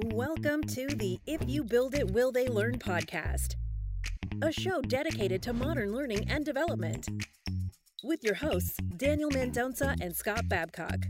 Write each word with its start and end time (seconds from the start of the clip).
Welcome 0.00 0.62
to 0.62 0.86
the 0.86 1.18
If 1.26 1.40
You 1.48 1.64
Build 1.64 1.96
It, 1.96 2.12
Will 2.12 2.30
They 2.30 2.46
Learn 2.46 2.78
podcast, 2.78 3.56
a 4.40 4.52
show 4.52 4.80
dedicated 4.80 5.42
to 5.42 5.52
modern 5.52 5.92
learning 5.92 6.24
and 6.30 6.44
development. 6.44 7.08
With 8.04 8.22
your 8.22 8.36
hosts, 8.36 8.76
Daniel 8.96 9.28
Mendonca 9.28 10.00
and 10.00 10.14
Scott 10.14 10.48
Babcock. 10.48 11.04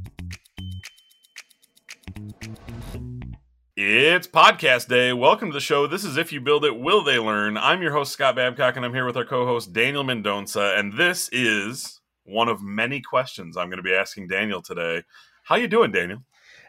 It's 3.77 4.27
podcast 4.27 4.89
day. 4.89 5.13
Welcome 5.13 5.51
to 5.51 5.55
the 5.55 5.61
show. 5.61 5.87
This 5.87 6.03
is 6.03 6.17
If 6.17 6.33
You 6.33 6.41
Build 6.41 6.65
It, 6.65 6.81
Will 6.81 7.05
They 7.05 7.19
Learn? 7.19 7.59
I'm 7.59 7.83
your 7.83 7.93
host, 7.93 8.13
Scott 8.13 8.37
Babcock, 8.37 8.77
and 8.77 8.87
I'm 8.87 8.95
here 8.95 9.05
with 9.05 9.19
our 9.19 9.27
co 9.27 9.45
host, 9.45 9.75
Daniel 9.75 10.03
Mendonca. 10.03 10.79
And 10.79 10.95
this 10.95 11.29
is 11.31 12.01
one 12.25 12.49
of 12.49 12.63
many 12.63 13.03
questions 13.03 13.59
I'm 13.59 13.69
going 13.69 13.77
to 13.77 13.83
be 13.83 13.95
asking 13.95 14.29
Daniel 14.29 14.63
today. 14.63 15.03
How 15.43 15.57
you 15.57 15.69
doing, 15.69 15.93
Daniel? 15.93 16.23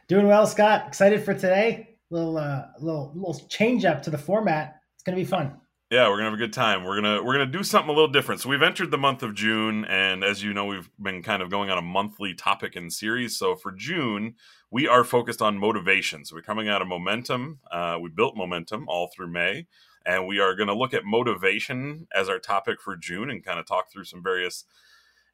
Doing 0.10 0.28
well, 0.28 0.46
Scott. 0.48 0.86
Excited 0.88 1.24
for 1.24 1.34
today 1.34 1.89
little 2.10 2.38
uh, 2.38 2.66
little 2.80 3.12
little 3.16 3.40
change 3.48 3.86
up 3.86 4.02
to 4.04 4.10
the 4.10 4.18
format. 4.18 4.82
It's 4.96 5.04
gonna 5.04 5.18
be 5.18 5.26
fun. 5.26 5.60
Yeah, 5.92 6.08
we're 6.08 6.18
gonna 6.18 6.30
have 6.30 6.34
a 6.34 6.38
good 6.38 6.54
time. 6.54 6.84
We're 6.84 7.02
gonna 7.02 7.24
we're 7.24 7.34
gonna 7.34 7.48
do 7.48 7.64
something 7.64 7.90
a 7.90 7.94
little 7.94 8.12
different. 8.12 8.42
So 8.42 8.50
we've 8.50 8.62
entered 8.62 8.92
the 8.92 8.98
month 8.98 9.24
of 9.24 9.34
June, 9.34 9.86
and 9.86 10.24
as 10.24 10.44
you 10.44 10.54
know, 10.54 10.66
we've 10.66 10.90
been 11.02 11.24
kind 11.24 11.42
of 11.42 11.50
going 11.50 11.72
on 11.72 11.80
a 11.80 11.82
monthly 11.82 12.36
topic 12.36 12.76
and 12.76 12.94
series. 12.94 13.38
So 13.38 13.56
for 13.56 13.72
June, 13.72 14.36
we 14.70 14.88
are 14.88 15.04
focused 15.04 15.42
on 15.42 15.58
motivation. 15.58 16.26
So 16.26 16.36
we're 16.36 16.44
coming 16.44 16.70
out 16.70 16.84
of 16.84 16.88
momentum. 16.88 17.60
Uh, 17.72 17.98
we 18.00 18.10
built 18.10 18.38
momentum 18.38 18.86
all 18.88 19.08
through 19.08 19.32
May, 19.32 19.66
and 20.06 20.28
we 20.28 20.40
are 20.40 20.56
to 20.56 20.76
look 20.76 20.94
at 20.94 21.06
motivation 21.06 22.08
as 22.16 22.30
our 22.30 22.40
topic 22.40 22.82
for 22.82 22.96
June 22.96 23.32
and 23.32 23.44
kind 23.44 23.60
of 23.60 23.66
talk 23.66 23.92
through 23.92 24.04
some 24.06 24.22
various 24.22 24.66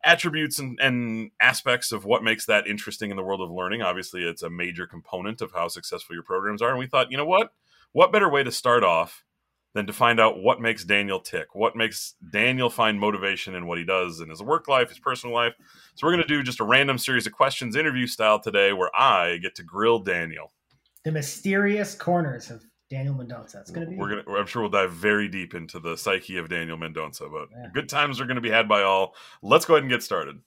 attributes 0.04 0.60
and, 0.60 0.80
and, 0.80 1.32
aspects 1.42 1.92
of 1.92 2.06
what 2.06 2.24
makes 2.24 2.46
that 2.46 2.68
interesting 2.68 3.12
in 3.12 3.18
the 3.18 3.24
world 3.24 3.42
of 3.42 3.52
learning. 3.52 3.82
Obviously, 3.82 4.24
it's 4.24 4.44
a 4.44 4.50
major 4.50 4.86
component 4.86 5.42
of 5.42 5.52
how 5.52 5.68
successful 5.68 6.16
your 6.16 6.24
programs 6.24 6.62
are. 6.62 6.70
And 6.70 6.80
we 6.80 6.88
thought, 6.88 7.12
you 7.12 7.18
know 7.18 7.26
what? 7.26 7.54
What 7.92 8.12
better 8.12 8.30
way 8.30 8.44
to 8.44 8.52
start 8.52 8.84
off 8.84 9.24
than 9.74 9.88
to 9.88 9.94
find 9.94 10.20
out 10.20 10.40
what 10.40 10.62
makes 10.62 10.84
Daniel 10.84 11.20
tick? 11.20 11.54
What 11.54 11.76
makes 11.76 12.16
Daniel 12.32 12.70
find 12.70 13.00
motivation 13.00 13.56
in 13.56 13.68
what 13.68 13.78
he 13.78 13.84
does 13.84 14.22
in 14.22 14.30
his 14.30 14.42
work 14.42 14.68
life, 14.68 14.90
his 14.90 15.00
personal 15.00 15.36
life? 15.36 15.54
So, 15.96 16.06
we're 16.06 16.14
going 16.14 16.28
to 16.28 16.28
do 16.28 16.44
just 16.44 16.60
a 16.60 16.66
random 16.66 16.98
series 16.98 17.28
of 17.28 17.34
questions, 17.34 17.76
interview 17.76 18.08
style 18.08 18.40
today, 18.40 18.74
where 18.74 18.96
I 18.96 19.38
get 19.38 19.56
to 19.56 19.64
grill 19.64 20.00
Daniel. 20.00 20.52
The 21.04 21.12
mysterious 21.12 21.96
corners 21.96 22.50
of 22.50 22.64
Daniel 22.90 23.16
Mendonca. 23.16 23.62
It's 23.62 23.72
going 23.72 23.86
to 23.86 23.92
be. 23.92 23.98
We're 23.98 24.22
gonna. 24.22 24.38
I'm 24.38 24.46
sure 24.46 24.62
we'll 24.62 24.72
dive 24.72 24.92
very 24.92 25.28
deep 25.28 25.56
into 25.56 25.80
the 25.80 25.98
psyche 25.98 26.38
of 26.38 26.50
Daniel 26.50 26.78
Mendonca, 26.78 27.32
but 27.32 27.50
yeah. 27.52 27.68
good 27.74 27.90
times 27.90 28.22
are 28.22 28.26
going 28.26 28.36
to 28.36 28.42
be 28.42 28.50
had 28.50 28.68
by 28.68 28.84
all. 28.84 29.16
Let's 29.42 29.66
go 29.66 29.74
ahead 29.74 29.84
and 29.84 29.92
get 29.92 30.04
started. 30.04 30.40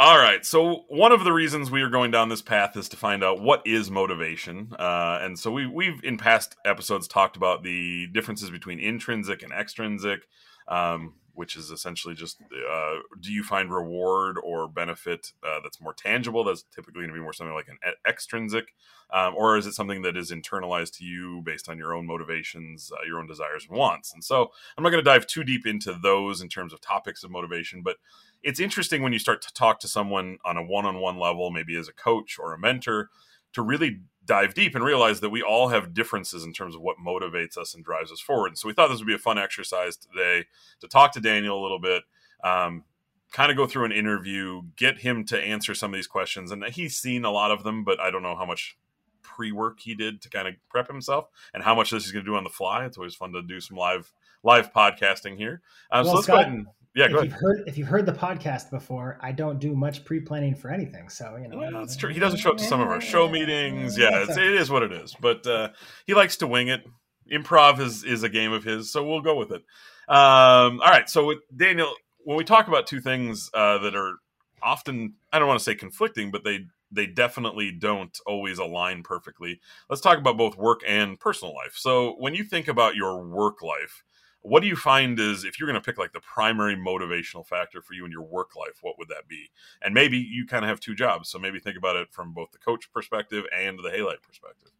All 0.00 0.18
right. 0.18 0.44
So 0.44 0.84
one 0.88 1.12
of 1.12 1.24
the 1.24 1.32
reasons 1.32 1.70
we 1.70 1.82
are 1.82 1.88
going 1.88 2.10
down 2.10 2.28
this 2.28 2.42
path 2.42 2.76
is 2.76 2.88
to 2.90 2.96
find 2.96 3.24
out 3.24 3.40
what 3.40 3.66
is 3.66 3.90
motivation, 3.90 4.72
uh, 4.78 5.18
and 5.22 5.38
so 5.38 5.50
we 5.50 5.66
we've 5.66 6.04
in 6.04 6.18
past 6.18 6.56
episodes 6.64 7.08
talked 7.08 7.36
about 7.36 7.62
the 7.62 8.06
differences 8.08 8.50
between 8.50 8.78
intrinsic 8.78 9.42
and 9.42 9.52
extrinsic. 9.52 10.28
Um, 10.68 11.14
which 11.38 11.54
is 11.54 11.70
essentially 11.70 12.16
just 12.16 12.40
uh, 12.42 12.94
do 13.20 13.32
you 13.32 13.44
find 13.44 13.72
reward 13.72 14.38
or 14.42 14.66
benefit 14.66 15.32
uh, 15.44 15.60
that's 15.62 15.80
more 15.80 15.94
tangible? 15.94 16.42
That's 16.42 16.64
typically 16.74 17.02
going 17.02 17.10
to 17.10 17.14
be 17.14 17.20
more 17.20 17.32
something 17.32 17.54
like 17.54 17.68
an 17.68 17.78
extrinsic, 18.08 18.74
um, 19.12 19.36
or 19.36 19.56
is 19.56 19.64
it 19.64 19.74
something 19.74 20.02
that 20.02 20.16
is 20.16 20.32
internalized 20.32 20.98
to 20.98 21.04
you 21.04 21.40
based 21.44 21.68
on 21.68 21.78
your 21.78 21.94
own 21.94 22.06
motivations, 22.06 22.90
uh, 22.92 23.06
your 23.06 23.20
own 23.20 23.28
desires 23.28 23.66
and 23.68 23.78
wants? 23.78 24.12
And 24.12 24.24
so 24.24 24.50
I'm 24.76 24.82
not 24.82 24.90
going 24.90 25.04
to 25.04 25.08
dive 25.08 25.28
too 25.28 25.44
deep 25.44 25.64
into 25.64 25.96
those 26.02 26.40
in 26.40 26.48
terms 26.48 26.72
of 26.72 26.80
topics 26.80 27.22
of 27.22 27.30
motivation, 27.30 27.82
but 27.82 27.98
it's 28.42 28.58
interesting 28.58 29.02
when 29.02 29.12
you 29.12 29.20
start 29.20 29.40
to 29.42 29.54
talk 29.54 29.78
to 29.80 29.88
someone 29.88 30.38
on 30.44 30.56
a 30.56 30.62
one 30.64 30.86
on 30.86 30.98
one 30.98 31.20
level, 31.20 31.52
maybe 31.52 31.76
as 31.76 31.86
a 31.86 31.92
coach 31.92 32.36
or 32.36 32.52
a 32.52 32.58
mentor, 32.58 33.10
to 33.52 33.62
really 33.62 34.00
dive 34.28 34.54
deep 34.54 34.74
and 34.74 34.84
realize 34.84 35.20
that 35.20 35.30
we 35.30 35.42
all 35.42 35.68
have 35.68 35.94
differences 35.94 36.44
in 36.44 36.52
terms 36.52 36.74
of 36.74 36.82
what 36.82 36.96
motivates 37.04 37.56
us 37.56 37.74
and 37.74 37.84
drives 37.84 38.12
us 38.12 38.20
forward. 38.20 38.48
And 38.48 38.58
so 38.58 38.68
we 38.68 38.74
thought 38.74 38.88
this 38.88 38.98
would 38.98 39.06
be 39.06 39.14
a 39.14 39.18
fun 39.18 39.38
exercise 39.38 39.96
today 39.96 40.44
to 40.80 40.86
talk 40.86 41.12
to 41.12 41.20
Daniel 41.20 41.60
a 41.60 41.62
little 41.62 41.80
bit, 41.80 42.04
um, 42.44 42.84
kind 43.32 43.50
of 43.50 43.56
go 43.56 43.66
through 43.66 43.86
an 43.86 43.92
interview, 43.92 44.62
get 44.76 44.98
him 44.98 45.24
to 45.24 45.40
answer 45.40 45.74
some 45.74 45.92
of 45.92 45.96
these 45.96 46.06
questions. 46.06 46.52
And 46.52 46.62
he's 46.66 46.96
seen 46.96 47.24
a 47.24 47.30
lot 47.30 47.50
of 47.50 47.64
them, 47.64 47.82
but 47.82 47.98
I 47.98 48.10
don't 48.10 48.22
know 48.22 48.36
how 48.36 48.46
much 48.46 48.76
pre 49.22 49.50
work 49.50 49.80
he 49.80 49.94
did 49.94 50.20
to 50.22 50.30
kind 50.30 50.46
of 50.46 50.54
prep 50.68 50.88
himself 50.88 51.28
and 51.54 51.62
how 51.62 51.74
much 51.74 51.90
this 51.90 52.04
he's 52.04 52.12
going 52.12 52.24
to 52.24 52.30
do 52.30 52.36
on 52.36 52.44
the 52.44 52.50
fly. 52.50 52.84
It's 52.84 52.98
always 52.98 53.14
fun 53.14 53.32
to 53.32 53.42
do 53.42 53.60
some 53.60 53.76
live 53.76 54.12
live 54.44 54.72
podcasting 54.72 55.38
here. 55.38 55.62
Um, 55.90 56.04
well, 56.04 56.12
so 56.12 56.14
let's 56.16 56.26
Scott, 56.26 56.34
go 56.34 56.40
ahead 56.42 56.52
and 56.52 56.66
yeah, 56.94 57.06
if 57.06 57.24
You've 57.24 57.32
heard, 57.32 57.62
if 57.66 57.78
you've 57.78 57.88
heard 57.88 58.06
the 58.06 58.12
podcast 58.12 58.70
before, 58.70 59.18
I 59.20 59.32
don't 59.32 59.58
do 59.58 59.74
much 59.74 60.04
pre-planning 60.04 60.54
for 60.54 60.70
anything. 60.70 61.08
So 61.08 61.36
you 61.36 61.48
know, 61.48 61.62
yeah, 61.62 61.70
that's 61.72 61.96
true. 61.96 62.12
He 62.12 62.18
doesn't 62.18 62.38
show 62.40 62.50
up 62.50 62.56
to 62.58 62.64
some 62.64 62.80
of 62.80 62.88
our 62.88 63.00
show 63.00 63.28
meetings. 63.28 63.96
Yeah, 63.96 64.24
it's, 64.24 64.36
it 64.36 64.54
is 64.54 64.70
what 64.70 64.82
it 64.82 64.92
is. 64.92 65.14
But 65.20 65.46
uh, 65.46 65.70
he 66.06 66.14
likes 66.14 66.36
to 66.38 66.46
wing 66.46 66.68
it. 66.68 66.84
Improv 67.30 67.78
is 67.80 68.04
is 68.04 68.22
a 68.22 68.28
game 68.28 68.52
of 68.52 68.64
his, 68.64 68.90
so 68.90 69.04
we'll 69.04 69.20
go 69.20 69.36
with 69.36 69.52
it. 69.52 69.62
Um, 70.08 70.80
all 70.80 70.90
right. 70.90 71.08
So 71.08 71.26
with 71.26 71.38
Daniel, 71.54 71.92
when 72.24 72.36
we 72.36 72.44
talk 72.44 72.68
about 72.68 72.86
two 72.86 73.00
things 73.00 73.50
uh, 73.52 73.78
that 73.78 73.94
are 73.94 74.14
often, 74.62 75.14
I 75.32 75.38
don't 75.38 75.48
want 75.48 75.60
to 75.60 75.64
say 75.64 75.74
conflicting, 75.74 76.30
but 76.30 76.44
they 76.44 76.66
they 76.90 77.06
definitely 77.06 77.70
don't 77.70 78.18
always 78.26 78.58
align 78.58 79.02
perfectly. 79.02 79.60
Let's 79.90 80.00
talk 80.00 80.18
about 80.18 80.38
both 80.38 80.56
work 80.56 80.80
and 80.86 81.20
personal 81.20 81.54
life. 81.54 81.74
So 81.76 82.16
when 82.18 82.34
you 82.34 82.44
think 82.44 82.66
about 82.66 82.96
your 82.96 83.22
work 83.22 83.62
life 83.62 84.04
what 84.42 84.60
do 84.60 84.68
you 84.68 84.76
find 84.76 85.18
is 85.18 85.44
if 85.44 85.58
you're 85.58 85.68
going 85.68 85.80
to 85.80 85.84
pick 85.84 85.98
like 85.98 86.12
the 86.12 86.20
primary 86.20 86.76
motivational 86.76 87.46
factor 87.46 87.82
for 87.82 87.94
you 87.94 88.04
in 88.04 88.12
your 88.12 88.22
work 88.22 88.56
life 88.56 88.78
what 88.82 88.98
would 88.98 89.08
that 89.08 89.28
be? 89.28 89.50
And 89.82 89.94
maybe 89.94 90.18
you 90.18 90.46
kind 90.46 90.64
of 90.64 90.68
have 90.68 90.80
two 90.80 90.94
jobs 90.94 91.28
so 91.28 91.38
maybe 91.38 91.58
think 91.58 91.76
about 91.76 91.96
it 91.96 92.08
from 92.10 92.32
both 92.32 92.52
the 92.52 92.58
coach 92.58 92.92
perspective 92.92 93.44
and 93.56 93.78
the 93.78 93.90
halite 93.90 94.22
perspective. 94.22 94.70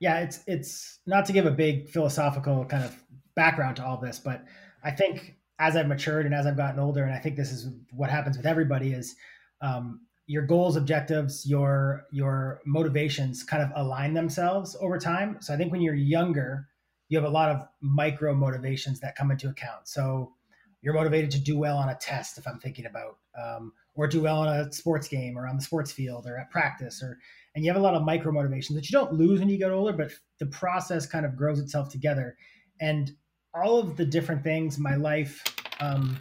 Yeah 0.00 0.20
it's 0.20 0.40
it's 0.46 0.98
not 1.06 1.24
to 1.26 1.32
give 1.32 1.46
a 1.46 1.50
big 1.50 1.88
philosophical 1.88 2.64
kind 2.64 2.84
of 2.84 2.96
background 3.34 3.76
to 3.76 3.84
all 3.84 3.96
this 3.96 4.18
but 4.18 4.44
i 4.84 4.90
think 4.90 5.36
as 5.58 5.74
i've 5.74 5.86
matured 5.86 6.26
and 6.26 6.34
as 6.34 6.46
i've 6.46 6.56
gotten 6.56 6.80
older 6.80 7.04
and 7.04 7.14
i 7.14 7.18
think 7.18 7.36
this 7.36 7.50
is 7.50 7.68
what 7.92 8.10
happens 8.10 8.36
with 8.36 8.46
everybody 8.46 8.92
is 8.92 9.16
um, 9.62 10.00
your 10.26 10.42
goals 10.42 10.76
objectives 10.76 11.46
your 11.46 12.06
your 12.10 12.60
motivations 12.64 13.42
kind 13.42 13.62
of 13.62 13.70
align 13.76 14.14
themselves 14.14 14.76
over 14.80 14.98
time. 14.98 15.36
So 15.40 15.52
i 15.54 15.56
think 15.56 15.72
when 15.72 15.80
you're 15.80 15.94
younger 15.94 16.68
you 17.12 17.18
have 17.18 17.28
a 17.28 17.30
lot 17.30 17.50
of 17.50 17.68
micro 17.82 18.34
motivations 18.34 18.98
that 19.00 19.14
come 19.14 19.30
into 19.30 19.46
account. 19.50 19.86
So 19.86 20.32
you're 20.80 20.94
motivated 20.94 21.30
to 21.32 21.38
do 21.38 21.58
well 21.58 21.76
on 21.76 21.90
a 21.90 21.94
test, 21.94 22.38
if 22.38 22.48
I'm 22.48 22.58
thinking 22.58 22.86
about, 22.86 23.18
um, 23.38 23.74
or 23.94 24.06
do 24.06 24.22
well 24.22 24.38
on 24.38 24.48
a 24.48 24.72
sports 24.72 25.08
game 25.08 25.36
or 25.36 25.46
on 25.46 25.56
the 25.56 25.62
sports 25.62 25.92
field 25.92 26.26
or 26.26 26.38
at 26.38 26.50
practice, 26.50 27.02
or 27.02 27.18
and 27.54 27.62
you 27.62 27.70
have 27.70 27.78
a 27.78 27.84
lot 27.84 27.94
of 27.94 28.02
micro 28.02 28.32
motivations 28.32 28.76
that 28.76 28.88
you 28.88 28.98
don't 28.98 29.12
lose 29.12 29.40
when 29.40 29.50
you 29.50 29.58
get 29.58 29.70
older, 29.70 29.92
but 29.92 30.10
the 30.38 30.46
process 30.46 31.04
kind 31.04 31.26
of 31.26 31.36
grows 31.36 31.60
itself 31.60 31.90
together. 31.90 32.34
And 32.80 33.10
all 33.52 33.78
of 33.78 33.98
the 33.98 34.06
different 34.06 34.42
things, 34.42 34.78
my 34.78 34.94
life, 34.94 35.44
um, 35.80 36.18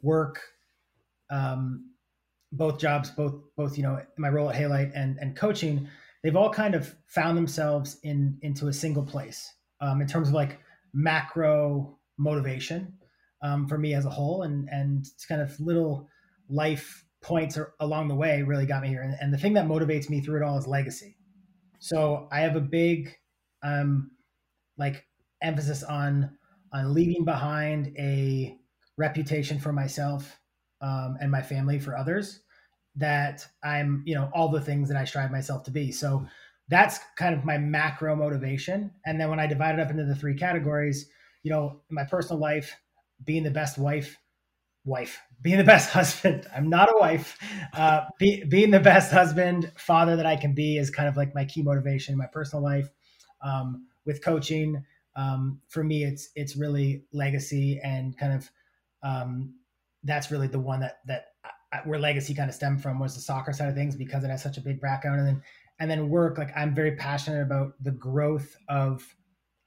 work, 0.00 0.40
um, 1.28 1.90
both 2.52 2.78
jobs, 2.78 3.10
both 3.10 3.34
both 3.54 3.76
you 3.76 3.82
know 3.82 4.00
my 4.16 4.30
role 4.30 4.48
at 4.48 4.56
Halite 4.56 4.92
and 4.94 5.18
and 5.18 5.36
coaching, 5.36 5.90
they've 6.22 6.36
all 6.36 6.50
kind 6.50 6.74
of 6.74 6.94
found 7.06 7.36
themselves 7.36 7.98
in 8.02 8.38
into 8.40 8.68
a 8.68 8.72
single 8.72 9.04
place 9.04 9.52
um, 9.82 10.00
in 10.00 10.06
terms 10.06 10.28
of 10.28 10.34
like 10.34 10.58
macro 10.94 11.98
motivation 12.18 12.94
um, 13.42 13.68
for 13.68 13.76
me 13.76 13.92
as 13.92 14.06
a 14.06 14.10
whole, 14.10 14.42
and 14.42 14.68
and 14.70 15.06
kind 15.28 15.42
of 15.42 15.58
little 15.60 16.08
life 16.48 17.04
points 17.22 17.58
are, 17.58 17.74
along 17.80 18.08
the 18.08 18.14
way 18.14 18.42
really 18.42 18.66
got 18.66 18.82
me 18.82 18.88
here. 18.88 19.02
And, 19.02 19.16
and, 19.20 19.32
the 19.32 19.38
thing 19.38 19.52
that 19.54 19.66
motivates 19.66 20.10
me 20.10 20.20
through 20.20 20.38
it 20.38 20.42
all 20.42 20.58
is 20.58 20.66
legacy. 20.66 21.16
So 21.78 22.28
I 22.32 22.40
have 22.40 22.56
a 22.56 22.60
big 22.60 23.14
um, 23.62 24.10
like 24.76 25.04
emphasis 25.42 25.82
on 25.82 26.36
on 26.72 26.94
leaving 26.94 27.24
behind 27.24 27.94
a 27.98 28.56
reputation 28.96 29.58
for 29.58 29.72
myself 29.72 30.38
um, 30.80 31.16
and 31.20 31.30
my 31.30 31.42
family 31.42 31.78
for 31.78 31.96
others 31.96 32.40
that 32.96 33.46
I'm, 33.62 34.02
you 34.04 34.14
know, 34.14 34.30
all 34.34 34.48
the 34.48 34.60
things 34.60 34.88
that 34.88 34.96
I 34.96 35.04
strive 35.04 35.30
myself 35.30 35.64
to 35.64 35.70
be. 35.70 35.92
So 35.92 36.26
that's 36.68 37.00
kind 37.16 37.34
of 37.34 37.44
my 37.44 37.58
macro 37.58 38.16
motivation. 38.16 38.90
And 39.04 39.20
then 39.20 39.28
when 39.28 39.40
I 39.40 39.46
divide 39.46 39.74
it 39.74 39.80
up 39.80 39.90
into 39.90 40.04
the 40.04 40.14
three 40.14 40.34
categories, 40.34 41.08
you 41.42 41.50
know, 41.50 41.80
my 41.90 42.04
personal 42.04 42.40
life, 42.40 42.74
being 43.24 43.42
the 43.42 43.50
best 43.50 43.78
wife, 43.78 44.16
wife, 44.84 45.20
being 45.40 45.58
the 45.58 45.64
best 45.64 45.90
husband. 45.92 46.46
I'm 46.54 46.68
not 46.68 46.90
a 46.90 46.98
wife. 46.98 47.38
Uh, 47.72 48.02
be, 48.18 48.44
being 48.44 48.70
the 48.70 48.80
best 48.80 49.12
husband, 49.12 49.72
father 49.76 50.16
that 50.16 50.26
I 50.26 50.36
can 50.36 50.54
be 50.54 50.78
is 50.78 50.90
kind 50.90 51.08
of 51.08 51.16
like 51.16 51.34
my 51.34 51.44
key 51.44 51.62
motivation 51.62 52.12
in 52.12 52.18
my 52.18 52.26
personal 52.26 52.62
life. 52.62 52.88
Um, 53.44 53.86
with 54.04 54.22
coaching, 54.22 54.84
um, 55.14 55.60
for 55.68 55.84
me, 55.84 56.04
it's 56.04 56.30
it's 56.34 56.56
really 56.56 57.04
legacy 57.12 57.80
and 57.84 58.16
kind 58.16 58.32
of 58.32 58.50
um, 59.02 59.54
that's 60.04 60.30
really 60.30 60.46
the 60.46 60.58
one 60.58 60.80
that 60.80 60.98
that 61.06 61.26
I, 61.72 61.78
where 61.84 61.98
legacy 61.98 62.34
kind 62.34 62.48
of 62.48 62.54
stemmed 62.54 62.82
from 62.82 62.98
was 62.98 63.14
the 63.14 63.20
soccer 63.20 63.52
side 63.52 63.68
of 63.68 63.74
things 63.74 63.96
because 63.96 64.24
it 64.24 64.30
has 64.30 64.42
such 64.42 64.58
a 64.58 64.60
big 64.60 64.80
background. 64.80 65.20
And 65.20 65.28
then 65.28 65.42
and 65.82 65.90
then 65.90 66.08
work 66.08 66.38
like 66.38 66.50
i'm 66.56 66.74
very 66.74 66.96
passionate 66.96 67.42
about 67.42 67.74
the 67.82 67.90
growth 67.90 68.56
of 68.68 69.14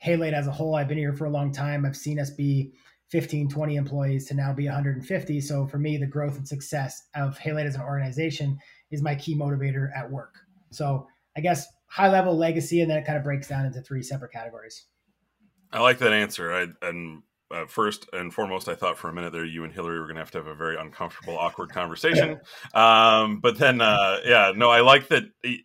halite 0.04 0.34
as 0.34 0.48
a 0.48 0.52
whole 0.52 0.76
i've 0.76 0.88
been 0.88 0.98
here 0.98 1.14
for 1.14 1.26
a 1.26 1.30
long 1.30 1.52
time 1.52 1.86
i've 1.86 1.96
seen 1.96 2.20
us 2.20 2.32
be 2.32 2.74
15 3.12 3.48
20 3.50 3.76
employees 3.76 4.26
to 4.26 4.34
now 4.34 4.52
be 4.52 4.66
150 4.66 5.42
so 5.42 5.68
for 5.68 5.78
me 5.78 5.98
the 5.98 6.08
growth 6.08 6.38
and 6.38 6.48
success 6.48 7.04
of 7.16 7.38
halite 7.38 7.68
as 7.68 7.76
an 7.76 7.82
organization 7.82 8.58
is 8.90 9.04
my 9.04 9.14
key 9.14 9.38
motivator 9.38 9.90
at 9.96 10.10
work 10.10 10.40
so 10.72 11.08
I 11.36 11.42
guess 11.42 11.68
high 11.88 12.10
level 12.10 12.38
legacy, 12.38 12.82
and 12.82 12.90
then 12.90 12.98
it 12.98 13.06
kind 13.06 13.18
of 13.18 13.24
breaks 13.24 13.48
down 13.48 13.66
into 13.66 13.82
three 13.82 14.02
separate 14.02 14.32
categories. 14.32 14.86
I 15.72 15.82
like 15.82 16.00
that 16.00 16.14
answer. 16.14 16.54
I 16.54 16.68
and 16.88 17.24
uh, 17.52 17.66
first 17.68 18.08
and 18.14 18.34
foremost, 18.34 18.68
I 18.68 18.76
thought 18.76 18.98
for 18.98 19.10
a 19.10 19.14
minute 19.14 19.32
there 19.32 19.46
you 19.46 19.64
and 19.64 19.74
Hillary 19.74 20.00
were 20.00 20.06
going 20.06 20.16
to 20.16 20.22
have 20.22 20.32
to 20.32 20.40
have 20.40 20.48
a 20.48 20.56
very 20.56 20.78
uncomfortable, 20.78 21.38
awkward 21.38 21.72
conversation. 21.72 22.40
Um, 22.74 23.40
but 23.40 23.58
then, 23.58 23.80
uh, 23.80 24.20
yeah, 24.26 24.52
no, 24.56 24.70
I 24.70 24.82
like 24.82 25.08
that. 25.10 25.24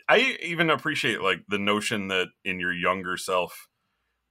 I 0.08 0.36
even 0.42 0.70
appreciate 0.70 1.20
like 1.20 1.40
the 1.48 1.58
notion 1.58 2.08
that 2.08 2.28
in 2.44 2.60
your 2.60 2.72
younger 2.72 3.16
self, 3.16 3.68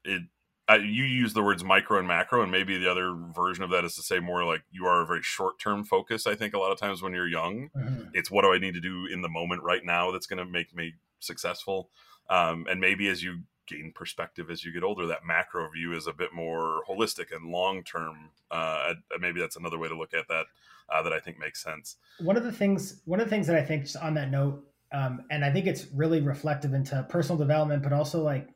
it 0.05 0.21
uh, 0.69 0.75
you 0.75 1.03
use 1.03 1.33
the 1.33 1.41
words 1.41 1.63
micro 1.63 1.97
and 1.97 2.07
macro, 2.07 2.43
and 2.43 2.51
maybe 2.51 2.77
the 2.77 2.89
other 2.89 3.15
version 3.35 3.63
of 3.63 3.71
that 3.71 3.83
is 3.83 3.95
to 3.95 4.03
say 4.03 4.19
more 4.19 4.45
like 4.45 4.61
you 4.69 4.85
are 4.85 5.01
a 5.01 5.05
very 5.05 5.21
short 5.23 5.59
term 5.59 5.83
focus. 5.83 6.27
I 6.27 6.35
think 6.35 6.53
a 6.53 6.59
lot 6.59 6.71
of 6.71 6.79
times 6.79 7.01
when 7.01 7.13
you're 7.13 7.27
young, 7.27 7.69
mm-hmm. 7.75 8.09
it's 8.13 8.29
what 8.29 8.43
do 8.43 8.53
I 8.53 8.59
need 8.59 8.75
to 8.75 8.81
do 8.81 9.07
in 9.11 9.21
the 9.21 9.29
moment 9.29 9.63
right 9.63 9.83
now 9.83 10.11
that's 10.11 10.27
going 10.27 10.37
to 10.37 10.45
make 10.45 10.75
me 10.75 10.93
successful. 11.19 11.89
Um, 12.29 12.67
and 12.69 12.79
maybe 12.79 13.07
as 13.07 13.23
you 13.23 13.39
gain 13.69 13.92
perspective 13.94 14.50
as 14.50 14.63
you 14.63 14.71
get 14.71 14.83
older, 14.83 15.06
that 15.07 15.25
macro 15.25 15.69
view 15.69 15.94
is 15.94 16.07
a 16.07 16.13
bit 16.13 16.33
more 16.33 16.81
holistic 16.89 17.36
and 17.36 17.51
long 17.51 17.83
term. 17.83 18.31
Uh, 18.51 18.94
maybe 19.19 19.39
that's 19.39 19.56
another 19.56 19.77
way 19.77 19.88
to 19.88 19.98
look 19.98 20.13
at 20.13 20.27
that 20.27 20.45
uh, 20.89 21.01
that 21.04 21.13
I 21.13 21.19
think 21.19 21.39
makes 21.39 21.63
sense. 21.63 21.98
One 22.19 22.38
of 22.38 22.44
the 22.44 22.51
things, 22.51 23.01
one 23.06 23.19
of 23.19 23.27
the 23.27 23.30
things 23.30 23.48
that 23.48 23.56
I 23.56 23.63
think, 23.63 23.83
just 23.83 23.98
on 23.98 24.16
that 24.16 24.31
note, 24.31 24.63
um, 24.92 25.21
and 25.30 25.45
I 25.45 25.51
think 25.51 25.68
it's 25.68 25.88
really 25.94 26.21
reflective 26.21 26.74
into 26.74 27.06
personal 27.10 27.38
development, 27.38 27.83
but 27.83 27.94
also 27.94 28.24
like 28.24 28.48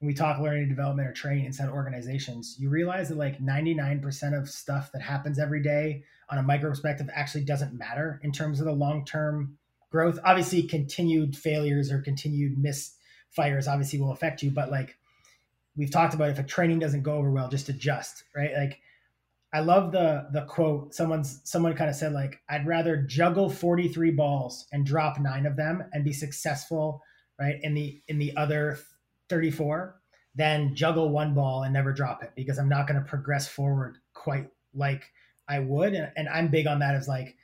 when 0.00 0.08
we 0.08 0.14
talk 0.14 0.40
learning 0.40 0.68
development 0.68 1.08
or 1.08 1.12
training 1.12 1.44
inside 1.44 1.68
organizations, 1.68 2.56
you 2.58 2.68
realize 2.68 3.08
that 3.08 3.18
like 3.18 3.40
99% 3.40 4.38
of 4.38 4.48
stuff 4.48 4.90
that 4.92 5.02
happens 5.02 5.38
every 5.38 5.62
day 5.62 6.02
on 6.28 6.38
a 6.38 6.42
micro 6.42 6.70
perspective 6.70 7.08
actually 7.14 7.44
doesn't 7.44 7.72
matter 7.72 8.20
in 8.22 8.32
terms 8.32 8.60
of 8.60 8.66
the 8.66 8.72
long 8.72 9.04
term 9.04 9.56
growth. 9.90 10.18
Obviously, 10.24 10.62
continued 10.64 11.36
failures 11.36 11.92
or 11.92 12.00
continued 12.00 12.58
misfires 13.36 13.68
obviously 13.68 14.00
will 14.00 14.12
affect 14.12 14.42
you, 14.42 14.50
but 14.50 14.70
like 14.70 14.96
we've 15.76 15.90
talked 15.90 16.14
about, 16.14 16.30
if 16.30 16.38
a 16.38 16.42
training 16.42 16.78
doesn't 16.78 17.02
go 17.02 17.14
over 17.14 17.30
well, 17.30 17.48
just 17.48 17.68
adjust, 17.68 18.24
right? 18.34 18.52
Like 18.56 18.80
I 19.52 19.60
love 19.60 19.92
the 19.92 20.26
the 20.32 20.42
quote. 20.42 20.94
Someone's 20.94 21.40
someone 21.44 21.74
kind 21.74 21.90
of 21.90 21.96
said 21.96 22.12
like, 22.12 22.40
"I'd 22.48 22.66
rather 22.66 22.96
juggle 22.96 23.48
43 23.48 24.10
balls 24.10 24.66
and 24.72 24.84
drop 24.84 25.20
nine 25.20 25.46
of 25.46 25.56
them 25.56 25.84
and 25.92 26.04
be 26.04 26.12
successful, 26.12 27.02
right? 27.38 27.56
In 27.62 27.74
the 27.74 28.00
in 28.08 28.18
the 28.18 28.36
other 28.36 28.78
34 29.28 30.00
than 30.34 30.74
juggle 30.74 31.10
one 31.10 31.34
ball 31.34 31.62
and 31.62 31.72
never 31.72 31.92
drop 31.92 32.22
it 32.22 32.32
because 32.34 32.58
I'm 32.58 32.68
not 32.68 32.88
going 32.88 33.00
to 33.00 33.08
progress 33.08 33.46
forward 33.46 33.98
quite 34.12 34.48
like 34.74 35.04
I 35.48 35.60
would. 35.60 35.94
And, 35.94 36.10
and 36.16 36.28
I'm 36.28 36.48
big 36.48 36.66
on 36.66 36.80
that 36.80 36.96
as 36.96 37.06
like 37.06 37.36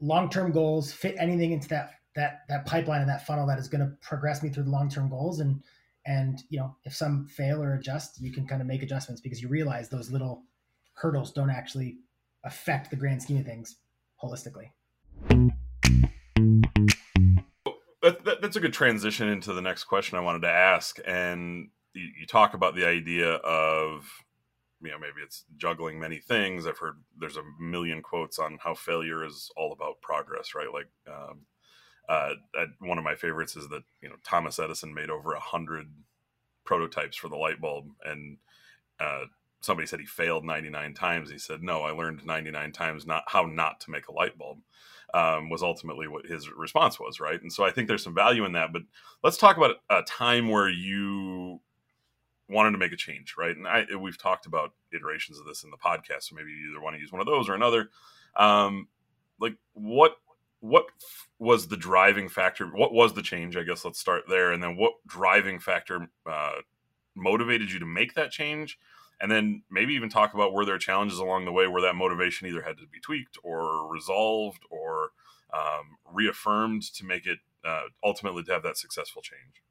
long-term 0.00 0.52
goals, 0.52 0.92
fit 0.92 1.16
anything 1.18 1.52
into 1.52 1.68
that, 1.68 1.94
that, 2.14 2.40
that 2.48 2.66
pipeline 2.66 3.00
and 3.00 3.10
that 3.10 3.26
funnel 3.26 3.46
that 3.46 3.58
is 3.58 3.68
going 3.68 3.80
to 3.80 3.92
progress 4.00 4.42
me 4.42 4.48
through 4.48 4.64
the 4.64 4.70
long-term 4.70 5.08
goals. 5.08 5.40
And, 5.40 5.62
and, 6.06 6.42
you 6.48 6.58
know, 6.58 6.76
if 6.84 6.94
some 6.94 7.26
fail 7.26 7.62
or 7.62 7.74
adjust, 7.74 8.20
you 8.20 8.32
can 8.32 8.46
kind 8.46 8.60
of 8.60 8.66
make 8.66 8.82
adjustments 8.82 9.20
because 9.20 9.42
you 9.42 9.48
realize 9.48 9.88
those 9.88 10.10
little 10.10 10.42
hurdles 10.94 11.32
don't 11.32 11.50
actually 11.50 11.96
affect 12.44 12.90
the 12.90 12.96
grand 12.96 13.22
scheme 13.22 13.38
of 13.38 13.46
things 13.46 13.76
holistically 14.22 14.70
that, 18.04 18.24
that, 18.24 18.42
that's 18.42 18.56
a 18.56 18.60
good 18.60 18.74
transition 18.74 19.28
into 19.28 19.54
the 19.54 19.62
next 19.62 19.84
question 19.84 20.18
I 20.18 20.20
wanted 20.20 20.42
to 20.42 20.50
ask. 20.50 20.98
And 21.06 21.70
you, 21.94 22.06
you, 22.20 22.26
talk 22.26 22.52
about 22.52 22.76
the 22.76 22.86
idea 22.86 23.30
of, 23.36 24.06
you 24.82 24.90
know, 24.90 24.98
maybe 24.98 25.22
it's 25.24 25.44
juggling 25.56 25.98
many 25.98 26.18
things. 26.18 26.66
I've 26.66 26.76
heard 26.76 27.00
there's 27.18 27.38
a 27.38 27.42
million 27.58 28.02
quotes 28.02 28.38
on 28.38 28.58
how 28.62 28.74
failure 28.74 29.24
is 29.24 29.50
all 29.56 29.72
about 29.72 30.02
progress, 30.02 30.54
right? 30.54 30.68
Like, 30.70 30.88
um, 31.08 31.40
uh, 32.08 32.34
one 32.80 32.98
of 32.98 33.04
my 33.04 33.14
favorites 33.14 33.56
is 33.56 33.68
that 33.68 33.82
you 34.00 34.08
know 34.08 34.16
Thomas 34.24 34.58
Edison 34.58 34.94
made 34.94 35.10
over 35.10 35.32
a 35.32 35.40
hundred 35.40 35.88
prototypes 36.64 37.16
for 37.16 37.28
the 37.28 37.36
light 37.36 37.60
bulb, 37.60 37.86
and 38.04 38.38
uh, 39.00 39.24
somebody 39.60 39.86
said 39.86 40.00
he 40.00 40.06
failed 40.06 40.44
99 40.44 40.94
times. 40.94 41.30
He 41.30 41.38
said, 41.38 41.62
"No, 41.62 41.82
I 41.82 41.90
learned 41.90 42.26
99 42.26 42.72
times 42.72 43.06
not 43.06 43.24
how 43.26 43.42
not 43.44 43.80
to 43.80 43.90
make 43.90 44.08
a 44.08 44.12
light 44.12 44.36
bulb." 44.38 44.58
um, 45.14 45.48
was 45.48 45.62
ultimately 45.62 46.08
what 46.08 46.26
his 46.26 46.50
response 46.50 46.98
was, 46.98 47.20
right? 47.20 47.40
And 47.40 47.52
so 47.52 47.64
I 47.64 47.70
think 47.70 47.86
there's 47.86 48.02
some 48.02 48.16
value 48.16 48.44
in 48.44 48.52
that. 48.52 48.72
But 48.72 48.82
let's 49.22 49.38
talk 49.38 49.56
about 49.56 49.76
a 49.88 50.02
time 50.02 50.48
where 50.48 50.68
you 50.68 51.60
wanted 52.48 52.72
to 52.72 52.78
make 52.78 52.92
a 52.92 52.96
change, 52.96 53.36
right? 53.38 53.56
And 53.56 53.66
I, 53.66 53.86
we've 53.94 54.18
talked 54.18 54.46
about 54.46 54.72
iterations 54.92 55.38
of 55.38 55.46
this 55.46 55.62
in 55.62 55.70
the 55.70 55.76
podcast, 55.76 56.24
so 56.24 56.34
maybe 56.34 56.50
you 56.50 56.72
either 56.72 56.82
want 56.82 56.96
to 56.96 57.00
use 57.00 57.12
one 57.12 57.20
of 57.20 57.28
those 57.28 57.48
or 57.48 57.54
another. 57.54 57.90
Um, 58.36 58.88
like 59.38 59.54
what 59.72 60.16
what 60.64 60.86
was 61.38 61.68
the 61.68 61.76
driving 61.76 62.28
factor? 62.28 62.66
What 62.66 62.92
was 62.92 63.12
the 63.12 63.22
change? 63.22 63.56
I 63.56 63.64
guess 63.64 63.84
let's 63.84 63.98
start 63.98 64.24
there, 64.28 64.52
and 64.52 64.62
then 64.62 64.76
what 64.76 64.94
driving 65.06 65.58
factor 65.58 66.08
uh, 66.26 66.60
motivated 67.14 67.70
you 67.70 67.78
to 67.78 67.86
make 67.86 68.14
that 68.14 68.30
change? 68.30 68.78
and 69.20 69.30
then 69.30 69.62
maybe 69.70 69.94
even 69.94 70.08
talk 70.08 70.34
about 70.34 70.52
were 70.52 70.64
there 70.64 70.78
challenges 70.78 71.18
along 71.18 71.44
the 71.44 71.52
way 71.52 71.66
where 71.66 71.82
that 71.82 71.94
motivation 71.94 72.48
either 72.48 72.62
had 72.62 72.76
to 72.78 72.86
be 72.86 73.00
tweaked 73.00 73.38
or 73.42 73.86
resolved 73.90 74.62
or 74.70 75.10
um, 75.52 75.96
reaffirmed 76.12 76.82
to 76.82 77.04
make 77.04 77.26
it 77.26 77.38
uh, 77.64 77.84
ultimately 78.02 78.42
to 78.42 78.52
have 78.52 78.62
that 78.62 78.76
successful 78.76 79.22
change 79.22 79.62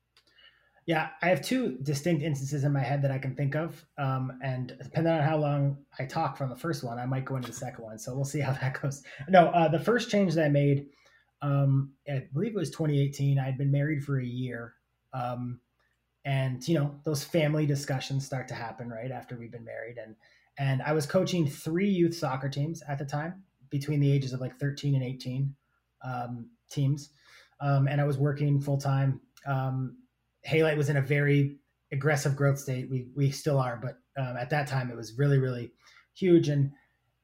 yeah 0.85 1.09
i 1.21 1.27
have 1.27 1.41
two 1.41 1.77
distinct 1.83 2.23
instances 2.23 2.63
in 2.63 2.71
my 2.71 2.81
head 2.81 3.01
that 3.01 3.11
i 3.11 3.17
can 3.17 3.35
think 3.35 3.55
of 3.55 3.85
um, 3.97 4.37
and 4.43 4.75
depending 4.81 5.13
on 5.13 5.21
how 5.21 5.37
long 5.37 5.77
i 5.99 6.05
talk 6.05 6.37
from 6.37 6.49
the 6.49 6.55
first 6.55 6.83
one 6.83 6.99
i 6.99 7.05
might 7.05 7.25
go 7.25 7.35
into 7.35 7.49
the 7.49 7.57
second 7.57 7.83
one 7.83 7.97
so 7.97 8.13
we'll 8.13 8.25
see 8.25 8.39
how 8.39 8.51
that 8.61 8.79
goes. 8.81 9.03
No 9.29 9.47
uh, 9.47 9.67
the 9.67 9.79
first 9.79 10.09
change 10.09 10.33
that 10.33 10.45
i 10.45 10.49
made 10.49 10.87
um, 11.41 11.91
i 12.09 12.23
believe 12.33 12.51
it 12.51 12.59
was 12.59 12.71
2018 12.71 13.39
i 13.39 13.43
had 13.43 13.57
been 13.57 13.71
married 13.71 14.03
for 14.03 14.19
a 14.19 14.25
year 14.25 14.73
um, 15.13 15.59
and 16.25 16.67
you 16.67 16.75
know 16.75 16.95
those 17.03 17.23
family 17.23 17.65
discussions 17.65 18.25
start 18.25 18.47
to 18.47 18.53
happen 18.53 18.89
right 18.89 19.11
after 19.11 19.37
we've 19.37 19.51
been 19.51 19.65
married 19.65 19.97
and 19.97 20.15
and 20.57 20.81
i 20.83 20.93
was 20.93 21.05
coaching 21.05 21.47
three 21.47 21.89
youth 21.89 22.15
soccer 22.15 22.49
teams 22.49 22.81
at 22.87 22.97
the 22.97 23.05
time 23.05 23.43
between 23.69 23.99
the 23.99 24.11
ages 24.11 24.33
of 24.33 24.39
like 24.39 24.55
13 24.59 24.95
and 24.95 25.03
18 25.03 25.55
um, 26.05 26.49
teams 26.69 27.09
um, 27.59 27.87
and 27.87 27.99
i 27.99 28.03
was 28.03 28.17
working 28.17 28.59
full-time 28.61 29.19
um, 29.45 29.97
halite 30.47 30.77
was 30.77 30.89
in 30.89 30.97
a 30.97 31.01
very 31.01 31.57
aggressive 31.91 32.35
growth 32.35 32.59
state 32.59 32.89
we, 32.89 33.07
we 33.15 33.29
still 33.31 33.59
are 33.59 33.79
but 33.81 33.97
um, 34.21 34.37
at 34.37 34.49
that 34.49 34.67
time 34.67 34.89
it 34.89 34.97
was 34.97 35.17
really 35.17 35.37
really 35.37 35.71
huge 36.13 36.49
and 36.49 36.71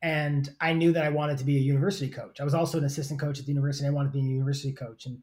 and 0.01 0.50
i 0.62 0.71
knew 0.74 0.92
that 0.92 1.04
i 1.04 1.10
wanted 1.10 1.38
to 1.38 1.44
be 1.44 1.57
a 1.57 1.62
university 1.62 2.10
coach 2.10 2.39
i 2.39 2.44
was 2.44 2.54
also 2.54 2.77
an 2.77 2.86
assistant 2.86 3.19
coach 3.19 3.39
at 3.39 3.45
the 3.45 3.51
university 3.51 3.88
i 3.88 3.92
wanted 3.92 4.10
to 4.10 4.19
be 4.19 4.25
a 4.25 4.30
university 4.30 4.71
coach 4.71 5.06
and 5.06 5.18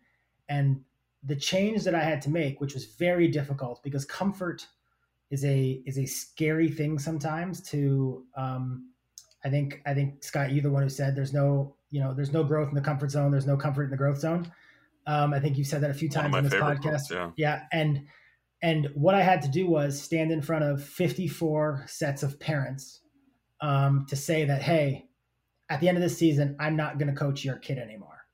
and 0.48 0.80
the 1.26 1.36
change 1.36 1.84
that 1.84 1.94
I 1.94 2.02
had 2.02 2.22
to 2.22 2.30
make, 2.30 2.60
which 2.60 2.74
was 2.74 2.86
very 2.86 3.28
difficult 3.28 3.82
because 3.82 4.04
comfort 4.04 4.66
is 5.30 5.44
a 5.44 5.82
is 5.84 5.98
a 5.98 6.06
scary 6.06 6.68
thing 6.68 6.98
sometimes. 6.98 7.60
To 7.70 8.24
um, 8.36 8.90
I 9.44 9.50
think 9.50 9.82
I 9.86 9.92
think 9.92 10.22
Scott, 10.22 10.52
you 10.52 10.60
the 10.60 10.70
one 10.70 10.82
who 10.82 10.88
said 10.88 11.16
there's 11.16 11.32
no 11.32 11.74
you 11.90 12.00
know 12.00 12.14
there's 12.14 12.32
no 12.32 12.44
growth 12.44 12.68
in 12.68 12.74
the 12.74 12.80
comfort 12.80 13.10
zone. 13.10 13.32
There's 13.32 13.46
no 13.46 13.56
comfort 13.56 13.84
in 13.84 13.90
the 13.90 13.96
growth 13.96 14.18
zone. 14.18 14.50
Um, 15.06 15.32
I 15.32 15.40
think 15.40 15.56
you've 15.56 15.66
said 15.66 15.82
that 15.82 15.90
a 15.90 15.94
few 15.94 16.08
times 16.08 16.34
on 16.34 16.44
this 16.44 16.54
podcast. 16.54 16.80
Quotes, 16.80 17.10
yeah. 17.10 17.30
yeah, 17.36 17.62
and 17.72 18.06
and 18.62 18.88
what 18.94 19.14
I 19.14 19.22
had 19.22 19.42
to 19.42 19.48
do 19.48 19.66
was 19.66 20.00
stand 20.00 20.32
in 20.32 20.42
front 20.42 20.64
of 20.64 20.82
54 20.82 21.84
sets 21.86 22.22
of 22.22 22.40
parents 22.40 23.00
um, 23.60 24.06
to 24.08 24.16
say 24.16 24.44
that 24.44 24.62
hey, 24.62 25.06
at 25.68 25.80
the 25.80 25.88
end 25.88 25.96
of 25.96 26.02
this 26.02 26.18
season, 26.18 26.56
I'm 26.58 26.76
not 26.76 26.98
going 26.98 27.12
to 27.12 27.18
coach 27.18 27.44
your 27.44 27.56
kid 27.56 27.78
anymore, 27.78 28.26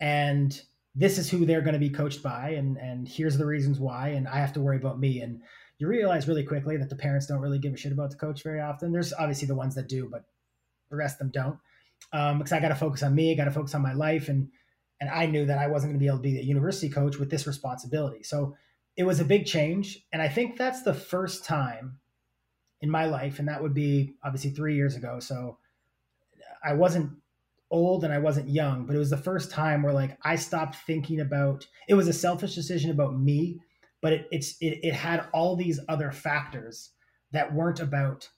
and 0.00 0.60
this 0.96 1.18
is 1.18 1.30
who 1.30 1.44
they're 1.44 1.60
going 1.60 1.74
to 1.74 1.78
be 1.78 1.90
coached 1.90 2.22
by 2.22 2.50
and 2.50 2.78
and 2.78 3.06
here's 3.06 3.36
the 3.36 3.46
reasons 3.46 3.78
why 3.78 4.08
and 4.08 4.26
i 4.26 4.38
have 4.38 4.52
to 4.52 4.60
worry 4.60 4.78
about 4.78 4.98
me 4.98 5.20
and 5.20 5.40
you 5.78 5.86
realize 5.86 6.26
really 6.26 6.42
quickly 6.42 6.76
that 6.78 6.88
the 6.88 6.96
parents 6.96 7.26
don't 7.26 7.40
really 7.40 7.58
give 7.58 7.74
a 7.74 7.76
shit 7.76 7.92
about 7.92 8.10
the 8.10 8.16
coach 8.16 8.42
very 8.42 8.60
often 8.60 8.90
there's 8.90 9.12
obviously 9.12 9.46
the 9.46 9.54
ones 9.54 9.74
that 9.74 9.88
do 9.88 10.08
but 10.10 10.24
the 10.88 10.96
rest 10.96 11.16
of 11.16 11.18
them 11.18 11.30
don't 11.30 11.58
um, 12.12 12.38
because 12.38 12.52
i 12.52 12.58
got 12.58 12.68
to 12.68 12.74
focus 12.74 13.02
on 13.02 13.14
me 13.14 13.30
i 13.30 13.34
got 13.34 13.44
to 13.44 13.50
focus 13.50 13.74
on 13.74 13.82
my 13.82 13.92
life 13.92 14.28
and 14.28 14.48
and 15.00 15.10
i 15.10 15.26
knew 15.26 15.44
that 15.46 15.58
i 15.58 15.66
wasn't 15.66 15.90
going 15.90 15.98
to 15.98 16.02
be 16.02 16.08
able 16.08 16.18
to 16.18 16.22
be 16.22 16.38
a 16.38 16.42
university 16.42 16.88
coach 16.88 17.18
with 17.18 17.30
this 17.30 17.46
responsibility. 17.46 18.22
So 18.22 18.56
it 18.96 19.04
was 19.04 19.20
a 19.20 19.24
big 19.24 19.46
change 19.46 20.04
and 20.12 20.22
i 20.22 20.28
think 20.28 20.56
that's 20.56 20.82
the 20.82 20.94
first 20.94 21.44
time 21.44 21.98
in 22.80 22.90
my 22.90 23.06
life 23.06 23.38
and 23.38 23.48
that 23.48 23.62
would 23.62 23.74
be 23.74 24.14
obviously 24.24 24.50
three 24.50 24.74
years 24.74 24.96
ago 24.96 25.20
so 25.20 25.58
i 26.64 26.72
wasn't 26.72 27.10
old 27.70 28.04
and 28.04 28.12
I 28.12 28.18
wasn't 28.18 28.48
young, 28.48 28.86
but 28.86 28.94
it 28.94 28.98
was 28.98 29.10
the 29.10 29.16
first 29.16 29.50
time 29.50 29.82
where 29.82 29.92
like 29.92 30.18
I 30.22 30.36
stopped 30.36 30.76
thinking 30.86 31.20
about 31.20 31.66
it 31.88 31.94
was 31.94 32.08
a 32.08 32.12
selfish 32.12 32.54
decision 32.54 32.90
about 32.90 33.18
me, 33.18 33.60
but 34.00 34.12
it, 34.12 34.28
it's 34.30 34.56
it, 34.60 34.80
it 34.82 34.94
had 34.94 35.26
all 35.32 35.56
these 35.56 35.80
other 35.88 36.12
factors 36.12 36.90
that 37.32 37.52
weren't 37.52 37.80
about 37.80 38.28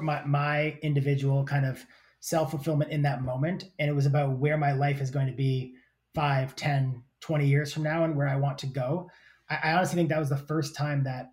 my, 0.00 0.24
my 0.24 0.78
individual 0.82 1.44
kind 1.44 1.66
of 1.66 1.84
self 2.24 2.50
fulfillment 2.50 2.90
in 2.90 3.02
that 3.02 3.22
moment, 3.22 3.64
and 3.78 3.90
it 3.90 3.92
was 3.92 4.06
about 4.06 4.38
where 4.38 4.56
my 4.56 4.72
life 4.72 5.02
is 5.02 5.10
going 5.10 5.26
to 5.26 5.32
be 5.34 5.74
5, 6.14 6.56
10, 6.56 7.02
20 7.20 7.46
years 7.46 7.70
from 7.70 7.82
now 7.82 8.04
and 8.04 8.16
where 8.16 8.26
I 8.26 8.36
want 8.36 8.56
to 8.60 8.66
go. 8.66 9.10
I, 9.50 9.58
I 9.62 9.72
honestly 9.74 9.96
think 9.96 10.08
that 10.08 10.18
was 10.18 10.30
the 10.30 10.38
first 10.38 10.74
time 10.74 11.04
that 11.04 11.32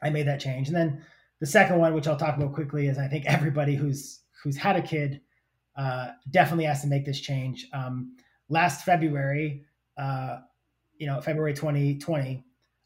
I 0.00 0.10
made 0.10 0.28
that 0.28 0.38
change, 0.38 0.68
and 0.68 0.76
then 0.76 1.04
the 1.40 1.46
second 1.46 1.80
one, 1.80 1.94
which 1.94 2.06
I'll 2.06 2.16
talk 2.16 2.36
about 2.36 2.52
quickly, 2.52 2.86
is 2.86 2.96
I 2.96 3.08
think 3.08 3.26
everybody 3.26 3.74
who's 3.74 4.20
who's 4.40 4.56
had 4.56 4.76
a 4.76 4.82
kid 4.82 5.20
uh, 5.76 6.12
definitely 6.30 6.66
has 6.66 6.80
to 6.82 6.86
make 6.86 7.04
this 7.04 7.18
change. 7.18 7.66
Um, 7.72 8.16
last 8.48 8.84
February, 8.84 9.64
uh, 9.96 10.38
you 10.96 11.08
know, 11.08 11.20
February 11.20 11.54
2020, 11.54 12.44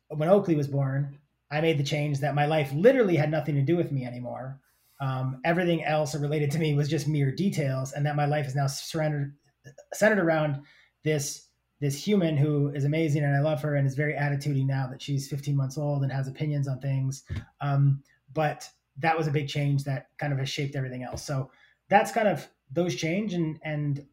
when 0.09 0.29
Oakley 0.31 0.57
was 0.57 0.67
born, 0.67 1.19
I 1.51 1.61
made 1.61 1.77
the 1.77 1.85
change 1.85 2.21
that 2.21 2.35
my 2.35 2.47
life 2.47 2.73
literally 2.73 3.17
had 3.17 3.31
nothing 3.31 3.55
to 3.57 3.61
do 3.61 3.77
with 3.77 3.93
me 3.93 4.07
anymore. 4.07 4.63
Um, 5.03 5.41
everything 5.45 5.83
else 5.85 6.15
related 6.15 6.53
to 6.53 6.61
me 6.61 6.75
was 6.75 6.89
just 6.89 7.09
mere 7.09 7.33
details, 7.33 7.93
and 7.93 8.07
that 8.07 8.15
my 8.15 8.25
life 8.25 8.47
is 8.47 8.55
now 8.55 8.69
centered 8.69 10.19
around 10.19 10.63
this 11.03 11.49
this 11.81 12.03
human 12.03 12.37
who 12.37 12.69
is 12.69 12.85
amazing 12.85 13.25
and 13.25 13.35
I 13.35 13.41
love 13.41 13.61
her 13.63 13.75
and 13.75 13.85
is 13.85 13.97
very 13.97 14.15
attitudey 14.15 14.65
now 14.65 14.87
that 14.89 15.03
she's 15.03 15.29
15 15.29 15.57
months 15.57 15.77
old 15.77 16.05
and 16.05 16.13
has 16.13 16.29
opinions 16.29 16.69
on 16.69 16.79
things. 16.79 17.25
Um, 17.61 18.05
but 18.33 18.69
that 18.99 19.19
was 19.19 19.27
a 19.27 19.33
big 19.33 19.49
change 19.49 19.83
that 19.83 20.07
kind 20.17 20.33
of 20.33 20.39
has 20.39 20.49
shaped 20.49 20.77
everything 20.77 21.03
else. 21.03 21.25
So 21.25 21.51
that's 21.89 22.13
kind 22.13 22.29
of 22.29 22.47
those 22.71 22.95
change 22.95 23.35
and 23.35 23.59
and 23.65 24.07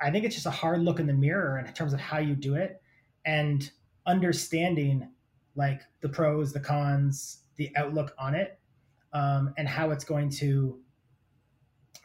I 0.00 0.12
think 0.12 0.24
it's 0.24 0.36
just 0.36 0.46
a 0.46 0.50
hard 0.50 0.80
look 0.82 1.00
in 1.00 1.08
the 1.08 1.12
mirror 1.12 1.58
in 1.58 1.72
terms 1.72 1.92
of 1.92 1.98
how 1.98 2.18
you 2.18 2.36
do 2.36 2.54
it 2.54 2.80
and 3.24 3.68
understanding 4.06 5.08
like 5.56 5.82
the 6.02 6.08
pros, 6.08 6.52
the 6.52 6.60
cons, 6.60 7.40
the 7.56 7.72
outlook 7.76 8.14
on 8.16 8.36
it, 8.36 8.57
um, 9.12 9.54
and 9.56 9.68
how 9.68 9.90
it's 9.90 10.04
going 10.04 10.30
to 10.30 10.78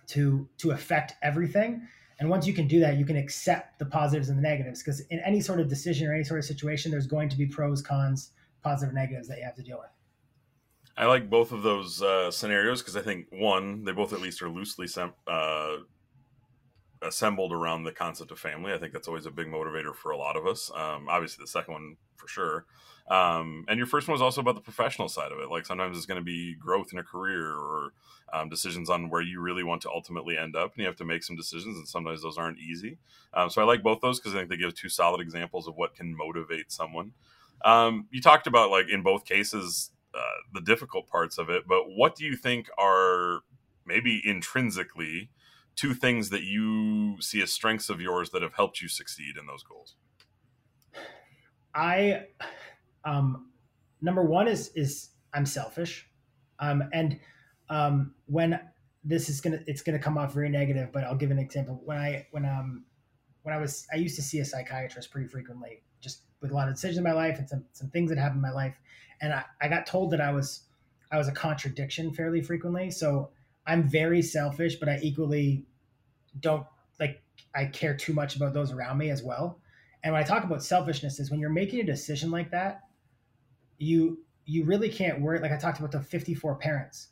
to 0.08 0.48
to 0.58 0.72
affect 0.72 1.14
everything. 1.22 1.88
And 2.20 2.30
once 2.30 2.46
you 2.46 2.54
can 2.54 2.68
do 2.68 2.80
that, 2.80 2.98
you 2.98 3.06
can 3.06 3.18
accept 3.18 3.80
the 3.80 3.86
positives 3.86 4.30
and 4.30 4.38
the 4.38 4.42
negatives 4.42 4.82
because 4.82 5.02
in 5.10 5.20
any 5.20 5.42
sort 5.42 5.60
of 5.60 5.68
decision 5.68 6.08
or 6.08 6.14
any 6.14 6.24
sort 6.24 6.40
of 6.40 6.46
situation, 6.46 6.92
there's 6.92 7.08
going 7.08 7.28
to 7.30 7.38
be 7.38 7.48
pros, 7.48 7.82
cons, 7.82 8.32
positive, 8.62 8.94
negatives 8.94 9.28
that 9.28 9.40
you 9.40 9.44
have 9.44 9.56
to 9.56 9.64
deal 9.64 9.78
with. 9.78 9.90
I 10.96 11.06
like 11.06 11.30
both 11.30 11.52
of 11.52 11.64
those 11.64 12.02
uh, 12.02 12.30
scenarios 12.30 12.82
because 12.82 12.96
I 12.96 13.02
think 13.02 13.28
one, 13.32 13.84
they 13.84 13.92
both 13.92 14.14
at 14.14 14.22
least 14.22 14.44
are 14.44 14.50
loosely 14.50 14.88
sem- 14.88 15.14
uh, 15.28 15.78
assembled 17.02 17.52
around 17.52 17.84
the 17.84 17.92
concept 17.92 18.32
of 18.32 18.40
family. 18.40 18.74
I 18.74 18.78
think 18.78 18.94
that's 18.94 19.08
always 19.08 19.26
a 19.26 19.32
big 19.32 19.48
motivator 19.48 19.96
for 19.96 20.12
a 20.12 20.18
lot 20.18 20.38
of 20.38 20.46
us. 20.46 20.72
Um, 20.74 21.08
obviously, 21.10 21.44
the 21.44 21.48
second 21.48 21.74
one 21.74 21.98
for 22.16 22.28
sure. 22.28 22.66
Um, 23.10 23.66
and 23.68 23.78
your 23.78 23.86
first 23.86 24.08
one 24.08 24.14
was 24.14 24.22
also 24.22 24.42
about 24.42 24.56
the 24.56 24.62
professional 24.62 25.10
side 25.10 25.32
of 25.32 25.40
it. 25.40 25.50
Like 25.50 25.66
sometimes 25.66 25.98
it's 25.98 26.06
going 26.06 26.20
to 26.20 26.26
be 26.26 26.56
growth 26.56 26.90
in 26.94 27.00
a 27.00 27.04
career 27.04 27.52
or 27.52 27.94
um, 28.32 28.50
decisions 28.50 28.90
on 28.90 29.10
where 29.10 29.22
you 29.22 29.42
really 29.42 29.64
want 29.64 29.82
to 29.84 29.90
ultimately 29.90 30.38
end 30.38 30.56
up, 30.56 30.74
and 30.74 30.82
you 30.82 30.86
have 30.86 30.96
to 30.98 31.06
make 31.06 31.24
some 31.24 31.36
decisions, 31.36 31.78
and 31.78 31.88
sometimes 31.88 32.22
those 32.22 32.38
aren't 32.38 32.60
easy. 32.60 32.98
Um, 33.34 33.50
so 33.50 33.62
I 33.62 33.66
like 33.66 33.84
both 33.84 34.02
those 34.02 34.20
because 34.20 34.34
I 34.34 34.40
think 34.40 34.50
they 34.50 34.58
give 34.58 34.74
two 34.74 34.90
solid 34.90 35.22
examples 35.22 35.68
of 35.68 35.76
what 35.76 35.96
can 35.96 36.16
motivate 36.16 36.72
someone. 36.72 37.12
Um, 37.64 38.08
you 38.12 38.22
talked 38.22 38.48
about 38.48 38.72
like 38.72 38.90
in 38.90 39.04
both 39.04 39.26
cases 39.26 39.92
uh, 40.14 40.20
the 40.54 40.62
difficult 40.62 41.08
parts 41.08 41.38
of 41.38 41.50
it, 41.50 41.68
but 41.68 41.84
what 41.96 42.16
do 42.16 42.26
you 42.26 42.36
think 42.36 42.70
are 42.78 43.42
maybe 43.86 44.22
intrinsically 44.26 45.30
two 45.76 45.94
things 45.94 46.30
that 46.30 46.44
you 46.44 47.18
see 47.20 47.42
as 47.42 47.52
strengths 47.52 47.90
of 47.90 48.00
yours 48.00 48.30
that 48.30 48.42
have 48.42 48.54
helped 48.54 48.82
you 48.82 48.88
succeed 48.88 49.38
in 49.38 49.46
those 49.48 49.64
goals? 49.64 49.96
I, 51.74 52.28
um, 53.06 53.50
number 54.02 54.24
one 54.24 54.48
is 54.48 54.72
is 54.76 55.10
I'm 55.34 55.46
selfish, 55.46 56.08
um, 56.60 56.84
and 56.94 57.20
um, 57.70 58.14
when 58.26 58.60
this 59.04 59.30
is 59.30 59.42
gonna 59.42 59.60
it's 59.68 59.82
gonna 59.82 60.00
come 60.00 60.18
off 60.18 60.34
very 60.34 60.50
negative, 60.50 60.92
but 60.92 61.04
I'll 61.04 61.16
give 61.16 61.32
an 61.32 61.40
example. 61.40 61.82
When 61.84 61.98
I 61.98 62.28
when 62.32 62.46
um 62.46 62.86
when 63.44 63.54
I 63.54 63.58
was 63.58 63.88
I 63.92 63.98
used 63.98 64.16
to 64.16 64.22
see 64.22 64.40
a 64.40 64.46
psychiatrist 64.46 65.12
pretty 65.12 65.28
frequently, 65.28 65.82
just 66.00 66.22
with 66.42 66.52
a 66.52 66.54
lot 66.54 66.68
of 66.68 66.76
decisions 66.76 66.98
in 66.98 67.04
my 67.04 67.14
life 67.14 67.40
and 67.40 67.50
some 67.50 67.66
some 67.74 67.90
things 67.90 68.10
that 68.10 68.18
happened 68.18 68.38
in 68.38 68.42
my 68.42 68.52
life, 68.52 68.76
and 69.22 69.34
I, 69.34 69.44
I 69.62 69.68
got 69.68 69.86
told 69.86 70.12
that 70.12 70.22
I 70.22 70.32
was 70.32 70.66
I 71.12 71.18
was 71.18 71.28
a 71.28 71.32
contradiction 71.32 72.14
fairly 72.14 72.42
frequently. 72.42 72.92
So 72.92 73.30
I'm 73.68 73.88
very 73.88 74.22
selfish, 74.22 74.78
but 74.78 74.90
I 74.90 75.00
equally 75.02 75.66
don't 76.40 76.66
like 77.00 77.22
I 77.54 77.66
care 77.66 77.96
too 77.96 78.14
much 78.14 78.36
about 78.36 78.54
those 78.54 78.72
around 78.72 78.98
me 78.98 79.10
as 79.10 79.24
well. 79.24 79.60
And 80.04 80.14
when 80.14 80.22
I 80.22 80.26
talk 80.26 80.44
about 80.44 80.64
selfishness 80.64 81.20
is 81.20 81.32
when 81.32 81.40
you're 81.40 81.50
making 81.50 81.80
a 81.80 81.86
decision 81.86 82.30
like 82.30 82.52
that, 82.52 82.84
you 83.84 84.20
you 84.46 84.66
really 84.66 84.90
can't 84.90 85.22
worry 85.22 85.40
like 85.40 85.52
I 85.52 85.58
talked 85.58 85.80
about 85.80 85.92
the 85.92 86.02
54 86.02 86.56
parents. 86.56 87.10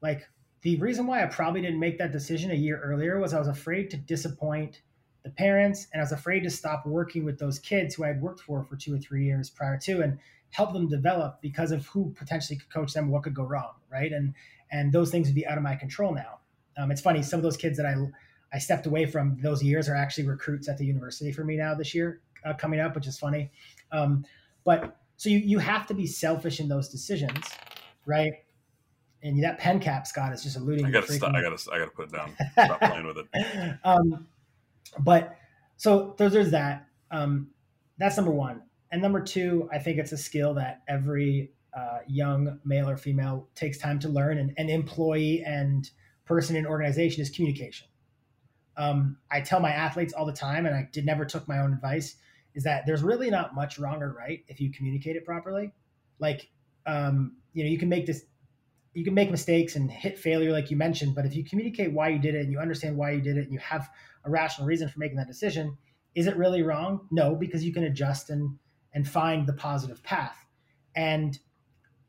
Like 0.00 0.26
the 0.62 0.76
reason 0.76 1.06
why 1.06 1.22
I 1.22 1.26
probably 1.26 1.60
didn't 1.60 1.80
make 1.80 1.98
that 1.98 2.12
decision 2.12 2.50
a 2.50 2.54
year 2.54 2.80
earlier 2.80 3.18
was 3.18 3.34
I 3.34 3.38
was 3.38 3.48
afraid 3.48 3.90
to 3.90 3.96
disappoint 3.96 4.80
the 5.22 5.30
parents 5.30 5.88
and 5.92 6.00
I 6.00 6.04
was 6.04 6.12
afraid 6.12 6.40
to 6.40 6.50
stop 6.50 6.86
working 6.86 7.24
with 7.24 7.38
those 7.38 7.58
kids 7.58 7.94
who 7.94 8.04
I 8.04 8.08
had 8.08 8.22
worked 8.22 8.40
for 8.40 8.64
for 8.64 8.76
2 8.76 8.94
or 8.94 8.98
3 8.98 9.24
years 9.24 9.50
prior 9.50 9.78
to 9.78 10.00
and 10.00 10.18
help 10.50 10.72
them 10.72 10.88
develop 10.88 11.40
because 11.40 11.72
of 11.72 11.86
who 11.86 12.12
potentially 12.16 12.58
could 12.58 12.72
coach 12.72 12.92
them 12.92 13.10
what 13.10 13.22
could 13.22 13.34
go 13.34 13.44
wrong, 13.44 13.74
right? 13.90 14.12
And 14.12 14.34
and 14.70 14.92
those 14.92 15.10
things 15.10 15.28
would 15.28 15.34
be 15.34 15.46
out 15.46 15.58
of 15.58 15.62
my 15.62 15.76
control 15.76 16.14
now. 16.14 16.40
Um, 16.76 16.90
it's 16.90 17.02
funny 17.02 17.22
some 17.22 17.38
of 17.38 17.44
those 17.44 17.56
kids 17.56 17.76
that 17.76 17.86
I 17.86 17.94
I 18.54 18.58
stepped 18.58 18.86
away 18.86 19.06
from 19.06 19.38
those 19.40 19.62
years 19.62 19.88
are 19.88 19.94
actually 19.94 20.26
recruits 20.26 20.68
at 20.68 20.78
the 20.78 20.84
university 20.84 21.32
for 21.32 21.44
me 21.44 21.56
now 21.56 21.74
this 21.74 21.94
year 21.94 22.20
uh, 22.44 22.54
coming 22.54 22.80
up, 22.80 22.94
which 22.94 23.06
is 23.06 23.18
funny. 23.18 23.50
Um, 23.90 24.24
but 24.64 24.96
so 25.22 25.30
you, 25.30 25.38
you 25.38 25.58
have 25.60 25.86
to 25.86 25.94
be 25.94 26.04
selfish 26.04 26.58
in 26.58 26.66
those 26.66 26.88
decisions, 26.88 27.46
right? 28.06 28.32
And 29.22 29.40
that 29.44 29.56
pen 29.56 29.78
cap, 29.78 30.04
Scott, 30.04 30.32
is 30.32 30.42
just 30.42 30.56
alluding. 30.56 30.84
I 30.84 30.90
gotta 30.90 31.12
stop. 31.12 31.32
I 31.32 31.40
gotta. 31.40 31.70
I 31.72 31.78
gotta 31.78 31.92
put 31.92 32.08
it 32.08 32.12
down. 32.12 32.34
Stop 32.54 32.80
playing 32.82 33.06
with 33.06 33.18
it. 33.18 33.78
Um, 33.84 34.26
but 34.98 35.36
so 35.76 36.16
there's, 36.18 36.32
there's 36.32 36.50
that. 36.50 36.88
Um, 37.12 37.50
that's 37.98 38.16
number 38.16 38.32
one. 38.32 38.62
And 38.90 39.00
number 39.00 39.20
two, 39.20 39.68
I 39.72 39.78
think 39.78 39.98
it's 39.98 40.10
a 40.10 40.18
skill 40.18 40.54
that 40.54 40.82
every 40.88 41.52
uh, 41.72 41.98
young 42.08 42.58
male 42.64 42.90
or 42.90 42.96
female 42.96 43.46
takes 43.54 43.78
time 43.78 44.00
to 44.00 44.08
learn. 44.08 44.38
And 44.38 44.52
an 44.56 44.68
employee 44.70 45.44
and 45.46 45.88
person 46.24 46.56
in 46.56 46.66
organization 46.66 47.22
is 47.22 47.30
communication 47.30 47.86
um, 48.76 49.18
I 49.30 49.40
tell 49.40 49.60
my 49.60 49.70
athletes 49.70 50.12
all 50.12 50.26
the 50.26 50.32
time, 50.32 50.66
and 50.66 50.74
I 50.74 50.88
did 50.92 51.04
never 51.04 51.24
took 51.24 51.46
my 51.46 51.58
own 51.58 51.72
advice, 51.72 52.16
is 52.54 52.64
that 52.64 52.84
there's 52.86 53.02
really 53.02 53.30
not 53.30 53.54
much 53.54 53.78
wrong 53.78 54.02
or 54.02 54.12
right 54.12 54.44
if 54.48 54.60
you 54.60 54.72
communicate 54.72 55.16
it 55.16 55.24
properly. 55.24 55.72
Like, 56.18 56.50
um, 56.86 57.36
you 57.52 57.64
know, 57.64 57.70
you 57.70 57.78
can 57.78 57.88
make 57.88 58.06
this, 58.06 58.24
you 58.94 59.04
can 59.04 59.14
make 59.14 59.30
mistakes 59.30 59.76
and 59.76 59.90
hit 59.90 60.18
failure, 60.18 60.52
like 60.52 60.70
you 60.70 60.76
mentioned, 60.76 61.14
but 61.14 61.24
if 61.24 61.34
you 61.34 61.44
communicate 61.44 61.92
why 61.92 62.08
you 62.08 62.18
did 62.18 62.34
it 62.34 62.42
and 62.42 62.52
you 62.52 62.58
understand 62.58 62.96
why 62.96 63.12
you 63.12 63.20
did 63.20 63.36
it 63.36 63.44
and 63.44 63.52
you 63.52 63.58
have 63.58 63.88
a 64.24 64.30
rational 64.30 64.66
reason 64.66 64.88
for 64.88 64.98
making 64.98 65.16
that 65.16 65.28
decision, 65.28 65.76
is 66.14 66.26
it 66.26 66.36
really 66.36 66.62
wrong? 66.62 67.06
No, 67.10 67.34
because 67.34 67.64
you 67.64 67.72
can 67.72 67.84
adjust 67.84 68.30
and 68.30 68.58
and 68.94 69.08
find 69.08 69.46
the 69.46 69.54
positive 69.54 70.02
path. 70.02 70.36
And 70.94 71.38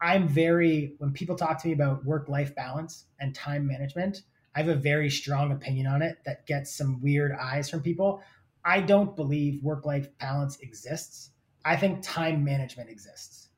I'm 0.01 0.27
very 0.27 0.95
when 0.97 1.13
people 1.13 1.35
talk 1.35 1.61
to 1.61 1.67
me 1.67 1.73
about 1.73 2.03
work 2.03 2.27
life 2.27 2.53
balance 2.55 3.05
and 3.19 3.33
time 3.33 3.65
management, 3.65 4.23
I 4.55 4.59
have 4.59 4.67
a 4.67 4.75
very 4.75 5.09
strong 5.09 5.51
opinion 5.51 5.87
on 5.87 6.01
it 6.01 6.17
that 6.25 6.45
gets 6.45 6.75
some 6.75 7.01
weird 7.01 7.31
eyes 7.31 7.69
from 7.69 7.81
people. 7.81 8.21
I 8.65 8.81
don't 8.81 9.15
believe 9.15 9.61
work 9.63 9.85
life 9.85 10.07
balance 10.19 10.57
exists. 10.59 11.31
I 11.65 11.75
think 11.75 12.01
time 12.01 12.43
management 12.43 12.89
exists 12.89 13.49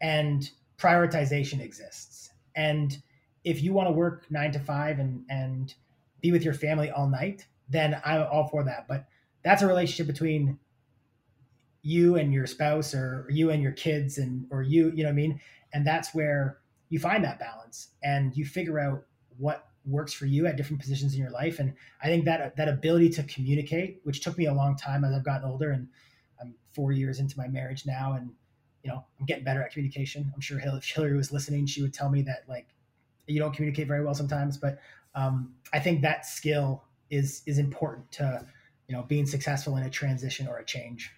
and 0.00 0.48
prioritization 0.78 1.60
exists. 1.60 2.30
And 2.54 2.96
if 3.44 3.62
you 3.62 3.72
want 3.72 3.88
to 3.88 3.92
work 3.92 4.26
nine 4.30 4.52
to 4.52 4.58
five 4.58 4.98
and, 4.98 5.24
and 5.28 5.74
be 6.20 6.32
with 6.32 6.42
your 6.42 6.54
family 6.54 6.90
all 6.90 7.08
night, 7.08 7.46
then 7.68 8.00
I'm 8.04 8.26
all 8.30 8.48
for 8.48 8.64
that. 8.64 8.86
But 8.88 9.06
that's 9.42 9.62
a 9.62 9.66
relationship 9.66 10.06
between 10.06 10.58
you 11.82 12.16
and 12.16 12.32
your 12.32 12.46
spouse 12.46 12.94
or 12.94 13.26
you 13.30 13.50
and 13.50 13.62
your 13.62 13.72
kids 13.72 14.18
and 14.18 14.46
or 14.50 14.62
you, 14.62 14.90
you 14.94 15.04
know 15.04 15.08
what 15.08 15.10
I 15.10 15.12
mean? 15.12 15.40
And 15.72 15.86
that's 15.86 16.14
where 16.14 16.58
you 16.88 16.98
find 16.98 17.22
that 17.24 17.38
balance 17.38 17.88
and 18.02 18.36
you 18.36 18.44
figure 18.44 18.78
out 18.78 19.04
what 19.38 19.68
works 19.86 20.12
for 20.12 20.26
you 20.26 20.46
at 20.46 20.56
different 20.56 20.80
positions 20.80 21.14
in 21.14 21.20
your 21.20 21.30
life. 21.30 21.58
And 21.58 21.74
I 22.02 22.06
think 22.06 22.24
that 22.24 22.56
that 22.56 22.68
ability 22.68 23.10
to 23.10 23.22
communicate, 23.24 24.00
which 24.04 24.20
took 24.20 24.36
me 24.36 24.46
a 24.46 24.54
long 24.54 24.76
time 24.76 25.04
as 25.04 25.14
I've 25.14 25.24
gotten 25.24 25.48
older, 25.48 25.70
and 25.70 25.88
I'm 26.40 26.54
four 26.72 26.92
years 26.92 27.18
into 27.20 27.38
my 27.38 27.48
marriage 27.48 27.86
now, 27.86 28.14
and 28.14 28.30
you 28.82 28.90
know 28.90 29.04
I'm 29.18 29.26
getting 29.26 29.44
better 29.44 29.62
at 29.62 29.72
communication. 29.72 30.30
I'm 30.34 30.40
sure 30.40 30.58
if 30.58 30.84
Hillary 30.84 31.16
was 31.16 31.32
listening, 31.32 31.66
she 31.66 31.82
would 31.82 31.94
tell 31.94 32.10
me 32.10 32.22
that 32.22 32.44
like 32.48 32.68
you 33.26 33.38
don't 33.38 33.54
communicate 33.54 33.88
very 33.88 34.04
well 34.04 34.14
sometimes, 34.14 34.56
but 34.56 34.78
um, 35.14 35.54
I 35.72 35.80
think 35.80 36.02
that 36.02 36.26
skill 36.26 36.84
is 37.10 37.42
is 37.46 37.58
important 37.58 38.10
to 38.12 38.44
you 38.88 38.94
know 38.96 39.02
being 39.02 39.26
successful 39.26 39.76
in 39.76 39.84
a 39.84 39.90
transition 39.90 40.46
or 40.46 40.58
a 40.58 40.64
change. 40.64 41.12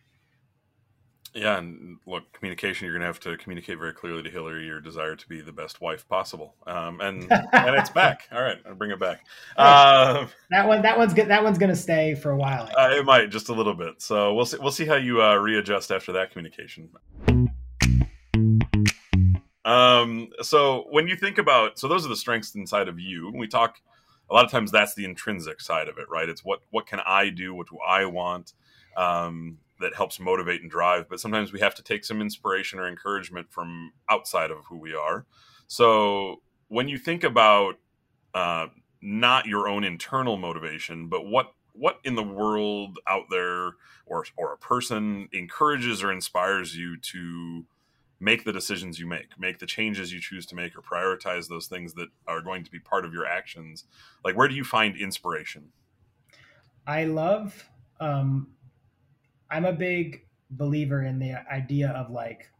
Yeah, 1.35 1.59
and 1.59 1.99
look, 2.07 2.33
communication. 2.33 2.87
You're 2.87 2.95
going 2.95 3.03
to 3.03 3.07
have 3.07 3.21
to 3.21 3.37
communicate 3.37 3.79
very 3.79 3.93
clearly 3.93 4.23
to 4.23 4.31
Hillary 4.31 4.65
your 4.67 4.81
desire 4.81 5.15
to 5.15 5.29
be 5.29 5.41
the 5.41 5.53
best 5.53 5.81
wife 5.81 6.09
possible. 6.09 6.55
Um, 6.67 7.01
and 7.01 7.31
and 7.31 7.77
it's 7.77 7.91
back. 7.95 8.29
All 8.33 8.43
right, 8.43 8.59
I'll 8.67 8.75
bring 8.75 8.91
it 8.91 8.99
back. 8.99 9.25
Uh, 9.57 10.27
that 10.51 10.67
one, 10.67 10.83
that 10.83 10.97
one's 10.97 11.13
good. 11.13 11.29
That 11.29 11.45
one's 11.45 11.59
going 11.59 11.71
to 11.71 11.77
stay 11.77 12.15
for 12.15 12.31
a 12.31 12.37
while. 12.37 12.69
Uh, 12.77 12.91
it 12.93 13.05
might 13.05 13.31
just 13.31 13.49
a 13.51 13.53
little 13.53 13.75
bit. 13.75 14.01
So 14.01 14.35
we'll 14.35 14.47
see. 14.47 14.59
We'll 14.59 14.73
see 14.73 14.87
how 14.87 14.97
you 14.97 15.23
uh, 15.23 15.35
readjust 15.37 15.91
after 15.91 16.13
that 16.13 16.31
communication. 16.31 16.89
Um. 19.65 20.29
So 20.41 20.87
when 20.91 21.09
you 21.09 21.17
think 21.17 21.39
about, 21.39 21.79
so 21.79 21.89
those 21.89 22.07
are 22.07 22.09
the 22.09 22.17
strengths 22.17 22.55
inside 22.55 22.89
of 22.89 22.99
you. 22.99 23.31
We 23.35 23.49
talk 23.49 23.81
a 24.31 24.35
lot 24.35 24.45
of 24.45 24.51
times. 24.51 24.71
That's 24.71 24.95
the 24.95 25.05
intrinsic 25.05 25.61
side 25.61 25.89
of 25.89 25.99
it, 25.99 26.09
right? 26.09 26.29
It's 26.29 26.45
what 26.45 26.61
what 26.71 26.87
can 26.87 27.01
I 27.07 27.29
do? 27.29 27.55
What 27.55 27.69
do 27.69 27.79
I 27.87 28.07
want? 28.07 28.55
Um, 28.97 29.59
that 29.81 29.95
helps 29.95 30.19
motivate 30.21 30.63
and 30.63 30.71
drive 30.71 31.09
but 31.09 31.21
sometimes 31.21 31.53
we 31.53 31.61
have 31.61 31.75
to 31.75 31.83
take 31.83 32.05
some 32.05 32.21
inspiration 32.21 32.79
or 32.79 32.89
encouragement 32.89 33.51
from 33.51 33.93
outside 34.11 34.51
of 34.51 34.59
who 34.69 34.79
we 34.79 34.95
are 34.95 35.25
so 35.67 36.41
when 36.69 36.89
you 36.89 36.99
think 36.99 37.25
about 37.25 37.77
uh, 38.35 38.67
not 39.01 39.47
your 39.47 39.69
own 39.69 39.85
internal 39.85 40.37
motivation 40.37 41.09
but 41.09 41.27
what 41.27 41.53
what 41.73 42.01
in 42.05 42.17
the 42.17 42.23
world 42.23 42.99
out 43.07 43.25
there 43.31 43.73
or 44.07 44.25
or 44.37 44.53
a 44.53 44.59
person 44.59 45.29
encourages 45.33 46.03
or 46.03 46.13
inspires 46.13 46.77
you 46.77 46.97
to 46.97 47.65
make 48.21 48.45
the 48.45 48.53
decisions 48.53 48.99
you 48.99 49.07
make, 49.07 49.39
make 49.39 49.59
the 49.59 49.67
changes 49.67 50.13
you 50.13 50.21
choose 50.21 50.45
to 50.47 50.55
make, 50.55 50.77
or 50.77 50.83
prioritize 50.83 51.49
those 51.49 51.67
things 51.67 51.95
that 51.95 52.09
are 52.27 52.41
going 52.41 52.65
to 52.65 52.71
be 52.71 52.79
part 52.79 53.05
of 53.05 53.13
your 53.13 53.27
actions? 53.27 53.85
Like, 54.25 54.37
where 54.37 54.49
do 54.49 54.55
you 54.55 54.65
find 54.65 54.97
inspiration? 54.97 55.71
I 56.87 57.05
love. 57.05 57.69
Um, 58.01 58.49
I'm 59.50 59.64
a 59.64 59.73
big 59.73 60.26
believer 60.50 61.02
in 61.02 61.19
the 61.19 61.35
idea 61.52 61.90
of 61.90 62.11
like 62.11 62.50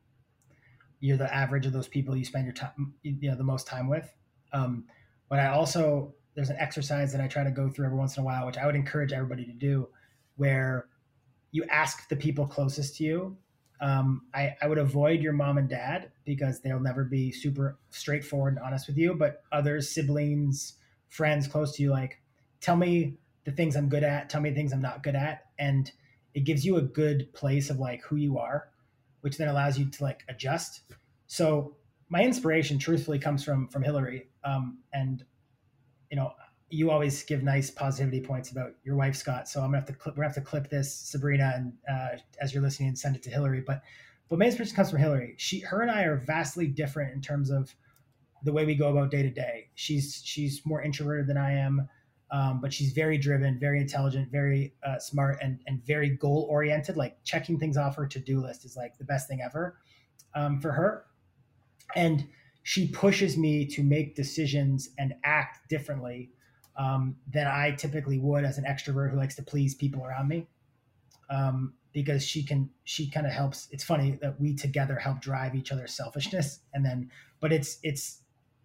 you're 1.01 1.17
the 1.17 1.33
average 1.33 1.65
of 1.67 1.73
those 1.73 1.89
people 1.89 2.17
you 2.17 2.25
spend 2.25 2.45
your 2.45 2.55
time, 2.55 2.95
you 3.03 3.31
know, 3.31 3.37
the 3.37 3.45
most 3.45 3.67
time 3.67 3.89
with. 3.89 4.13
Um, 4.53 4.85
but 5.29 5.39
I 5.39 5.49
also 5.49 6.15
there's 6.35 6.51
an 6.51 6.57
exercise 6.59 7.13
that 7.13 7.21
I 7.21 7.27
try 7.27 7.45
to 7.45 7.51
go 7.51 7.69
through 7.69 7.87
every 7.87 7.99
once 7.99 8.17
in 8.17 8.23
a 8.23 8.27
while, 8.27 8.47
which 8.47 8.59
I 8.59 8.67
would 8.67 8.77
encourage 8.77 9.13
everybody 9.13 9.45
to 9.45 9.53
do, 9.53 9.89
where 10.37 10.87
you 11.51 11.65
ask 11.65 12.09
the 12.09 12.17
people 12.17 12.47
closest 12.47 12.97
to 12.97 13.05
you. 13.05 13.37
Um, 13.81 14.23
I, 14.35 14.55
I 14.61 14.69
would 14.69 14.79
avoid 14.79 15.21
your 15.21 15.33
mom 15.33 15.59
and 15.59 15.69
dad 15.69 16.11
because 16.25 16.61
they'll 16.61 16.81
never 16.81 17.05
be 17.05 17.33
super 17.33 17.79
straightforward 17.91 18.55
and 18.55 18.65
honest 18.65 18.87
with 18.87 18.97
you. 18.97 19.15
But 19.15 19.43
others, 19.53 19.91
siblings, 19.91 20.75
friends 21.09 21.47
close 21.47 21.73
to 21.77 21.83
you, 21.83 21.91
like, 21.91 22.21
tell 22.61 22.77
me 22.77 23.15
the 23.45 23.53
things 23.53 23.77
I'm 23.77 23.89
good 23.89 24.05
at, 24.05 24.29
tell 24.29 24.41
me 24.41 24.51
the 24.51 24.57
things 24.57 24.73
I'm 24.73 24.83
not 24.83 25.03
good 25.03 25.17
at. 25.17 25.47
And 25.59 25.91
it 26.39 26.45
gives 26.45 26.65
you 26.65 26.77
a 26.77 26.83
good 26.83 27.33
place 27.33 27.69
of 27.69 27.81
like 27.81 28.01
who 28.05 28.15
you 28.15 28.39
are, 28.39 28.69
which 29.23 29.39
then 29.39 29.49
allows 29.49 29.77
you 29.77 29.87
to 29.91 30.05
like 30.05 30.23
adjust. 30.29 30.83
So 31.27 31.75
my 32.11 32.23
inspiration 32.23 32.79
truthfully 32.79 33.19
comes 33.19 33.43
from 33.43 33.67
from 33.67 33.83
Hillary. 33.83 34.29
Um, 34.45 34.79
and 34.93 35.25
you 36.13 36.17
know, 36.17 36.31
you 36.71 36.93
always 36.93 37.25
give 37.25 37.43
nice 37.43 37.73
positivity 37.73 38.21
points 38.21 38.53
about 38.53 38.71
your 38.85 38.95
wife, 38.95 39.17
Scott. 39.17 39.49
So 39.49 39.59
I'm 39.59 39.67
gonna 39.67 39.79
have 39.79 39.87
to 39.87 39.95
clip, 39.95 40.17
we're 40.17 40.23
gonna 40.23 40.33
have 40.33 40.45
to 40.45 40.49
clip 40.49 40.71
this, 40.71 40.95
Sabrina, 40.95 41.55
and 41.57 41.73
uh, 41.91 42.19
as 42.41 42.55
you're 42.55 42.63
listening, 42.63 42.91
and 42.91 42.99
send 42.99 43.17
it 43.17 43.23
to 43.25 43.31
Hillary. 43.31 43.65
But 43.67 43.83
but 44.29 44.39
my 44.39 44.45
inspiration 44.45 44.77
comes 44.77 44.91
from 44.91 45.01
Hillary. 45.01 45.35
She, 45.39 45.59
her, 45.59 45.83
and 45.83 45.91
I 45.91 46.05
are 46.05 46.19
vastly 46.19 46.69
different 46.69 47.15
in 47.15 47.21
terms 47.21 47.51
of 47.51 47.75
the 48.45 48.53
way 48.53 48.65
we 48.65 48.77
go 48.77 48.91
about 48.91 49.11
day 49.11 49.23
to 49.23 49.31
day. 49.31 49.71
She's 49.75 50.23
she's 50.25 50.65
more 50.65 50.83
introverted 50.83 51.27
than 51.27 51.37
I 51.37 51.55
am, 51.55 51.89
um, 52.31 52.61
but 52.61 52.73
she's 52.73 52.93
very 52.93 53.19
driven, 53.19 53.59
very 53.59 53.81
intelligent, 53.81 54.31
very 54.31 54.75
uh, 54.83 54.99
smart, 54.99 55.39
and 55.43 55.61
and 55.67 55.85
very 55.87 56.11
goal 56.11 56.47
oriented. 56.51 56.97
Like 56.97 57.23
checking 57.25 57.59
things 57.59 57.77
off 57.77 57.97
her 57.97 58.07
to 58.07 58.19
do 58.19 58.41
list 58.41 58.65
is 58.65 58.77
like 58.77 58.99
the 58.99 59.05
best 59.05 59.29
thing 59.29 59.41
ever 59.43 59.79
um, 60.35 60.61
for 60.61 60.73
her, 60.73 61.07
and 61.97 62.27
she 62.63 62.89
pushes 62.89 63.39
me 63.39 63.67
to 63.67 63.83
make 63.83 64.15
decisions 64.15 64.91
and 64.99 65.15
act 65.25 65.69
differently 65.69 66.31
um, 66.77 67.17
than 67.33 67.47
I 67.47 67.73
typically 67.73 68.19
would 68.19 68.45
as 68.45 68.59
an 68.59 68.65
extrovert 68.65 69.11
who 69.11 69.17
likes 69.17 69.35
to 69.37 69.43
please 69.43 69.75
people 69.75 70.05
around 70.05 70.29
me. 70.29 70.47
Um, 71.31 71.75
because 71.93 72.25
she 72.25 72.45
can, 72.45 72.71
she 72.85 73.11
kind 73.11 73.27
of 73.27 73.33
helps. 73.33 73.69
It's 73.71 73.83
funny 73.83 74.19
that 74.23 74.41
we 74.41 74.55
together 74.55 74.97
help 74.97 75.21
drive 75.21 75.55
each 75.55 75.73
other's 75.73 75.95
selfishness, 75.95 76.61
and 76.75 76.85
then, 76.85 77.11
but 77.41 77.53
it's 77.53 77.79
it's 77.83 78.21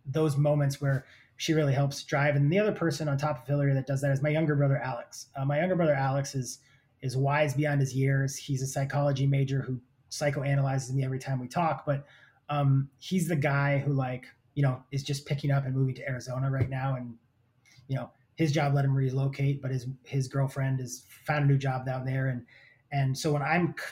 those 0.05 0.38
moments 0.38 0.82
where 0.82 1.05
she 1.44 1.52
really 1.52 1.74
helps 1.74 2.02
drive. 2.04 2.38
And 2.38 2.50
the 2.50 2.58
other 2.58 2.72
person 2.72 3.10
on 3.10 3.18
top 3.18 3.42
of 3.42 3.46
Hillary 3.46 3.74
that 3.74 3.86
does 3.86 4.00
that 4.00 4.12
is 4.12 4.22
my 4.22 4.30
younger 4.30 4.56
brother 4.56 4.78
Alex. 4.78 5.28
Uh, 5.36 5.44
my 5.44 5.60
younger 5.60 5.76
brother 5.76 5.94
Alex 5.94 6.36
is 6.36 6.60
is 7.02 7.18
wise 7.18 7.54
beyond 7.54 7.82
his 7.82 7.94
years. 7.94 8.38
He's 8.38 8.62
a 8.62 8.66
psychology 8.66 9.28
major 9.28 9.62
who 9.62 9.82
psychoanalyzes 10.10 10.94
me 10.94 11.04
every 11.04 11.20
time 11.20 11.42
we 11.42 11.50
talk, 11.50 11.86
but 11.86 12.06
um, 12.48 12.88
he's 12.98 13.28
the 13.28 13.36
guy 13.36 13.78
who 13.80 13.92
like 13.92 14.26
you 14.54 14.64
know 14.64 14.82
is 14.94 15.04
just 15.04 15.26
picking 15.26 15.52
up 15.52 15.66
and 15.66 15.76
moving 15.76 15.94
to 15.96 16.08
Arizona 16.08 16.50
right 16.50 16.70
now, 16.70 16.96
and 16.96 17.14
you 17.90 17.98
know 17.98 18.10
his 18.36 18.54
job 18.54 18.74
let 18.74 18.86
him 18.86 18.96
relocate, 18.96 19.62
but 19.62 19.70
his 19.70 19.88
his 20.06 20.30
girlfriend 20.30 20.80
has 20.80 21.04
found 21.26 21.44
a 21.44 21.48
new 21.50 21.58
job 21.58 21.86
down 21.86 22.06
there, 22.06 22.28
and 22.28 22.46
and 22.94 23.18
so 23.18 23.34
when 23.34 23.42
I'm 23.42 23.76
c- 23.78 23.86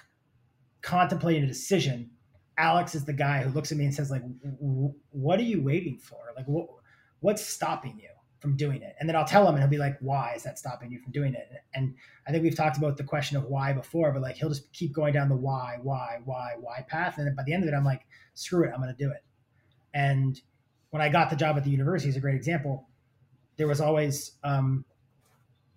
contemplating 0.81 1.43
a 1.43 1.48
decision, 1.48 2.12
Alex 2.58 2.95
is 2.95 3.04
the 3.04 3.12
guy 3.12 3.43
who 3.43 3.49
looks 3.49 3.73
at 3.73 3.78
me 3.78 3.84
and 3.84 3.93
says 3.93 4.10
like, 4.10 4.23
"What 4.39 5.38
are 5.38 5.43
you 5.43 5.62
waiting 5.62 5.97
for? 5.97 6.17
Like, 6.38 6.45
what 6.45 6.69
what's 7.21 7.45
stopping 7.45 7.97
you?" 7.97 8.10
from 8.41 8.57
doing 8.57 8.81
it. 8.81 8.95
And 8.99 9.07
then 9.07 9.15
I'll 9.15 9.23
tell 9.23 9.47
him 9.47 9.53
and 9.53 9.60
he'll 9.60 9.69
be 9.69 9.77
like, 9.77 9.97
why 9.99 10.34
is 10.36 10.41
that 10.43 10.57
stopping 10.57 10.91
you 10.91 10.99
from 10.99 11.12
doing 11.12 11.36
it? 11.36 11.47
And 11.75 11.93
I 12.27 12.31
think 12.31 12.43
we've 12.43 12.55
talked 12.55 12.75
about 12.75 12.97
the 12.97 13.03
question 13.03 13.38
of 13.38 13.43
why 13.43 13.71
before, 13.71 14.12
but 14.12 14.23
like 14.23 14.36
he'll 14.36 14.49
just 14.49 14.73
keep 14.73 14.93
going 14.93 15.13
down 15.13 15.29
the 15.29 15.36
why, 15.36 15.77
why, 15.81 16.17
why, 16.25 16.55
why 16.60 16.84
path. 16.89 17.19
And 17.19 17.36
by 17.36 17.43
the 17.43 17.53
end 17.53 17.63
of 17.63 17.69
it, 17.69 17.75
I'm 17.75 17.86
like, 17.86 18.01
screw 18.34 18.63
it, 18.63 18.71
I'm 18.73 18.81
going 18.81 18.93
to 18.93 19.03
do 19.03 19.12
it. 19.12 19.23
And 19.93 20.41
when 20.89 21.03
I 21.03 21.10
got 21.10 21.29
the 21.29 21.36
job 21.36 21.55
at 21.55 21.63
the 21.63 21.69
university 21.69 22.10
is 22.10 22.17
a 22.17 22.19
great 22.19 22.36
example. 22.36 22.88
There 23.57 23.67
was 23.67 23.79
always 23.79 24.31
um, 24.43 24.86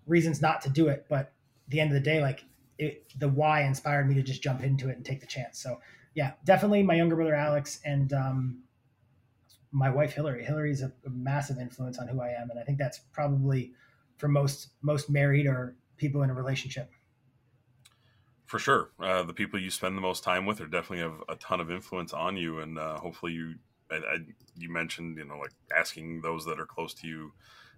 reasons 0.07 0.41
not 0.41 0.61
to 0.61 0.69
do 0.69 0.87
it, 0.87 1.05
but 1.07 1.33
the 1.67 1.79
end 1.79 1.91
of 1.91 1.93
the 1.93 1.99
day, 1.99 2.19
like 2.19 2.45
it, 2.79 3.13
the 3.19 3.29
why 3.29 3.61
inspired 3.61 4.07
me 4.09 4.15
to 4.15 4.23
just 4.23 4.41
jump 4.41 4.63
into 4.63 4.89
it 4.89 4.95
and 4.95 5.05
take 5.05 5.21
the 5.21 5.27
chance. 5.27 5.59
So 5.59 5.79
yeah, 6.15 6.31
definitely 6.45 6.81
my 6.81 6.95
younger 6.95 7.15
brother 7.15 7.35
Alex 7.35 7.79
and 7.85 8.11
um, 8.11 8.63
my 9.75 9.89
wife 9.89 10.13
Hillary. 10.13 10.43
Hillary's 10.43 10.81
a, 10.81 10.91
a 11.05 11.09
massive 11.09 11.59
influence 11.59 11.99
on 11.99 12.07
who 12.07 12.21
I 12.21 12.29
am, 12.29 12.49
and 12.49 12.57
I 12.57 12.63
think 12.63 12.77
that's 12.77 12.99
probably 13.11 13.73
for 14.17 14.29
most 14.29 14.69
most 14.81 15.09
married 15.09 15.45
or 15.45 15.75
people 15.97 16.23
in 16.23 16.29
a 16.29 16.33
relationship. 16.33 16.89
For 18.45 18.57
sure, 18.57 18.91
uh, 19.01 19.23
the 19.23 19.33
people 19.33 19.59
you 19.59 19.69
spend 19.69 19.97
the 19.97 20.01
most 20.01 20.23
time 20.23 20.45
with 20.45 20.61
are 20.61 20.67
definitely 20.67 20.99
have 20.99 21.21
a 21.27 21.35
ton 21.35 21.59
of 21.59 21.69
influence 21.69 22.13
on 22.13 22.37
you, 22.37 22.59
and 22.59 22.79
uh, 22.79 22.97
hopefully 22.97 23.33
you. 23.33 23.55
I, 23.91 23.95
I, 23.95 24.17
you 24.57 24.71
mentioned, 24.71 25.17
you 25.17 25.25
know, 25.25 25.37
like 25.37 25.51
asking 25.75 26.21
those 26.21 26.45
that 26.45 26.59
are 26.59 26.65
close 26.65 26.93
to 26.95 27.07
you 27.07 27.33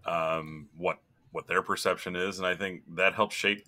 um, 0.05 0.69
what 0.77 0.99
what 1.31 1.47
their 1.47 1.63
perception 1.63 2.15
is, 2.15 2.37
and 2.37 2.47
I 2.47 2.55
think 2.55 2.83
that 2.95 3.15
helps 3.15 3.35
shape 3.35 3.65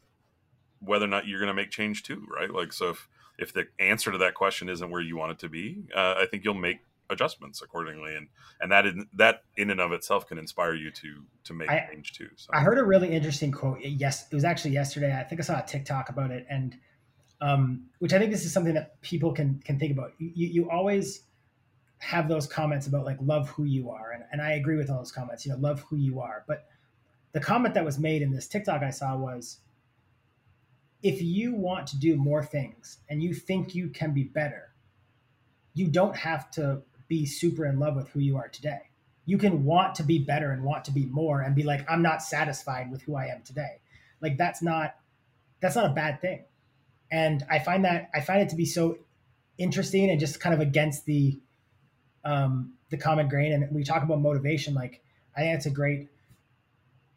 whether 0.79 1.05
or 1.05 1.09
not 1.09 1.27
you're 1.27 1.39
going 1.39 1.47
to 1.47 1.53
make 1.53 1.71
change 1.71 2.03
too, 2.03 2.25
right? 2.31 2.53
Like, 2.53 2.73
so 2.73 2.91
if 2.91 3.09
if 3.39 3.53
the 3.53 3.67
answer 3.79 4.11
to 4.11 4.19
that 4.19 4.35
question 4.35 4.69
isn't 4.69 4.91
where 4.91 5.01
you 5.01 5.17
want 5.17 5.31
it 5.31 5.39
to 5.39 5.49
be, 5.49 5.85
uh, 5.95 6.13
I 6.17 6.27
think 6.29 6.43
you'll 6.43 6.53
make 6.53 6.81
adjustments 7.10 7.62
accordingly 7.62 8.15
and 8.15 8.28
and 8.62 8.72
that 8.72 8.86
in 8.86 9.08
that 9.13 9.43
in 9.58 9.69
and 9.69 9.80
of 9.80 9.91
itself 9.91 10.28
can 10.28 10.38
inspire 10.38 10.74
you 10.74 10.91
to 10.91 11.24
to 11.43 11.54
make 11.54 11.69
I, 11.69 11.88
change 11.91 12.13
too 12.13 12.30
so. 12.36 12.50
I 12.54 12.62
heard 12.62 12.78
a 12.78 12.84
really 12.84 13.10
interesting 13.10 13.52
quote 13.52 13.80
yes 13.82 14.28
it 14.32 14.36
was 14.36 14.43
actually 14.43 14.72
yesterday 14.72 15.17
i 15.17 15.24
think 15.24 15.41
i 15.41 15.43
saw 15.43 15.60
a 15.60 15.65
tiktok 15.65 16.10
about 16.10 16.32
it 16.32 16.45
and 16.50 16.78
um 17.41 17.86
which 18.00 18.13
i 18.13 18.19
think 18.19 18.32
this 18.32 18.45
is 18.45 18.54
something 18.54 18.74
that 18.74 19.02
people 19.02 19.34
can 19.34 19.60
can 19.65 19.80
think 19.80 19.91
about. 19.91 20.13
You 20.19 20.48
you 20.48 20.69
always 20.69 21.24
have 22.00 22.30
those 22.30 22.48
comments 22.48 22.88
about 22.88 23.06
like 23.06 23.17
love 23.22 23.50
who 23.50 23.65
you 23.65 23.89
are 23.89 24.12
and, 24.12 24.24
and 24.32 24.41
i 24.41 24.54
agree 24.54 24.78
with 24.78 24.89
all 24.89 24.98
those 24.98 25.12
comments 25.12 25.45
you 25.45 25.52
know 25.52 25.58
love 25.58 25.82
who 25.89 25.98
you 25.98 26.19
are 26.22 26.45
but 26.48 26.65
the 27.34 27.39
comment 27.39 27.74
that 27.74 27.84
was 27.84 28.00
made 28.00 28.22
in 28.22 28.32
this 28.32 28.48
tiktok 28.48 28.82
i 28.82 28.89
saw 28.89 29.17
was 29.17 29.60
if 31.04 31.22
you 31.22 31.54
want 31.54 31.88
to 31.88 32.00
do 32.00 32.15
more 32.15 32.43
things 32.43 33.00
and 33.10 33.22
you 33.22 33.34
think 33.34 33.76
you 33.76 33.89
can 33.89 34.13
be 34.13 34.24
better 34.24 34.74
you 35.74 35.88
don't 35.88 36.15
have 36.15 36.50
to 36.52 36.82
be 37.10 37.26
super 37.26 37.65
in 37.65 37.80
love 37.80 37.95
with 37.95 38.08
who 38.10 38.22
you 38.22 38.38
are 38.38 38.48
today. 38.48 38.89
You 39.26 39.38
can 39.38 39.65
want 39.65 39.95
to 39.95 40.04
be 40.04 40.19
better 40.19 40.52
and 40.52 40.63
want 40.63 40.86
to 40.86 40.91
be 40.91 41.06
more 41.06 41.41
and 41.41 41.54
be 41.54 41.63
like, 41.63 41.86
I'm 41.89 42.02
not 42.02 42.22
satisfied 42.22 42.89
with 42.89 43.02
who 43.02 43.15
I 43.15 43.26
am 43.26 43.41
today. 43.43 43.82
Like 44.22 44.38
that's 44.38 44.62
not 44.62 44.95
that's 45.60 45.76
not 45.76 45.91
a 45.91 45.93
bad 45.93 46.22
thing. 46.22 46.45
And 47.12 47.43
I 47.50 47.60
find 47.60 47.84
that 47.84 48.10
I 48.13 48.22
find 48.22 48.41
it 48.41 48.50
to 48.50 48.56
be 48.56 48.65
so 48.65 48.98
interesting 49.58 50.10
and 50.10 50.19
just 50.19 50.39
kind 50.39 50.56
of 50.56 50.62
against 50.62 51.06
the 51.06 51.39
um 52.24 52.74
the 52.89 52.98
common 52.98 53.28
grain. 53.28 53.52
And 53.52 53.76
we 53.76 53.84
talk 53.84 54.04
about 54.04 54.22
motivation, 54.22 54.74
like 54.74 55.04
I 55.36 55.41
think 55.41 55.56
it's 55.56 55.65
a 55.65 55.72
great 55.72 56.08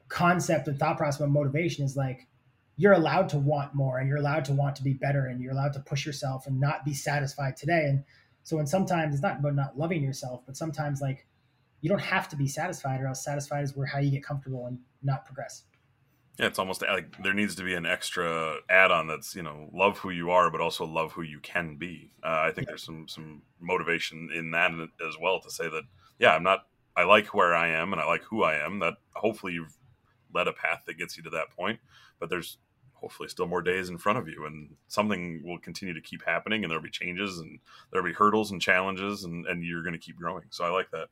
concept 0.09 0.69
and 0.69 0.79
thought 0.79 0.99
process 0.99 1.21
about 1.21 1.31
motivation 1.31 1.85
is 1.85 1.97
like 1.97 2.27
you're 2.77 2.93
allowed 2.93 3.29
to 3.31 3.39
want 3.39 3.75
more 3.75 3.99
and 3.99 4.09
you're 4.09 4.19
allowed 4.19 4.45
to 4.47 4.53
want 4.53 4.77
to 4.77 4.83
be 4.83 4.93
better 4.93 5.27
and 5.27 5.41
you're 5.41 5.53
allowed 5.53 5.73
to 5.73 5.81
push 5.81 6.05
yourself 6.05 6.47
and 6.47 6.61
not 6.61 6.85
be 6.85 6.95
satisfied 6.95 7.57
today. 7.57 7.85
And 7.87 8.05
so 8.43 8.57
when 8.57 8.67
sometimes 8.67 9.15
it's 9.15 9.23
not 9.23 9.39
about 9.39 9.55
not 9.55 9.79
loving 9.79 10.03
yourself, 10.03 10.43
but 10.47 10.57
sometimes 10.57 11.01
like 11.01 11.27
you 11.81 11.89
don't 11.89 12.01
have 12.01 12.29
to 12.31 12.37
be 12.37 12.47
satisfied, 12.47 13.01
or 13.01 13.07
else 13.07 13.25
satisfied 13.25 13.65
is 13.65 13.77
where 13.77 13.87
how 13.87 13.99
you 13.99 14.11
get 14.11 14.25
comfortable 14.25 14.67
and 14.67 14.79
not 15.03 15.25
progress. 15.25 15.65
Yeah, 16.39 16.47
it's 16.47 16.59
almost 16.59 16.83
like 16.83 17.23
there 17.23 17.35
needs 17.35 17.55
to 17.57 17.63
be 17.63 17.75
an 17.75 17.85
extra 17.85 18.57
add-on 18.71 19.07
that's 19.07 19.35
you 19.37 19.43
know 19.43 19.69
love 19.73 19.99
who 19.99 20.11
you 20.11 20.31
are, 20.31 20.51
but 20.51 20.61
also 20.61 20.85
love 20.85 21.13
who 21.13 21.23
you 21.23 21.41
can 21.41 21.77
be. 21.77 22.13
Uh, 22.25 22.47
I 22.47 22.53
think 22.53 22.67
yeah. 22.67 22.73
there's 22.73 22.85
some 22.85 23.07
some 23.09 23.43
motivation 23.61 24.31
in 24.35 24.51
that 24.53 24.71
as 25.07 25.17
well 25.21 25.41
to 25.41 25.51
say 25.51 25.69
that 25.69 25.83
yeah, 26.19 26.35
I'm 26.35 26.43
not. 26.43 26.67
I 26.97 27.05
like 27.05 27.35
where 27.35 27.55
I 27.55 27.69
am 27.69 27.93
and 27.93 28.01
I 28.01 28.07
like 28.07 28.23
who 28.23 28.43
I 28.43 28.65
am. 28.65 28.79
That 28.81 28.95
hopefully 29.15 29.55
you've 29.55 29.77
led 30.35 30.49
a 30.49 30.53
path 30.53 30.83
that 30.87 30.99
gets 30.99 31.17
you 31.17 31.23
to 31.25 31.31
that 31.31 31.51
point, 31.51 31.81
but 32.19 32.31
there's 32.31 32.59
hopefully 33.03 33.29
still 33.29 33.47
more 33.47 33.61
days 33.61 33.89
in 33.89 33.99
front 33.99 34.19
of 34.19 34.29
you 34.29 34.47
and 34.47 34.71
something 34.87 35.43
will 35.45 35.59
continue 35.59 35.93
to 35.93 36.01
keep 36.01 36.25
happening 36.25 36.63
and 36.63 36.71
there'll 36.71 36.83
be 36.83 36.89
changes 36.89 37.41
and 37.41 37.59
there'll 37.91 38.07
be 38.07 38.15
hurdles 38.15 38.53
and 38.53 38.63
challenges 38.63 39.25
and, 39.25 39.45
and 39.47 39.65
you're 39.65 39.83
going 39.83 39.93
to 39.93 39.99
keep 39.99 40.17
growing. 40.17 40.45
So 40.51 40.65
i 40.65 40.71
like 40.71 40.91
that. 40.93 41.09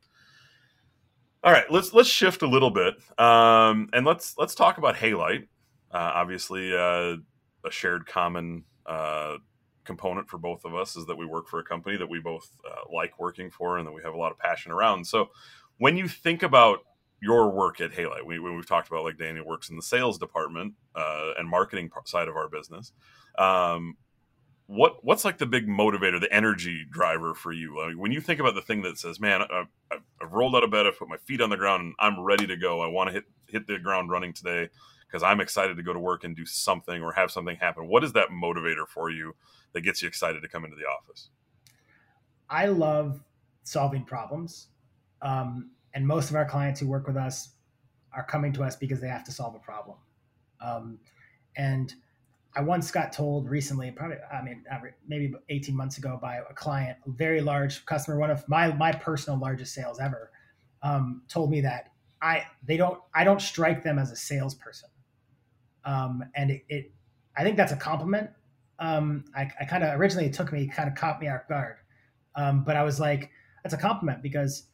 All 1.43 1.53
right 1.53 1.71
let's 1.71 1.93
let's 1.93 2.09
shift 2.09 2.43
a 2.43 2.47
little 2.47 2.71
bit 2.71 2.95
um, 3.19 3.89
and 3.93 4.07
let's 4.07 4.35
let's 4.39 4.55
talk 4.55 4.79
about 4.79 4.95
halite 4.95 5.49
uh, 5.91 6.13
obviously 6.15 6.73
uh, 6.75 7.17
a 7.65 7.71
shared 7.71 8.07
common 8.07 8.65
uh, 8.87 9.37
component 9.85 10.29
for 10.29 10.39
both 10.39 10.65
of 10.65 10.75
us 10.75 10.97
is 10.97 11.07
that 11.07 11.17
we 11.17 11.27
work 11.27 11.49
for 11.49 11.59
a 11.59 11.65
company 11.65 11.97
that 11.97 12.09
we 12.09 12.21
both 12.21 12.49
uh, 12.71 12.95
like 12.95 13.19
working 13.19 13.51
for 13.51 13.79
and 13.79 13.87
that 13.87 13.93
we 13.93 14.03
have 14.03 14.15
a 14.15 14.19
lot 14.19 14.31
of 14.31 14.39
passion 14.39 14.71
around. 14.71 15.07
So 15.07 15.31
when 15.79 15.97
you 15.97 16.07
think 16.07 16.43
about 16.43 16.81
your 17.21 17.51
work 17.51 17.81
at 17.81 17.93
Halite. 17.93 18.25
We, 18.25 18.39
when 18.39 18.57
we've 18.57 18.67
talked 18.67 18.89
about 18.89 19.05
like 19.05 19.19
Daniel 19.19 19.47
works 19.47 19.71
in 19.71 19.77
the 19.77 19.83
sales 19.83 20.19
department 20.19 20.75
uh, 20.95 21.33
and 21.39 21.49
marketing 21.49 21.91
side 22.05 22.29
of 22.29 22.37
our 22.37 22.49
business. 22.49 22.93
Um, 23.39 23.97
what 24.71 25.05
what's 25.05 25.25
like 25.25 25.39
the 25.39 25.47
big 25.47 25.67
motivator, 25.67 26.21
the 26.21 26.33
energy 26.33 26.87
driver 26.89 27.35
for 27.35 27.51
you? 27.51 27.81
I 27.81 27.89
mean, 27.89 27.99
when 27.99 28.13
you 28.13 28.21
think 28.21 28.39
about 28.39 28.55
the 28.55 28.63
thing 28.63 28.83
that 28.83 28.99
says, 28.99 29.19
"Man, 29.19 29.43
I, 29.43 29.65
have 30.21 30.33
rolled 30.33 30.55
out 30.55 30.63
of 30.63 30.71
bed, 30.71 30.87
I've 30.87 30.97
put 30.97 31.09
my 31.09 31.17
feet 31.17 31.41
on 31.41 31.51
the 31.51 31.57
ground, 31.57 31.83
and 31.83 31.95
I'm 31.99 32.21
ready 32.21 32.47
to 32.47 32.57
go. 32.57 32.81
I 32.81 32.87
want 32.87 33.09
to 33.09 33.13
hit 33.13 33.25
hit 33.49 33.67
the 33.67 33.81
ground 33.81 34.11
running 34.11 34.33
today 34.33 34.69
because 35.09 35.25
I'm 35.25 35.41
excited 35.41 35.77
to 35.77 35.83
go 35.83 35.93
to 35.93 35.99
work 35.99 36.23
and 36.23 36.37
do 36.37 36.47
something 36.47 37.03
or 37.03 37.13
have 37.13 37.33
something 37.33 37.57
happen." 37.57 37.89
What 37.89 38.05
is 38.05 38.13
that 38.13 38.29
motivator 38.29 38.87
for 38.87 39.11
you 39.11 39.35
that 39.73 39.81
gets 39.81 40.03
you 40.03 40.09
excited 40.09 40.41
to 40.41 40.49
come 40.49 40.65
into 40.65 40.77
the 40.77 40.87
office? 40.87 41.31
I 42.49 42.67
love 42.67 43.21
solving 43.65 44.05
problems, 44.05 44.69
um, 45.21 45.71
and 45.95 46.07
most 46.07 46.31
of 46.31 46.37
our 46.37 46.45
clients 46.45 46.81
who 46.81 46.89
work 46.89 47.07
with 47.07 47.17
us 47.17 47.51
are 48.13 48.25
coming 48.25 48.53
to 48.53 48.63
us 48.63 48.77
because 48.77 49.01
they 49.01 49.09
have 49.09 49.25
to 49.25 49.33
solve 49.33 49.55
a 49.55 49.59
problem, 49.59 49.97
um, 50.61 50.99
and 51.57 51.95
I 52.57 52.63
once 52.63 52.91
got 52.91 53.13
told 53.13 53.49
recently, 53.49 53.91
probably, 53.93 54.17
I 54.33 54.43
mean, 54.43 54.65
maybe 55.07 55.33
18 55.49 55.77
months 55.77 55.99
ago 55.99 56.19
by 56.21 56.37
a 56.37 56.55
client, 56.55 56.99
a 57.07 57.11
very 57.11 57.41
large 57.41 57.85
customer, 57.87 58.19
one 58.19 58.31
of 58.31 58.49
my, 58.49 58.73
my 58.73 58.91
personal 58.93 59.39
largest 59.39 59.73
sales 59.73 60.01
ever, 60.01 60.33
um, 60.83 61.23
told 61.29 61.51
me 61.51 61.61
that 61.61 61.93
I, 62.21 62.45
they 62.67 62.77
don't, 62.77 62.99
I 63.15 63.23
don't 63.23 63.41
strike 63.41 63.85
them 63.85 63.99
as 63.99 64.11
a 64.11 64.17
salesperson. 64.17 64.89
Um, 65.85 66.25
and 66.35 66.51
it, 66.51 66.65
it, 66.69 66.93
I 67.37 67.45
think 67.45 67.57
that's 67.57 67.73
a 67.73 67.77
compliment. 67.77 68.31
Um, 68.81 69.25
I, 69.37 69.49
I 69.61 69.65
kind 69.65 69.85
of 69.85 69.99
originally 69.99 70.27
it 70.27 70.33
took 70.33 70.53
me, 70.53 70.67
kind 70.67 70.89
of 70.89 70.97
caught 70.97 71.21
me 71.21 71.29
off 71.29 71.47
guard. 71.49 71.77
Um, 72.35 72.65
but 72.65 72.77
I 72.77 72.83
was 72.83 72.99
like, 72.99 73.31
that's 73.63 73.75
a 73.75 73.79
compliment 73.79 74.23
because 74.23 74.65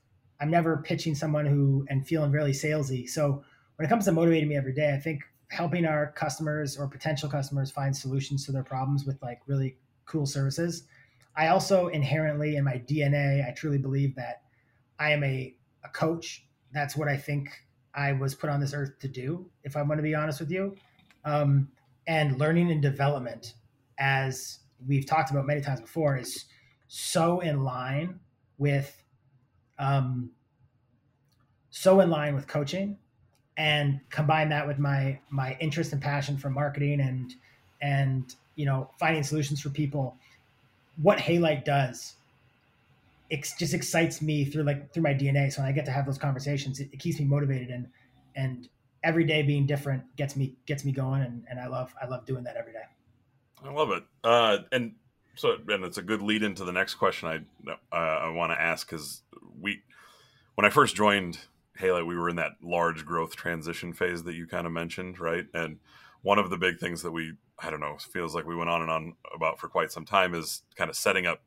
I'm 0.41 0.51
never 0.51 0.79
pitching 0.79 1.15
someone 1.15 1.47
who 1.47 1.87
and 1.89 2.07
feeling 2.07 2.31
really 2.31 2.53
salesy. 2.53 3.09
So 3.09 3.43
when 3.77 3.87
it 3.87 3.89
comes 3.89 4.05
to 4.05 4.13
motivating 4.13 4.49
me 4.49 4.57
every 4.57 4.75
day, 4.75 4.93
I 4.95 4.99
think 4.99 5.23
helping 5.49 5.87
our 5.87 6.13
customers 6.13 6.77
or 6.77 6.89
potential 6.89 7.29
customers 7.29 7.71
find 7.71 7.97
solutions 7.97 8.45
to 8.47 8.53
their 8.53 8.65
problems 8.65 9.05
with 9.05 9.21
like 9.23 9.41
really 9.47 9.77
cool 10.05 10.27
services. 10.27 10.85
I 11.37 11.49
also 11.49 11.89
inherently 11.89 12.57
in 12.57 12.65
my 12.65 12.83
DNA, 12.89 13.47
I 13.47 13.53
truly 13.53 13.79
believe 13.79 14.15
that 14.17 14.43
I 14.99 15.13
am 15.13 15.23
a, 15.23 15.55
a 15.85 15.89
coach. 15.91 16.47
That's 16.73 16.97
what 16.97 17.09
I 17.09 17.17
think 17.17 17.51
I 17.95 18.13
was 18.13 18.35
put 18.35 18.51
on 18.51 18.61
this 18.61 18.75
earth 18.75 18.99
to 19.01 19.09
do, 19.09 19.49
if 19.63 19.77
I'm 19.77 19.87
going 19.87 19.99
to 19.99 20.03
be 20.03 20.15
honest 20.15 20.41
with 20.41 20.51
you. 20.51 20.77
Um, 21.25 21.69
and 22.07 22.39
learning 22.39 22.71
and 22.71 22.81
development, 22.81 23.55
as 23.99 24.61
we've 24.87 25.07
talked 25.07 25.31
about 25.31 25.47
many 25.47 25.61
times 25.61 25.81
before, 25.81 26.17
is 26.17 26.45
so 26.89 27.41
in 27.41 27.65
line 27.65 28.21
with 28.59 29.03
um, 29.79 30.31
so 31.71 32.01
in 32.01 32.11
line 32.11 32.35
with 32.35 32.47
coaching 32.47 32.97
and 33.57 34.01
combine 34.11 34.49
that 34.49 34.67
with 34.67 34.79
my 34.79 35.19
my 35.31 35.57
interest 35.61 35.93
and 35.93 36.01
passion 36.01 36.37
for 36.37 36.51
marketing 36.51 37.01
and 37.01 37.35
and 37.81 38.35
you 38.55 38.67
know 38.67 38.91
finding 38.99 39.23
solutions 39.23 39.61
for 39.61 39.71
people 39.71 40.17
what 41.03 41.19
halite 41.19 41.65
does 41.65 42.15
it 43.31 43.47
just 43.59 43.75
excites 43.75 44.21
me 44.21 44.45
through 44.45 44.63
like 44.63 44.93
through 44.93 45.03
my 45.03 45.15
dna 45.15 45.51
so 45.53 45.63
when 45.63 45.69
i 45.69 45.73
get 45.73 45.85
to 45.85 45.91
have 45.91 46.05
those 46.05 46.19
conversations 46.19 46.81
it, 46.81 46.89
it 46.93 46.99
keeps 46.99 47.19
me 47.19 47.25
motivated 47.25 47.71
and 47.71 47.89
and 48.35 48.69
every 49.03 49.25
day 49.25 49.43
being 49.43 49.67
different 49.67 50.03
gets 50.17 50.37
me 50.37 50.55
gets 50.67 50.85
me 50.85 50.93
going 50.93 51.23
and, 51.23 51.45
and 51.49 51.59
i 51.59 51.67
love 51.67 51.95
i 52.03 52.07
love 52.07 52.25
doing 52.27 52.45
that 52.45 52.57
every 52.57 52.73
day. 52.73 52.85
I 53.65 53.71
love 53.73 53.91
it. 53.91 54.05
Uh 54.23 54.59
and 54.73 54.93
so 55.37 55.57
and 55.69 55.85
it's 55.85 55.99
a 55.99 56.03
good 56.03 56.23
lead 56.23 56.43
into 56.43 56.65
the 56.65 56.73
next 56.73 56.95
question 56.97 57.29
i 57.29 57.71
uh, 57.93 58.27
i 58.27 58.29
want 58.29 58.51
to 58.51 58.61
ask 58.61 58.89
because 58.89 59.23
we 59.61 59.81
when 60.55 60.65
i 60.65 60.71
first 60.71 60.97
joined 60.97 61.39
Halite, 61.79 62.07
we 62.07 62.17
were 62.17 62.29
in 62.29 62.37
that 62.37 62.53
large 62.63 63.05
growth 63.05 63.37
transition 63.37 63.93
phase 63.93 64.23
that 64.25 64.35
you 64.35 64.47
kind 64.47 64.67
of 64.67 64.73
mentioned, 64.73 65.19
right? 65.21 65.47
And 65.55 65.79
one 66.23 66.39
of 66.39 66.51
the 66.51 66.57
big 66.57 66.79
things 66.79 67.03
that 67.03 67.13
we, 67.13 67.35
I 67.59 67.71
don't 67.71 67.81
know, 67.81 67.97
feels 67.99 68.35
like 68.35 68.47
we 68.47 68.57
went 68.57 68.71
on 68.71 68.83
and 68.83 68.91
on 68.91 69.15
about 69.35 69.59
for 69.59 69.69
quite 69.69 69.93
some 69.93 70.05
time 70.05 70.35
is 70.35 70.63
kind 70.77 70.91
of 70.91 70.97
setting 70.97 71.27
up 71.27 71.43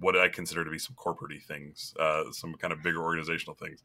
what 0.00 0.16
I 0.16 0.28
consider 0.28 0.64
to 0.64 0.70
be 0.70 0.78
some 0.78 0.94
corporate 0.94 1.42
things, 1.42 1.94
uh, 1.98 2.24
some 2.30 2.54
kind 2.54 2.72
of 2.72 2.82
bigger 2.82 3.02
organizational 3.02 3.56
things. 3.56 3.82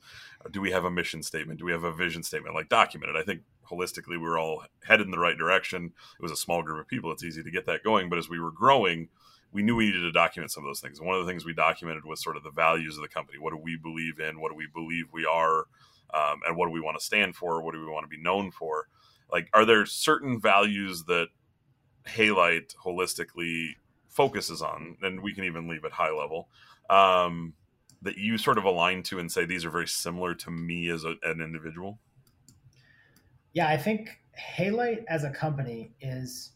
Do 0.51 0.61
we 0.61 0.71
have 0.71 0.85
a 0.85 0.91
mission 0.91 1.23
statement? 1.23 1.59
Do 1.59 1.65
we 1.65 1.71
have 1.71 1.83
a 1.83 1.91
vision 1.91 2.21
statement? 2.21 2.55
Like 2.55 2.69
documented. 2.69 3.15
I 3.15 3.23
think 3.23 3.41
holistically 3.69 4.09
we 4.09 4.17
were 4.19 4.37
all 4.37 4.63
headed 4.85 5.07
in 5.07 5.11
the 5.11 5.19
right 5.19 5.37
direction. 5.37 5.85
It 5.85 6.21
was 6.21 6.31
a 6.31 6.37
small 6.37 6.61
group 6.61 6.79
of 6.79 6.87
people. 6.87 7.11
It's 7.11 7.23
easy 7.23 7.41
to 7.41 7.51
get 7.51 7.65
that 7.65 7.83
going. 7.83 8.09
But 8.09 8.19
as 8.19 8.29
we 8.29 8.39
were 8.39 8.51
growing, 8.51 9.09
we 9.51 9.63
knew 9.63 9.75
we 9.75 9.87
needed 9.87 10.01
to 10.01 10.11
document 10.11 10.51
some 10.51 10.63
of 10.63 10.69
those 10.69 10.81
things. 10.81 11.01
One 11.01 11.15
of 11.15 11.25
the 11.25 11.31
things 11.31 11.45
we 11.45 11.53
documented 11.53 12.05
was 12.05 12.21
sort 12.21 12.37
of 12.37 12.43
the 12.43 12.51
values 12.51 12.95
of 12.95 13.01
the 13.01 13.07
company. 13.07 13.39
What 13.39 13.51
do 13.51 13.57
we 13.57 13.77
believe 13.77 14.19
in? 14.19 14.39
What 14.39 14.51
do 14.51 14.55
we 14.55 14.67
believe 14.73 15.05
we 15.11 15.25
are? 15.25 15.65
Um, 16.13 16.41
and 16.45 16.55
what 16.55 16.67
do 16.67 16.71
we 16.71 16.81
want 16.81 16.97
to 16.99 17.03
stand 17.03 17.35
for? 17.35 17.63
What 17.63 17.73
do 17.73 17.79
we 17.79 17.91
want 17.91 18.03
to 18.03 18.15
be 18.15 18.21
known 18.21 18.51
for? 18.51 18.87
Like, 19.31 19.49
are 19.53 19.65
there 19.65 19.85
certain 19.87 20.39
values 20.39 21.05
that 21.05 21.29
Halite 22.07 22.75
holistically 22.83 23.69
focuses 24.13 24.61
on, 24.61 24.97
and 25.01 25.21
we 25.21 25.33
can 25.33 25.43
even 25.43 25.67
leave 25.67 25.83
it 25.83 25.91
high 25.91 26.11
level, 26.11 26.49
um, 26.89 27.53
that 28.01 28.17
you 28.17 28.37
sort 28.37 28.57
of 28.57 28.63
align 28.63 29.03
to 29.03 29.19
and 29.19 29.31
say 29.31 29.45
these 29.45 29.65
are 29.65 29.69
very 29.71 29.87
similar 29.87 30.35
to 30.35 30.51
me 30.51 30.89
as 30.89 31.03
a, 31.03 31.15
an 31.23 31.41
individual? 31.41 31.99
Yeah, 33.53 33.67
I 33.67 33.77
think 33.77 34.09
Halite 34.57 35.03
as 35.07 35.23
a 35.23 35.29
company 35.29 35.93
is 36.01 36.51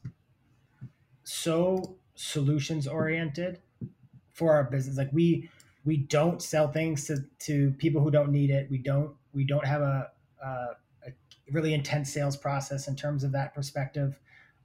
so 1.23 1.97
solutions 2.15 2.87
oriented 2.87 3.61
for 4.33 4.53
our 4.53 4.63
business. 4.63 4.97
Like 4.97 5.11
we 5.11 5.49
we 5.85 5.97
don't 5.97 6.41
sell 6.41 6.67
things 6.67 7.05
to, 7.05 7.23
to 7.39 7.71
people 7.77 8.01
who 8.01 8.11
don't 8.11 8.31
need 8.31 8.49
it. 8.49 8.69
We 8.69 8.77
don't 8.77 9.15
we 9.33 9.45
don't 9.45 9.65
have 9.65 9.81
a, 9.81 10.09
a, 10.43 10.47
a 11.05 11.11
really 11.51 11.73
intense 11.73 12.11
sales 12.11 12.35
process 12.35 12.87
in 12.87 12.95
terms 12.95 13.23
of 13.23 13.31
that 13.31 13.53
perspective. 13.53 14.19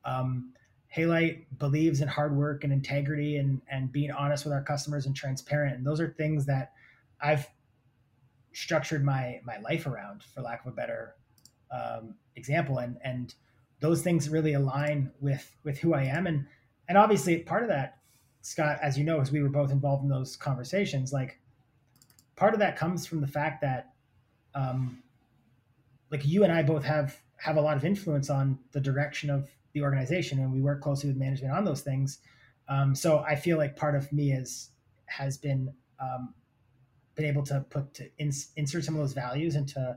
Um, 0.05 0.53
Halite 0.95 1.45
believes 1.59 2.01
in 2.01 2.09
hard 2.09 2.37
work 2.37 2.65
and 2.65 2.73
integrity 2.73 3.37
and 3.37 3.61
and 3.71 3.91
being 3.91 4.11
honest 4.11 4.45
with 4.45 4.53
our 4.53 4.63
customers 4.63 5.07
and 5.07 5.17
transparent. 5.17 5.77
And 5.77 5.87
those 5.87 6.01
are 6.01 6.09
things 6.09 6.47
that 6.47 6.73
I've 7.21 7.49
structured 8.53 9.05
my 9.05 9.41
my 9.45 9.59
life 9.59 9.87
around, 9.87 10.23
for 10.23 10.43
lack 10.43 10.65
of 10.67 10.73
a 10.73 10.77
better 10.77 11.15
um, 11.71 12.15
example. 12.37 12.79
And 12.79 12.99
and 13.03 13.35
those 13.81 14.03
things 14.03 14.29
really 14.29 14.53
align 14.53 15.11
with 15.21 15.57
with 15.65 15.79
who 15.79 15.95
I 15.95 16.05
am. 16.05 16.27
And 16.27 16.47
and 16.89 16.99
obviously 16.99 17.39
part 17.39 17.63
of 17.63 17.69
that 17.69 17.99
scott 18.43 18.79
as 18.83 18.99
you 18.99 19.05
know 19.05 19.21
as 19.21 19.31
we 19.31 19.43
were 19.43 19.49
both 19.49 19.71
involved 19.71 20.03
in 20.03 20.09
those 20.09 20.37
conversations 20.37 21.13
like 21.13 21.39
part 22.37 22.53
of 22.53 22.61
that 22.61 22.77
comes 22.77 23.07
from 23.07 23.21
the 23.21 23.27
fact 23.27 23.61
that 23.61 23.93
um 24.55 25.03
like 26.11 26.27
you 26.27 26.43
and 26.45 26.53
i 26.53 26.63
both 26.63 26.85
have 26.85 27.19
have 27.37 27.57
a 27.57 27.61
lot 27.61 27.77
of 27.77 27.85
influence 27.85 28.29
on 28.29 28.59
the 28.73 28.81
direction 28.81 29.31
of 29.31 29.49
the 29.73 29.83
organization 29.83 30.39
and 30.39 30.53
we 30.53 30.61
work 30.61 30.81
closely 30.81 31.09
with 31.09 31.17
management 31.17 31.55
on 31.55 31.65
those 31.65 31.83
things 31.83 32.19
um, 32.69 32.95
so 32.95 33.19
i 33.21 33.35
feel 33.35 33.57
like 33.59 33.77
part 33.77 33.95
of 33.95 34.13
me 34.13 34.33
is 34.33 34.71
has 35.07 35.37
been 35.37 35.73
um, 36.01 36.35
been 37.15 37.27
able 37.27 37.43
to 37.43 37.65
put 37.71 37.93
to 37.95 38.09
ins- 38.19 38.51
insert 38.57 38.85
some 38.85 38.95
of 38.95 39.01
those 39.01 39.13
values 39.13 39.57
into 39.57 39.97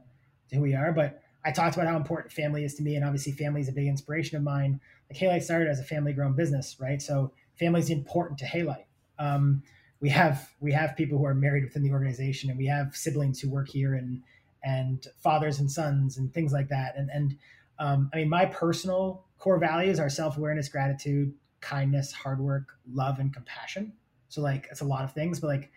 who 0.52 0.62
we 0.62 0.76
are 0.76 0.92
but 0.92 1.22
i 1.44 1.52
talked 1.52 1.76
about 1.76 1.88
how 1.88 1.96
important 1.96 2.32
family 2.32 2.64
is 2.64 2.76
to 2.76 2.84
me 2.84 2.96
and 2.96 3.06
obviously 3.06 3.32
family 3.32 3.62
is 3.62 3.70
a 3.70 3.72
big 3.72 3.88
inspiration 3.88 4.38
of 4.38 4.44
mine 4.44 4.80
like 5.10 5.20
Halite 5.20 5.44
started 5.44 5.68
as 5.70 5.80
a 5.80 5.84
family 5.84 6.14
grown 6.14 6.34
business, 6.34 6.78
right? 6.80 7.02
So 7.02 7.32
family 7.60 7.80
is 7.80 7.90
important 7.90 8.40
to 8.40 8.46
Halite. 8.46 8.86
Um, 9.20 9.64
we 10.00 10.10
have 10.10 10.52
we 10.60 10.72
have 10.74 10.96
people 10.96 11.18
who 11.18 11.26
are 11.26 11.34
married 11.34 11.64
within 11.64 11.84
the 11.84 11.92
organization, 11.92 12.50
and 12.50 12.58
we 12.60 12.66
have 12.68 12.96
siblings 12.96 13.40
who 13.40 13.50
work 13.50 13.70
here, 13.70 13.94
and 13.94 14.22
and 14.64 15.06
fathers 15.24 15.60
and 15.60 15.72
sons, 15.72 16.18
and 16.18 16.34
things 16.34 16.52
like 16.52 16.70
that. 16.70 16.96
And 16.98 17.10
and 17.10 17.38
um, 17.80 18.10
I 18.14 18.18
mean, 18.18 18.30
my 18.30 18.46
personal 18.46 19.25
core 19.38 19.60
values 19.60 20.00
are 20.00 20.10
self 20.10 20.38
awareness, 20.38 20.70
gratitude, 20.70 21.34
kindness, 21.62 22.12
hard 22.12 22.40
work, 22.40 22.78
love, 22.92 23.20
and 23.20 23.34
compassion. 23.34 23.94
So 24.30 24.42
like 24.42 24.68
it's 24.72 24.82
a 24.82 24.86
lot 24.86 25.04
of 25.04 25.14
things, 25.14 25.40
but 25.40 25.48
like, 25.48 25.72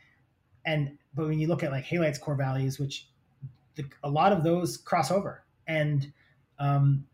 and 0.64 0.98
but 1.14 1.26
when 1.26 1.38
you 1.38 1.48
look 1.48 1.62
at 1.62 1.70
like 1.70 1.84
Halite's 1.84 2.18
core 2.18 2.34
values, 2.34 2.78
which 2.78 3.08
the, 3.76 3.84
a 4.02 4.10
lot 4.10 4.32
of 4.32 4.42
those 4.42 4.76
cross 4.76 5.10
over, 5.10 5.44
and 5.66 6.12
um, 6.58 7.06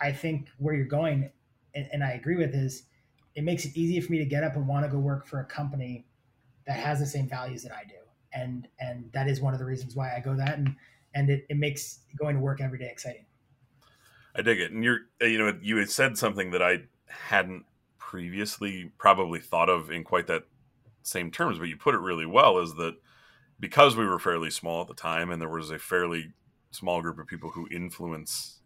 I 0.00 0.12
think 0.12 0.48
where 0.58 0.74
you're 0.74 0.86
going, 0.86 1.30
and, 1.74 1.88
and, 1.92 2.02
I 2.02 2.12
agree 2.12 2.36
with, 2.36 2.54
is 2.54 2.84
it 3.34 3.44
makes 3.44 3.64
it 3.64 3.76
easier 3.76 4.00
for 4.02 4.12
me 4.12 4.18
to 4.18 4.24
get 4.24 4.42
up 4.42 4.56
and 4.56 4.66
want 4.66 4.84
to 4.84 4.90
go 4.90 4.98
work 4.98 5.26
for 5.26 5.40
a 5.40 5.44
company 5.44 6.06
that 6.66 6.78
has 6.78 6.98
the 6.98 7.06
same 7.06 7.28
values 7.28 7.62
that 7.62 7.72
I 7.72 7.84
do, 7.84 7.96
and 8.32 8.66
and 8.80 9.10
that 9.12 9.28
is 9.28 9.40
one 9.40 9.52
of 9.52 9.58
the 9.58 9.66
reasons 9.66 9.94
why 9.94 10.14
I 10.16 10.20
go 10.20 10.34
that, 10.36 10.58
and 10.58 10.74
and 11.14 11.30
it, 11.30 11.46
it 11.50 11.56
makes 11.56 12.00
going 12.16 12.36
to 12.36 12.40
work 12.40 12.60
every 12.60 12.78
day 12.78 12.88
exciting. 12.90 13.26
I 14.34 14.42
dig 14.42 14.60
it, 14.60 14.72
and 14.72 14.82
you're 14.82 15.00
you 15.20 15.38
know 15.38 15.58
you 15.60 15.76
had 15.76 15.90
said 15.90 16.16
something 16.16 16.50
that 16.52 16.62
I 16.62 16.84
hadn't 17.08 17.64
previously 17.98 18.90
probably 18.98 19.40
thought 19.40 19.68
of 19.68 19.90
in 19.90 20.04
quite 20.04 20.26
that 20.28 20.44
same 21.02 21.30
terms, 21.30 21.58
but 21.58 21.68
you 21.68 21.76
put 21.76 21.94
it 21.94 22.00
really 22.00 22.26
well. 22.26 22.58
Is 22.58 22.74
that 22.74 22.96
because 23.60 23.96
we 23.96 24.06
were 24.06 24.18
fairly 24.18 24.50
small 24.50 24.82
at 24.82 24.88
the 24.88 24.94
time, 24.94 25.30
and 25.30 25.40
there 25.40 25.48
was 25.48 25.70
a 25.70 25.78
fairly 25.78 26.32
small 26.70 27.02
group 27.02 27.18
of 27.18 27.26
people 27.26 27.50
who 27.50 27.68
influence 27.70 28.60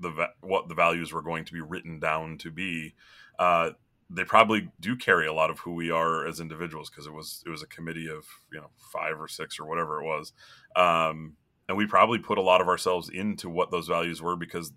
the 0.00 0.28
what 0.40 0.68
the 0.68 0.74
values 0.74 1.12
were 1.12 1.22
going 1.22 1.44
to 1.44 1.52
be 1.52 1.60
written 1.60 2.00
down 2.00 2.38
to 2.38 2.50
be, 2.50 2.94
uh, 3.38 3.70
they 4.10 4.24
probably 4.24 4.70
do 4.80 4.96
carry 4.96 5.26
a 5.26 5.32
lot 5.32 5.50
of 5.50 5.60
who 5.60 5.72
we 5.72 5.90
are 5.90 6.26
as 6.26 6.40
individuals 6.40 6.90
because 6.90 7.06
it 7.06 7.12
was 7.12 7.42
it 7.46 7.50
was 7.50 7.62
a 7.62 7.66
committee 7.66 8.08
of 8.08 8.24
you 8.52 8.58
know 8.58 8.70
five 8.92 9.20
or 9.20 9.28
six 9.28 9.58
or 9.58 9.66
whatever 9.66 10.00
it 10.00 10.06
was, 10.06 10.32
um, 10.76 11.36
and 11.68 11.76
we 11.76 11.86
probably 11.86 12.18
put 12.18 12.38
a 12.38 12.42
lot 12.42 12.60
of 12.60 12.68
ourselves 12.68 13.08
into 13.08 13.48
what 13.48 13.70
those 13.70 13.88
values 13.88 14.22
were 14.22 14.36
because 14.36 14.72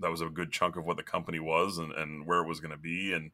that 0.00 0.10
was 0.10 0.20
a 0.20 0.26
good 0.26 0.52
chunk 0.52 0.76
of 0.76 0.84
what 0.84 0.96
the 0.96 1.02
company 1.02 1.38
was 1.38 1.78
and, 1.78 1.92
and 1.92 2.26
where 2.26 2.40
it 2.40 2.48
was 2.48 2.60
going 2.60 2.72
to 2.72 2.76
be. 2.76 3.12
And 3.12 3.30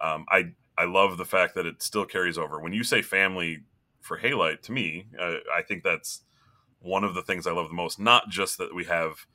um, 0.00 0.26
I 0.30 0.52
I 0.76 0.84
love 0.84 1.16
the 1.16 1.24
fact 1.24 1.54
that 1.56 1.66
it 1.66 1.82
still 1.82 2.04
carries 2.04 2.38
over. 2.38 2.60
When 2.60 2.72
you 2.72 2.84
say 2.84 3.02
family 3.02 3.64
for 4.00 4.18
Halite, 4.18 4.62
to 4.62 4.72
me, 4.72 5.06
uh, 5.20 5.36
I 5.54 5.62
think 5.62 5.82
that's 5.82 6.22
one 6.80 7.02
of 7.04 7.14
the 7.14 7.22
things 7.22 7.46
I 7.46 7.52
love 7.52 7.68
the 7.68 7.74
most. 7.74 7.98
Not 7.98 8.28
just 8.28 8.58
that 8.58 8.74
we 8.74 8.84
have 8.84 9.26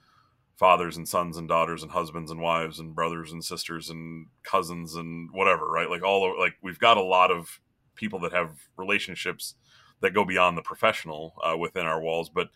fathers 0.55 0.95
and 0.97 1.07
sons 1.07 1.37
and 1.37 1.47
daughters 1.47 1.83
and 1.83 1.91
husbands 1.91 2.31
and 2.31 2.39
wives 2.39 2.79
and 2.79 2.95
brothers 2.95 3.31
and 3.31 3.43
sisters 3.43 3.89
and 3.89 4.27
cousins 4.43 4.95
and 4.95 5.29
whatever, 5.31 5.69
right? 5.69 5.89
Like 5.89 6.03
all 6.03 6.31
of, 6.31 6.37
like 6.39 6.53
we've 6.61 6.79
got 6.79 6.97
a 6.97 7.03
lot 7.03 7.31
of 7.31 7.59
people 7.95 8.19
that 8.19 8.31
have 8.31 8.51
relationships 8.77 9.55
that 10.01 10.13
go 10.13 10.23
beyond 10.23 10.57
the 10.57 10.61
professional 10.61 11.33
uh, 11.43 11.57
within 11.57 11.85
our 11.85 11.99
walls, 11.99 12.29
but 12.29 12.49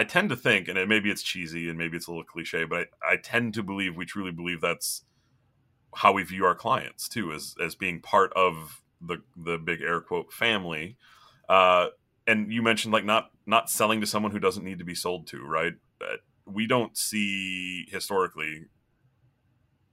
I 0.00 0.04
tend 0.04 0.30
to 0.30 0.36
think, 0.36 0.66
and 0.66 0.88
maybe 0.88 1.10
it's 1.10 1.22
cheesy 1.22 1.68
and 1.68 1.76
maybe 1.76 1.98
it's 1.98 2.06
a 2.06 2.10
little 2.10 2.24
cliche, 2.24 2.64
but 2.64 2.88
I, 3.06 3.12
I, 3.12 3.16
tend 3.16 3.52
to 3.52 3.62
believe 3.62 3.98
we 3.98 4.06
truly 4.06 4.32
believe 4.32 4.62
that's 4.62 5.04
how 5.94 6.12
we 6.14 6.22
view 6.22 6.46
our 6.46 6.54
clients 6.54 7.06
too, 7.06 7.34
as 7.34 7.54
as 7.62 7.74
being 7.74 8.00
part 8.00 8.32
of 8.32 8.82
the 8.98 9.18
the 9.36 9.58
big 9.58 9.82
air 9.82 10.00
quote 10.00 10.32
family. 10.32 10.96
Uh, 11.50 11.88
and 12.26 12.50
you 12.50 12.62
mentioned 12.62 12.94
like 12.94 13.04
not 13.04 13.30
not 13.44 13.68
selling 13.68 14.00
to 14.00 14.06
someone 14.06 14.32
who 14.32 14.38
doesn't 14.38 14.64
need 14.64 14.78
to 14.78 14.86
be 14.86 14.94
sold 14.94 15.26
to, 15.26 15.44
right? 15.44 15.74
We 16.46 16.66
don't 16.66 16.96
see 16.96 17.84
historically 17.90 18.68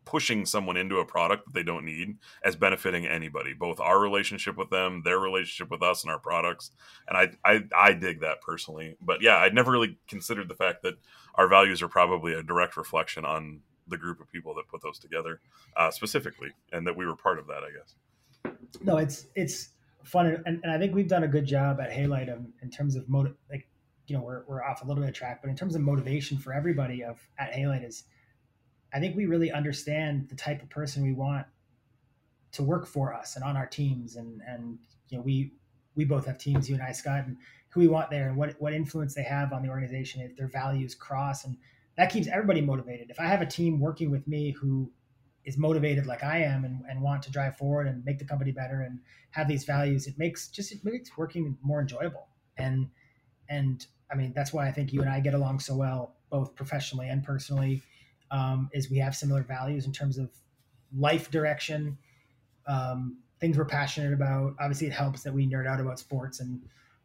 pushing 0.08 0.46
someone 0.46 0.78
into 0.78 1.00
a 1.00 1.06
product 1.06 1.46
that 1.46 1.54
they 1.54 1.64
don't 1.64 1.84
need 1.84 2.16
as 2.42 2.56
benefiting 2.56 3.06
anybody 3.06 3.54
both 3.54 3.78
our 3.82 4.00
relationship 4.00 4.56
with 4.56 4.70
them 4.70 5.02
their 5.04 5.20
relationship 5.20 5.70
with 5.70 5.84
us 5.84 6.04
and 6.04 6.12
our 6.12 6.18
products. 6.18 6.72
And 7.10 7.18
I, 7.18 7.32
I 7.44 7.64
i 7.76 7.94
dig 7.94 8.22
that 8.22 8.42
personally. 8.42 8.96
But 9.02 9.22
yeah 9.22 9.36
i'd 9.40 9.54
never 9.54 9.70
really 9.70 9.98
considered 10.08 10.48
the 10.48 10.56
fact 10.56 10.82
that 10.84 10.96
our 11.36 11.50
values 11.50 11.82
are 11.82 11.90
probably 11.90 12.34
a 12.34 12.42
direct 12.42 12.78
reflection 12.78 13.26
on 13.26 13.60
the 13.90 13.98
group 13.98 14.22
of 14.22 14.32
people 14.32 14.54
that 14.56 14.68
put 14.70 14.82
those 14.82 14.98
together 14.98 15.42
uh, 15.76 15.92
specifically 15.92 16.50
and 16.72 16.88
that 16.88 16.96
we 16.96 17.06
were 17.06 17.16
part 17.16 17.38
of 17.38 17.48
that 17.48 17.64
i 17.64 17.70
guess. 17.78 18.56
No 18.82 18.96
it's 18.98 19.28
it's 19.36 19.72
fun 20.06 20.42
and, 20.46 20.62
and 20.64 20.72
i 20.72 20.78
think 20.78 20.96
we've 20.96 21.10
done 21.10 21.24
a 21.24 21.28
good 21.28 21.46
job 21.46 21.82
at 21.82 21.92
halite 21.92 22.32
um, 22.32 22.54
in 22.62 22.70
terms 22.70 22.96
of 22.96 23.10
motive 23.10 23.36
like 23.52 23.68
you 24.08 24.16
know 24.16 24.24
we're, 24.24 24.44
we're 24.48 24.64
off 24.64 24.84
a 24.84 24.88
little 24.88 25.04
bit 25.04 25.10
of 25.10 25.16
track 25.16 25.42
but 25.42 25.50
in 25.50 25.56
terms 25.56 25.76
of 25.76 25.82
motivation 25.82 26.38
for 26.38 26.54
everybody 26.54 27.04
of 27.04 27.20
at 27.40 27.52
halite 27.52 27.86
is 27.86 28.06
I 28.94 29.00
think 29.00 29.16
we 29.16 29.26
really 29.26 29.52
understand 29.52 30.30
the 30.30 30.36
type 30.36 30.62
of 30.62 30.70
person 30.70 31.04
we 31.04 31.14
want 31.14 31.46
to 32.54 32.64
work 32.64 32.88
for 32.88 33.14
us 33.14 33.36
and 33.36 33.44
on 33.44 33.58
our 33.58 33.66
teams. 33.66 34.16
And, 34.16 34.42
and, 34.48 34.80
you 35.10 35.18
know, 35.18 35.24
we, 35.24 35.54
we 35.96 36.06
both 36.06 36.26
have 36.26 36.38
teams, 36.38 36.70
you 36.70 36.76
and 36.76 36.84
I, 36.84 36.92
Scott, 36.92 37.26
and 37.26 37.38
who 37.70 37.82
we 37.82 37.88
want 37.88 38.10
there 38.10 38.30
and 38.30 38.38
what, 38.38 38.56
what 38.60 38.74
influence 38.74 39.14
they 39.14 39.24
have 39.24 39.52
on 39.52 39.62
the 39.62 39.70
organization, 39.70 40.22
if 40.22 40.38
their 40.38 40.48
values 40.48 40.96
cross. 40.96 41.44
And 41.44 41.58
that 41.98 42.12
keeps 42.12 42.28
everybody 42.28 42.62
motivated. 42.62 43.10
If 43.10 43.20
I 43.20 43.26
have 43.26 43.42
a 43.42 43.46
team 43.46 43.80
working 43.80 44.10
with 44.10 44.28
me 44.28 44.52
who 44.52 44.92
is 45.44 45.58
motivated 45.58 46.06
like 46.06 46.24
I 46.24 46.40
am 46.40 46.66
and, 46.66 46.82
and 46.90 47.02
want 47.02 47.24
to 47.24 47.32
drive 47.32 47.58
forward 47.58 47.88
and 47.88 48.04
make 48.06 48.20
the 48.20 48.26
company 48.26 48.52
better 48.52 48.82
and 48.82 49.00
have 49.32 49.48
these 49.48 49.64
values, 49.66 50.08
it 50.08 50.18
makes 50.18 50.48
just, 50.50 50.72
it 50.72 50.80
makes 50.84 51.18
working 51.18 51.58
more 51.62 51.82
enjoyable. 51.82 52.28
And, 52.58 52.90
and 53.50 53.86
I 54.12 54.16
mean, 54.16 54.34
that's 54.36 54.54
why 54.54 54.68
I 54.68 54.72
think 54.72 54.94
you 54.94 55.02
and 55.02 55.10
I 55.10 55.20
get 55.20 55.34
along 55.34 55.60
so 55.60 55.76
well, 55.76 56.16
both 56.30 56.56
professionally 56.56 57.10
and 57.10 57.24
personally 57.24 57.82
um, 58.32 58.70
is 58.74 58.90
we 58.90 58.98
have 58.98 59.16
similar 59.16 59.44
values 59.44 59.86
in 59.86 59.92
terms 59.92 60.18
of 60.18 60.30
life 60.96 61.32
direction, 61.32 61.98
um, 62.68 63.18
things 63.40 63.58
we're 63.58 63.66
passionate 63.66 64.14
about. 64.14 64.56
Obviously, 64.60 64.88
it 64.88 64.94
helps 64.94 65.24
that 65.24 65.34
we 65.34 65.48
nerd 65.48 65.68
out 65.68 65.80
about 65.80 66.00
sports 66.00 66.40
and 66.40 66.62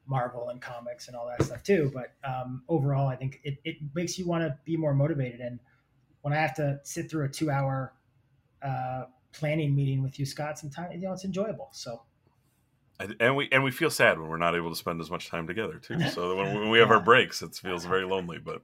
Marvel 0.06 0.48
and 0.48 0.60
comics 0.60 1.08
and 1.08 1.16
all 1.16 1.26
that 1.26 1.44
stuff 1.44 1.62
too. 1.62 1.90
But 1.94 2.14
um, 2.28 2.62
overall, 2.68 3.08
I 3.08 3.16
think 3.16 3.40
it, 3.44 3.58
it 3.64 3.76
makes 3.94 4.18
you 4.18 4.26
want 4.26 4.42
to 4.42 4.56
be 4.64 4.76
more 4.76 4.94
motivated. 4.94 5.40
And 5.40 5.58
when 6.22 6.32
I 6.32 6.36
have 6.36 6.54
to 6.56 6.80
sit 6.82 7.10
through 7.10 7.26
a 7.26 7.28
two 7.28 7.50
hour 7.50 7.92
uh, 8.62 9.04
planning 9.32 9.74
meeting 9.74 10.02
with 10.02 10.18
you, 10.18 10.26
Scott, 10.26 10.58
sometimes 10.58 10.94
you 10.94 11.00
know 11.00 11.12
it's 11.12 11.24
enjoyable. 11.24 11.68
So. 11.72 12.02
And 13.18 13.34
we 13.34 13.48
and 13.50 13.64
we 13.64 13.72
feel 13.72 13.90
sad 13.90 14.20
when 14.20 14.28
we're 14.28 14.36
not 14.36 14.54
able 14.54 14.70
to 14.70 14.76
spend 14.76 15.00
as 15.00 15.10
much 15.10 15.28
time 15.28 15.48
together 15.48 15.78
too. 15.78 15.98
So 16.10 16.36
when, 16.36 16.54
when 16.54 16.70
we 16.70 16.78
have 16.78 16.90
our 16.90 17.00
breaks, 17.00 17.42
it 17.42 17.54
feels 17.54 17.84
very 17.84 18.04
lonely. 18.04 18.38
But 18.38 18.62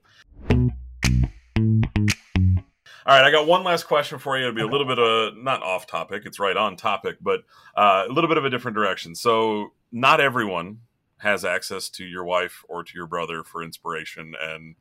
all 3.09 3.15
right, 3.15 3.25
I 3.25 3.31
got 3.31 3.47
one 3.47 3.65
last 3.65 3.85
question 3.85 4.19
for 4.19 4.37
you. 4.37 4.45
It'll 4.45 4.55
be 4.55 4.61
a 4.61 4.67
little 4.67 4.87
bit 4.87 4.99
of 4.99 5.35
not 5.39 5.63
off 5.63 5.87
topic; 5.87 6.25
it's 6.27 6.39
right 6.39 6.57
on 6.57 6.77
topic, 6.77 7.17
but 7.23 7.41
uh, 7.75 8.05
a 8.07 8.13
little 8.13 8.29
bit 8.29 8.37
of 8.37 8.45
a 8.45 8.51
different 8.51 8.75
direction. 8.75 9.15
So, 9.15 9.71
not 9.91 10.21
everyone 10.21 10.81
has 11.17 11.43
access 11.43 11.89
to 11.89 12.05
your 12.05 12.25
wife 12.25 12.63
or 12.69 12.85
to 12.85 12.93
your 12.95 13.07
brother 13.07 13.45
for 13.45 13.63
inspiration 13.63 14.35
and 14.39 14.75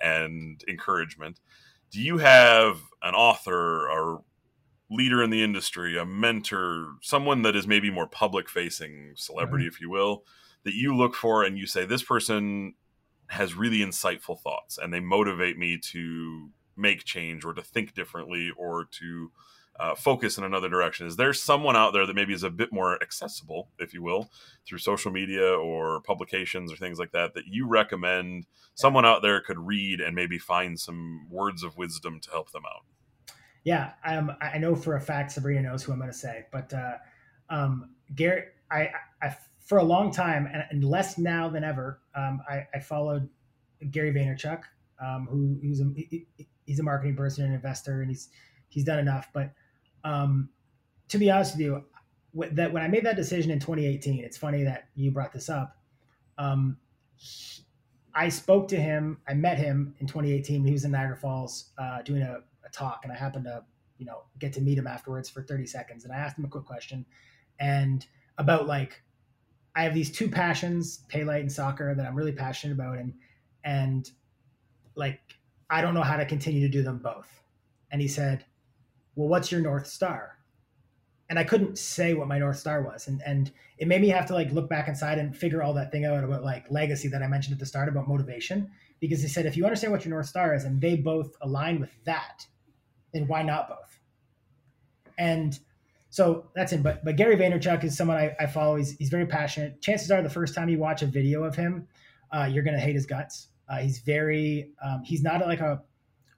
and 0.00 0.62
encouragement. 0.68 1.40
Do 1.90 2.00
you 2.00 2.18
have 2.18 2.78
an 3.02 3.14
author 3.14 3.90
or 3.90 4.22
leader 4.88 5.20
in 5.20 5.30
the 5.30 5.42
industry, 5.42 5.98
a 5.98 6.06
mentor, 6.06 6.86
someone 7.02 7.42
that 7.42 7.56
is 7.56 7.66
maybe 7.66 7.90
more 7.90 8.06
public 8.06 8.48
facing, 8.48 9.14
celebrity, 9.16 9.64
mm-hmm. 9.64 9.74
if 9.74 9.80
you 9.80 9.90
will, 9.90 10.22
that 10.62 10.74
you 10.74 10.96
look 10.96 11.16
for 11.16 11.42
and 11.42 11.58
you 11.58 11.66
say 11.66 11.84
this 11.84 12.04
person 12.04 12.74
has 13.26 13.54
really 13.54 13.78
insightful 13.78 14.38
thoughts 14.40 14.78
and 14.78 14.94
they 14.94 15.00
motivate 15.00 15.58
me 15.58 15.78
to 15.78 16.50
make 16.76 17.04
change 17.04 17.44
or 17.44 17.54
to 17.54 17.62
think 17.62 17.94
differently 17.94 18.50
or 18.56 18.86
to 18.92 19.30
uh, 19.78 19.94
focus 19.94 20.38
in 20.38 20.44
another 20.44 20.68
direction? 20.68 21.06
Is 21.06 21.16
there 21.16 21.32
someone 21.32 21.76
out 21.76 21.92
there 21.92 22.06
that 22.06 22.14
maybe 22.14 22.32
is 22.32 22.42
a 22.42 22.50
bit 22.50 22.72
more 22.72 23.02
accessible, 23.02 23.68
if 23.78 23.94
you 23.94 24.02
will, 24.02 24.30
through 24.66 24.78
social 24.78 25.10
media 25.10 25.48
or 25.48 26.00
publications 26.02 26.72
or 26.72 26.76
things 26.76 26.98
like 26.98 27.12
that, 27.12 27.34
that 27.34 27.46
you 27.46 27.66
recommend 27.66 28.46
someone 28.74 29.06
out 29.06 29.22
there 29.22 29.40
could 29.40 29.58
read 29.58 30.00
and 30.00 30.14
maybe 30.14 30.38
find 30.38 30.78
some 30.78 31.26
words 31.30 31.62
of 31.62 31.76
wisdom 31.76 32.20
to 32.20 32.30
help 32.30 32.52
them 32.52 32.62
out? 32.66 32.84
Yeah, 33.64 33.92
um, 34.04 34.32
I 34.40 34.58
know 34.58 34.74
for 34.74 34.96
a 34.96 35.00
fact 35.00 35.32
Sabrina 35.32 35.62
knows 35.62 35.84
who 35.84 35.92
I'm 35.92 35.98
going 35.98 36.10
to 36.10 36.16
say, 36.16 36.46
but 36.50 36.72
uh, 36.74 36.96
um, 37.48 37.90
Gary, 38.14 38.44
I, 38.70 38.90
I, 39.22 39.36
for 39.60 39.78
a 39.78 39.84
long 39.84 40.10
time 40.10 40.48
and, 40.70 40.84
less 40.84 41.16
now 41.16 41.48
than 41.48 41.62
ever, 41.62 42.00
um, 42.16 42.42
I, 42.48 42.66
I, 42.74 42.80
followed 42.80 43.28
Gary 43.92 44.12
Vaynerchuk, 44.12 44.62
um, 45.00 45.28
who 45.30 45.58
who's 45.62 45.80
a, 45.80 45.84
he's 46.66 46.78
a 46.78 46.82
marketing 46.82 47.16
person 47.16 47.44
and 47.44 47.54
investor, 47.54 48.00
and 48.00 48.10
he's 48.10 48.28
he's 48.68 48.84
done 48.84 48.98
enough. 48.98 49.28
But 49.32 49.52
um, 50.04 50.48
to 51.08 51.18
be 51.18 51.30
honest 51.30 51.54
with 51.54 51.60
you, 51.60 51.84
that 52.52 52.72
when 52.72 52.82
I 52.82 52.88
made 52.88 53.04
that 53.04 53.16
decision 53.16 53.50
in 53.50 53.60
2018, 53.60 54.24
it's 54.24 54.36
funny 54.36 54.64
that 54.64 54.88
you 54.94 55.10
brought 55.10 55.32
this 55.32 55.48
up. 55.48 55.76
Um, 56.38 56.78
I 58.14 58.28
spoke 58.28 58.68
to 58.68 58.76
him. 58.76 59.18
I 59.28 59.34
met 59.34 59.58
him 59.58 59.94
in 60.00 60.06
2018. 60.06 60.64
He 60.64 60.72
was 60.72 60.84
in 60.84 60.90
Niagara 60.90 61.16
Falls 61.16 61.70
uh, 61.78 62.02
doing 62.02 62.22
a, 62.22 62.38
a, 62.64 62.70
talk, 62.70 63.00
and 63.04 63.12
I 63.12 63.16
happened 63.16 63.44
to, 63.44 63.64
you 63.98 64.06
know, 64.06 64.22
get 64.38 64.52
to 64.54 64.60
meet 64.60 64.78
him 64.78 64.86
afterwards 64.86 65.30
for 65.30 65.42
30 65.42 65.66
seconds. 65.66 66.04
And 66.04 66.12
I 66.12 66.16
asked 66.16 66.38
him 66.38 66.44
a 66.44 66.48
quick 66.48 66.64
question, 66.64 67.06
and 67.60 68.04
about 68.38 68.66
like, 68.66 69.02
I 69.74 69.84
have 69.84 69.94
these 69.94 70.10
two 70.10 70.28
passions, 70.28 71.04
Halite 71.12 71.40
and 71.40 71.52
soccer, 71.52 71.94
that 71.94 72.06
I'm 72.06 72.14
really 72.14 72.32
passionate 72.32 72.74
about, 72.74 72.98
and 72.98 73.14
and 73.64 74.10
like 74.94 75.20
I 75.72 75.80
don't 75.80 75.94
know 75.94 76.02
how 76.02 76.18
to 76.18 76.26
continue 76.26 76.60
to 76.60 76.68
do 76.68 76.82
them 76.82 76.98
both. 76.98 77.42
And 77.90 78.00
he 78.00 78.06
said, 78.06 78.44
Well, 79.16 79.28
what's 79.28 79.50
your 79.50 79.62
North 79.62 79.86
Star? 79.86 80.36
And 81.30 81.38
I 81.38 81.44
couldn't 81.44 81.78
say 81.78 82.12
what 82.12 82.28
my 82.28 82.38
North 82.38 82.58
Star 82.58 82.82
was. 82.82 83.08
And 83.08 83.22
and 83.24 83.50
it 83.78 83.88
made 83.88 84.02
me 84.02 84.08
have 84.10 84.26
to 84.26 84.34
like 84.34 84.52
look 84.52 84.68
back 84.68 84.86
inside 84.86 85.18
and 85.18 85.34
figure 85.34 85.62
all 85.62 85.72
that 85.74 85.90
thing 85.90 86.04
out 86.04 86.22
about 86.22 86.44
like 86.44 86.70
legacy 86.70 87.08
that 87.08 87.22
I 87.22 87.26
mentioned 87.26 87.54
at 87.54 87.58
the 87.58 87.64
start 87.64 87.88
about 87.88 88.06
motivation. 88.06 88.70
Because 89.00 89.22
he 89.22 89.28
said, 89.28 89.46
if 89.46 89.56
you 89.56 89.64
understand 89.64 89.92
what 89.94 90.04
your 90.04 90.10
North 90.10 90.26
Star 90.26 90.54
is 90.54 90.64
and 90.64 90.78
they 90.78 90.94
both 90.94 91.34
align 91.40 91.80
with 91.80 91.90
that, 92.04 92.46
then 93.14 93.26
why 93.26 93.42
not 93.42 93.68
both? 93.68 93.98
And 95.16 95.58
so 96.10 96.50
that's 96.54 96.74
it. 96.74 96.82
But 96.82 97.02
but 97.02 97.16
Gary 97.16 97.36
Vaynerchuk 97.36 97.82
is 97.82 97.96
someone 97.96 98.18
I, 98.18 98.36
I 98.38 98.46
follow. 98.46 98.76
He's, 98.76 98.92
he's 98.98 99.08
very 99.08 99.26
passionate. 99.26 99.80
Chances 99.80 100.10
are 100.10 100.20
the 100.20 100.28
first 100.28 100.54
time 100.54 100.68
you 100.68 100.78
watch 100.78 101.00
a 101.00 101.06
video 101.06 101.44
of 101.44 101.56
him, 101.56 101.88
uh, 102.30 102.44
you're 102.52 102.62
gonna 102.62 102.78
hate 102.78 102.94
his 102.94 103.06
guts. 103.06 103.48
Uh, 103.72 103.78
he's 103.78 104.00
very 104.00 104.70
um, 104.84 105.02
he's 105.02 105.22
not 105.22 105.40
like 105.40 105.60
a 105.60 105.82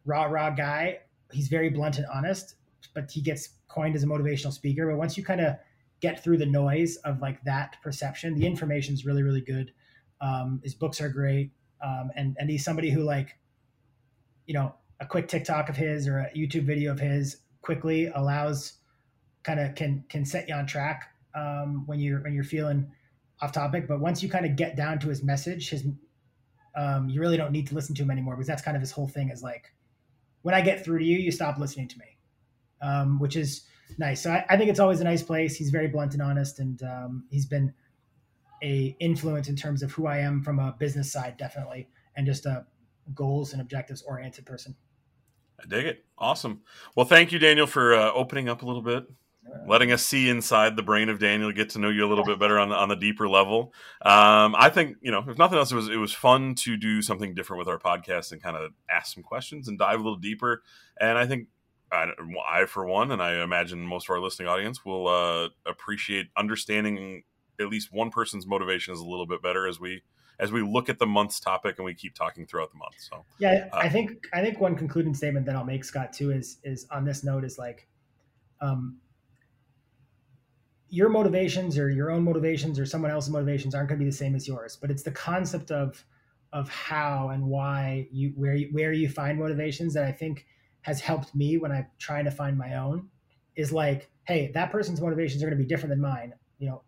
raw 0.05 0.25
raw 0.25 0.51
guy. 0.51 0.99
He's 1.33 1.49
very 1.49 1.69
blunt 1.69 1.99
and 1.99 2.07
honest, 2.15 2.55
but 2.95 3.11
he 3.11 3.21
gets 3.21 3.49
coined 3.67 3.97
as 3.97 4.05
a 4.05 4.07
motivational 4.07 4.53
speaker. 4.53 4.89
But 4.89 4.99
once 4.99 5.19
you 5.19 5.25
kind 5.25 5.41
of 5.41 5.57
get 6.01 6.23
through 6.23 6.37
the 6.37 6.47
noise 6.47 6.97
of 6.99 7.21
like 7.21 7.43
that 7.43 7.77
perception, 7.83 8.37
the 8.37 8.47
information 8.47 8.95
is 8.95 9.05
really 9.05 9.25
really 9.25 9.41
good. 9.41 9.73
Um, 10.21 10.61
his 10.63 10.75
books 10.75 11.01
are 11.01 11.09
great, 11.09 11.51
um, 11.85 12.11
and 12.15 12.37
and 12.39 12.49
he's 12.49 12.65
somebody 12.65 12.91
who 12.91 13.03
like, 13.03 13.37
you 14.47 14.55
know, 14.55 14.77
a 15.01 15.07
quick 15.07 15.27
TikTok 15.27 15.69
of 15.69 15.77
his 15.77 16.07
or 16.07 16.19
a 16.19 16.31
YouTube 16.37 16.67
video 16.67 16.93
of 16.93 17.01
his 17.01 17.39
quickly 17.63 18.07
allows 18.15 18.75
kind 19.43 19.59
of 19.59 19.75
can 19.75 20.05
can 20.09 20.25
set 20.25 20.49
you 20.49 20.55
on 20.55 20.67
track 20.67 21.11
um, 21.35 21.83
when 21.87 21.99
you're 21.99 22.21
when 22.21 22.33
you're 22.33 22.45
feeling 22.45 22.93
off 23.43 23.51
topic. 23.51 23.89
But 23.89 23.99
once 23.99 24.23
you 24.23 24.29
kind 24.29 24.47
of 24.47 24.55
get 24.55 24.77
down 24.77 25.01
to 25.01 25.09
his 25.09 25.25
message, 25.25 25.71
his 25.71 25.85
um, 26.77 27.09
you 27.09 27.21
really 27.21 27.37
don't 27.37 27.53
need 27.53 27.67
to 27.69 27.75
listen 27.75 27.95
to 27.97 28.03
him 28.03 28.11
anymore 28.11 28.35
because 28.35 28.47
that's 28.47 28.63
kind 28.63 28.77
of 28.77 28.81
his 28.81 28.91
whole 28.91 29.09
thing 29.09 29.31
is 29.31 29.43
like, 29.43 29.73
when 30.43 30.55
I 30.55 30.61
get 30.61 30.85
through 30.85 30.99
to 30.99 31.05
you, 31.05 31.19
you 31.19 31.31
stop 31.31 31.59
listening 31.59 31.89
to 31.89 31.99
me, 31.99 32.17
um, 32.83 33.19
which 33.19 33.37
is 33.37 33.63
nice. 33.99 34.23
So 34.23 34.31
I, 34.31 34.45
I, 34.49 34.57
think 34.57 34.69
it's 34.69 34.81
always 34.81 35.01
a 35.01 35.05
nice 35.05 35.23
place. 35.23 35.57
He's 35.57 35.71
very 35.71 35.89
blunt 35.89 36.13
and 36.13 36.23
honest, 36.23 36.59
and 36.59 36.83
um, 36.83 37.25
he's 37.31 37.47
been 37.47 37.73
a 38.63 38.97
influence 39.01 39.49
in 39.49 39.57
terms 39.57 39.83
of 39.83 39.93
who 39.93 40.07
I 40.07 40.19
am 40.19 40.43
from 40.43 40.59
a 40.59 40.75
business 40.79 41.11
side, 41.11 41.37
definitely. 41.37 41.89
and 42.17 42.27
just 42.27 42.47
a 42.47 42.67
goals 43.15 43.53
and 43.53 43.61
objectives 43.61 44.03
oriented 44.03 44.47
person. 44.47 44.75
I 45.61 45.67
dig 45.67 45.87
it. 45.87 46.05
Awesome. 46.19 46.63
Well, 46.97 47.07
thank 47.07 47.33
you, 47.33 47.39
Daniel, 47.39 47.67
for 47.67 47.95
uh, 47.95 48.13
opening 48.13 48.49
up 48.49 48.63
a 48.63 48.67
little 48.67 48.83
bit, 48.83 49.05
letting 49.67 49.93
us 49.93 50.05
see 50.05 50.29
inside 50.29 50.77
the 50.77 50.83
brain 50.83 51.09
of 51.09 51.19
Daniel, 51.19 51.53
get 51.53 51.71
to 51.71 51.79
know 51.79 51.89
you 51.89 52.05
a 52.05 52.09
little 52.09 52.25
bit 52.25 52.39
better 52.39 52.59
on 52.59 52.69
the, 52.69 52.75
on 52.75 52.89
the 52.89 52.97
deeper 52.97 53.29
level. 53.29 53.73
Um, 54.03 54.55
I 54.57 54.71
think 54.71 54.97
you 55.01 55.11
know, 55.11 55.25
if 55.29 55.39
nothing 55.39 55.59
else, 55.59 55.73
it 55.73 55.77
was 55.77 55.89
it 55.89 55.97
was 55.97 56.13
fun 56.13 56.55
to 56.57 56.77
do 56.77 57.03
something 57.03 57.35
different 57.35 57.59
with 57.59 57.69
our 57.69 57.79
podcast 57.79 58.33
and 58.33 58.43
kind 58.43 58.57
of 58.57 58.73
ask 58.91 59.15
some 59.15 59.23
questions 59.23 59.69
and 59.69 59.79
dive 59.79 60.01
a 60.01 60.03
little 60.03 60.19
deeper. 60.19 60.63
And 61.01 61.19
I 61.19 61.27
think 61.27 61.49
I, 61.91 62.11
I 62.49 62.67
for 62.67 62.87
one, 62.87 63.11
and 63.11 63.23
I 63.23 63.43
imagine 63.43 63.81
most 63.81 64.07
of 64.07 64.11
our 64.11 64.21
listening 64.21 64.49
audience 64.49 64.85
will 64.85 65.09
uh, 65.09 65.49
appreciate 65.67 66.29
understanding 66.37 67.23
at 67.61 67.69
least 67.69 67.93
one 67.93 68.11
person's 68.11 68.47
motivation 68.47 68.93
is 68.93 69.01
a 69.01 69.07
little 69.07 69.27
bit 69.27 69.43
better 69.43 69.67
as 69.67 69.79
we 69.79 70.03
as 70.41 70.51
we 70.51 70.63
look 70.63 70.89
at 70.89 70.99
the 70.99 71.07
month's 71.07 71.39
topic 71.39 71.77
and 71.79 71.85
we 71.85 71.95
keep 71.95 72.15
talking 72.15 72.45
throughout 72.47 72.71
the 72.73 72.79
month. 72.79 72.97
So 72.99 73.25
yeah, 73.39 73.69
uh, 73.73 73.77
I 73.77 73.89
think 73.89 74.27
I 74.33 74.43
think 74.43 74.61
one 74.61 74.75
concluding 74.75 75.15
statement 75.15 75.47
that 75.47 75.57
I'll 75.57 75.65
make, 75.65 75.85
Scott, 75.85 76.13
too, 76.13 76.31
is 76.31 76.59
is 76.65 76.87
on 76.91 77.05
this 77.05 77.25
note 77.25 77.45
is 77.45 77.59
like, 77.59 77.87
um, 78.61 78.99
your 80.89 81.09
motivations 81.09 81.79
or 81.79 81.91
your 81.91 82.11
own 82.11 82.25
motivations 82.25 82.79
or 82.79 82.87
someone 82.87 83.11
else's 83.11 83.31
motivations 83.31 83.75
aren't 83.75 83.89
going 83.89 83.99
to 83.99 84.05
be 84.05 84.11
the 84.11 84.17
same 84.17 84.35
as 84.35 84.47
yours, 84.47 84.77
but 84.81 84.91
it's 84.91 85.03
the 85.03 85.11
concept 85.11 85.71
of 85.71 86.05
of 86.53 86.69
how 86.69 87.31
and 87.31 87.45
why 87.45 88.07
you 88.13 88.33
where 88.37 88.55
you, 88.55 88.69
where 88.71 88.93
you 88.93 89.09
find 89.09 89.39
motivations 89.39 89.93
that 89.95 90.05
I 90.05 90.13
think 90.13 90.47
has 90.83 91.01
helped 91.01 91.35
me 91.35 91.57
when 91.57 91.73
I'm 91.73 91.87
trying 91.99 92.25
to 92.27 92.31
find 92.31 92.57
my 92.57 92.75
own. 92.75 93.09
Is 93.57 93.73
like, 93.73 94.11
hey, 94.25 94.51
that 94.55 94.73
person's 94.73 95.01
motivations 95.01 95.43
are 95.43 95.47
going 95.47 95.57
to 95.57 95.63
be 95.63 95.69
different 95.69 95.91
than 95.91 96.01
mine. 96.01 96.35
You 96.59 96.69
know, 96.69 96.83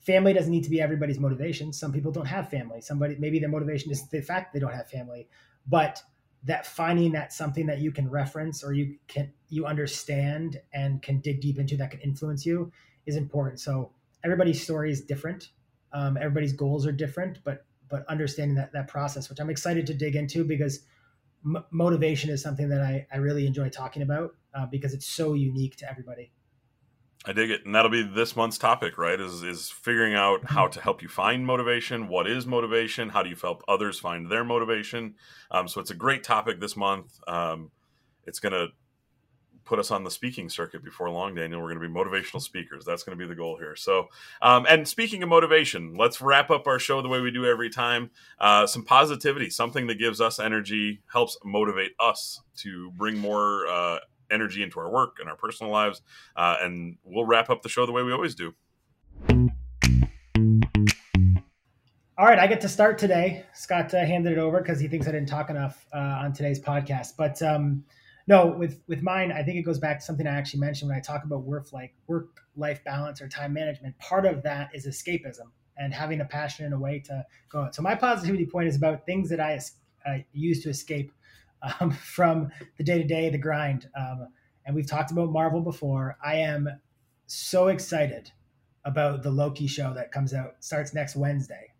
family 0.00 0.32
doesn't 0.32 0.50
need 0.50 0.64
to 0.64 0.70
be 0.70 0.80
everybody's 0.80 1.18
motivation. 1.18 1.72
Some 1.72 1.92
people 1.92 2.12
don't 2.12 2.26
have 2.26 2.50
family. 2.50 2.80
Somebody 2.80 3.16
maybe 3.18 3.38
their 3.38 3.48
motivation 3.48 3.90
is 3.90 4.08
the 4.08 4.22
fact 4.22 4.52
they 4.52 4.60
don't 4.60 4.74
have 4.74 4.88
family, 4.88 5.28
but 5.66 6.02
that 6.44 6.66
finding 6.66 7.12
that 7.12 7.32
something 7.32 7.66
that 7.66 7.80
you 7.80 7.90
can 7.90 8.08
reference 8.08 8.62
or 8.62 8.72
you 8.72 8.96
can 9.08 9.32
you 9.48 9.66
understand 9.66 10.60
and 10.72 11.02
can 11.02 11.20
dig 11.20 11.40
deep 11.40 11.58
into 11.58 11.76
that 11.76 11.90
can 11.90 12.00
influence 12.00 12.46
you 12.46 12.70
is 13.06 13.16
important. 13.16 13.60
So 13.60 13.92
everybody's 14.24 14.62
story 14.62 14.90
is 14.90 15.00
different. 15.00 15.50
Um, 15.92 16.16
everybody's 16.16 16.52
goals 16.52 16.86
are 16.86 16.92
different, 16.92 17.38
but 17.44 17.64
but 17.88 18.04
understanding 18.08 18.56
that 18.56 18.72
that 18.72 18.88
process, 18.88 19.30
which 19.30 19.38
I'm 19.38 19.50
excited 19.50 19.86
to 19.86 19.94
dig 19.94 20.16
into 20.16 20.44
because 20.44 20.80
m- 21.44 21.64
motivation 21.70 22.30
is 22.30 22.42
something 22.42 22.68
that 22.68 22.82
I, 22.82 23.06
I 23.12 23.18
really 23.18 23.46
enjoy 23.46 23.68
talking 23.68 24.02
about 24.02 24.34
uh, 24.54 24.66
because 24.66 24.92
it's 24.92 25.06
so 25.06 25.34
unique 25.34 25.76
to 25.76 25.90
everybody. 25.90 26.32
I 27.24 27.32
dig 27.32 27.50
it, 27.50 27.64
and 27.64 27.74
that'll 27.74 27.90
be 27.90 28.02
this 28.02 28.36
month's 28.36 28.58
topic, 28.58 28.98
right? 28.98 29.20
Is 29.20 29.42
is 29.42 29.70
figuring 29.70 30.14
out 30.14 30.44
how 30.44 30.64
mm-hmm. 30.64 30.72
to 30.72 30.80
help 30.80 31.02
you 31.02 31.08
find 31.08 31.46
motivation. 31.46 32.08
What 32.08 32.28
is 32.28 32.46
motivation? 32.46 33.08
How 33.08 33.22
do 33.22 33.30
you 33.30 33.36
help 33.36 33.62
others 33.66 33.98
find 33.98 34.30
their 34.30 34.44
motivation? 34.44 35.14
Um, 35.50 35.66
so 35.66 35.80
it's 35.80 35.90
a 35.90 35.94
great 35.94 36.22
topic 36.22 36.60
this 36.60 36.76
month. 36.76 37.18
Um, 37.26 37.70
it's 38.26 38.38
going 38.38 38.52
to 38.52 38.68
put 39.66 39.78
us 39.78 39.90
on 39.90 40.04
the 40.04 40.10
speaking 40.10 40.48
circuit 40.48 40.82
before 40.82 41.10
long, 41.10 41.34
Daniel. 41.34 41.60
We're 41.60 41.74
going 41.74 41.82
to 41.82 41.88
be 41.88 41.94
motivational 41.94 42.40
speakers. 42.40 42.84
That's 42.84 43.02
going 43.02 43.18
to 43.18 43.22
be 43.22 43.28
the 43.28 43.34
goal 43.34 43.58
here. 43.58 43.76
So, 43.76 44.08
um, 44.40 44.66
and 44.68 44.88
speaking 44.88 45.22
of 45.22 45.28
motivation, 45.28 45.96
let's 45.96 46.20
wrap 46.20 46.50
up 46.50 46.66
our 46.66 46.78
show 46.78 47.02
the 47.02 47.08
way 47.08 47.20
we 47.20 47.30
do 47.30 47.44
every 47.44 47.68
time. 47.68 48.10
Uh, 48.38 48.66
some 48.66 48.84
positivity, 48.84 49.50
something 49.50 49.86
that 49.88 49.98
gives 49.98 50.20
us 50.20 50.38
energy, 50.38 51.02
helps 51.12 51.36
motivate 51.44 51.92
us 52.00 52.40
to 52.58 52.90
bring 52.92 53.18
more. 53.18 53.66
Uh, 53.66 53.98
energy 54.28 54.60
into 54.60 54.80
our 54.80 54.90
work 54.90 55.18
and 55.20 55.28
our 55.28 55.36
personal 55.36 55.72
lives. 55.72 56.02
Uh, 56.34 56.56
and 56.60 56.96
we'll 57.04 57.24
wrap 57.24 57.48
up 57.48 57.62
the 57.62 57.68
show 57.68 57.86
the 57.86 57.92
way 57.92 58.02
we 58.02 58.12
always 58.12 58.34
do. 58.34 58.52
All 62.18 62.24
right, 62.24 62.38
I 62.38 62.46
get 62.46 62.62
to 62.62 62.68
start 62.68 62.96
today. 62.96 63.44
Scott 63.52 63.92
uh, 63.92 63.98
handed 63.98 64.32
it 64.32 64.38
over 64.38 64.62
because 64.62 64.80
he 64.80 64.88
thinks 64.88 65.06
I 65.06 65.12
didn't 65.12 65.28
talk 65.28 65.50
enough 65.50 65.86
uh, 65.92 65.98
on 66.22 66.32
today's 66.32 66.58
podcast. 66.58 67.12
But 67.18 67.42
um, 67.42 67.84
no, 68.26 68.46
with 68.46 68.80
with 68.88 69.02
mine, 69.02 69.30
I 69.30 69.42
think 69.42 69.58
it 69.58 69.62
goes 69.62 69.78
back 69.78 70.00
to 70.00 70.04
something 70.04 70.26
I 70.26 70.36
actually 70.36 70.60
mentioned 70.60 70.88
when 70.88 70.98
I 70.98 71.00
talk 71.00 71.24
about 71.24 71.42
work 71.42 71.72
like 71.72 71.94
work 72.06 72.40
life 72.56 72.82
balance 72.84 73.20
or 73.20 73.28
time 73.28 73.52
management. 73.52 73.96
Part 73.98 74.26
of 74.26 74.42
that 74.42 74.70
is 74.74 74.86
escapism 74.86 75.50
and 75.76 75.92
having 75.92 76.20
a 76.20 76.24
passion 76.24 76.64
and 76.64 76.74
a 76.74 76.78
way 76.78 77.00
to 77.00 77.24
go 77.48 77.60
on. 77.60 77.72
So 77.72 77.82
my 77.82 77.94
positivity 77.94 78.46
point 78.46 78.68
is 78.68 78.76
about 78.76 79.04
things 79.06 79.28
that 79.28 79.40
I, 79.40 79.60
I 80.06 80.24
use 80.32 80.62
to 80.62 80.70
escape 80.70 81.12
um, 81.80 81.90
from 82.02 82.50
the 82.78 82.84
day 82.84 82.98
to 82.98 83.04
day, 83.04 83.28
the 83.28 83.38
grind. 83.38 83.88
Um, 83.96 84.28
and 84.64 84.74
we've 84.74 84.88
talked 84.88 85.12
about 85.12 85.30
Marvel 85.30 85.60
before. 85.60 86.16
I 86.24 86.36
am 86.36 86.68
so 87.26 87.68
excited 87.68 88.30
about 88.84 89.22
the 89.22 89.30
Loki 89.30 89.66
show 89.66 89.92
that 89.94 90.12
comes 90.12 90.32
out 90.32 90.56
starts 90.60 90.94
next 90.94 91.16
Wednesday. 91.16 91.72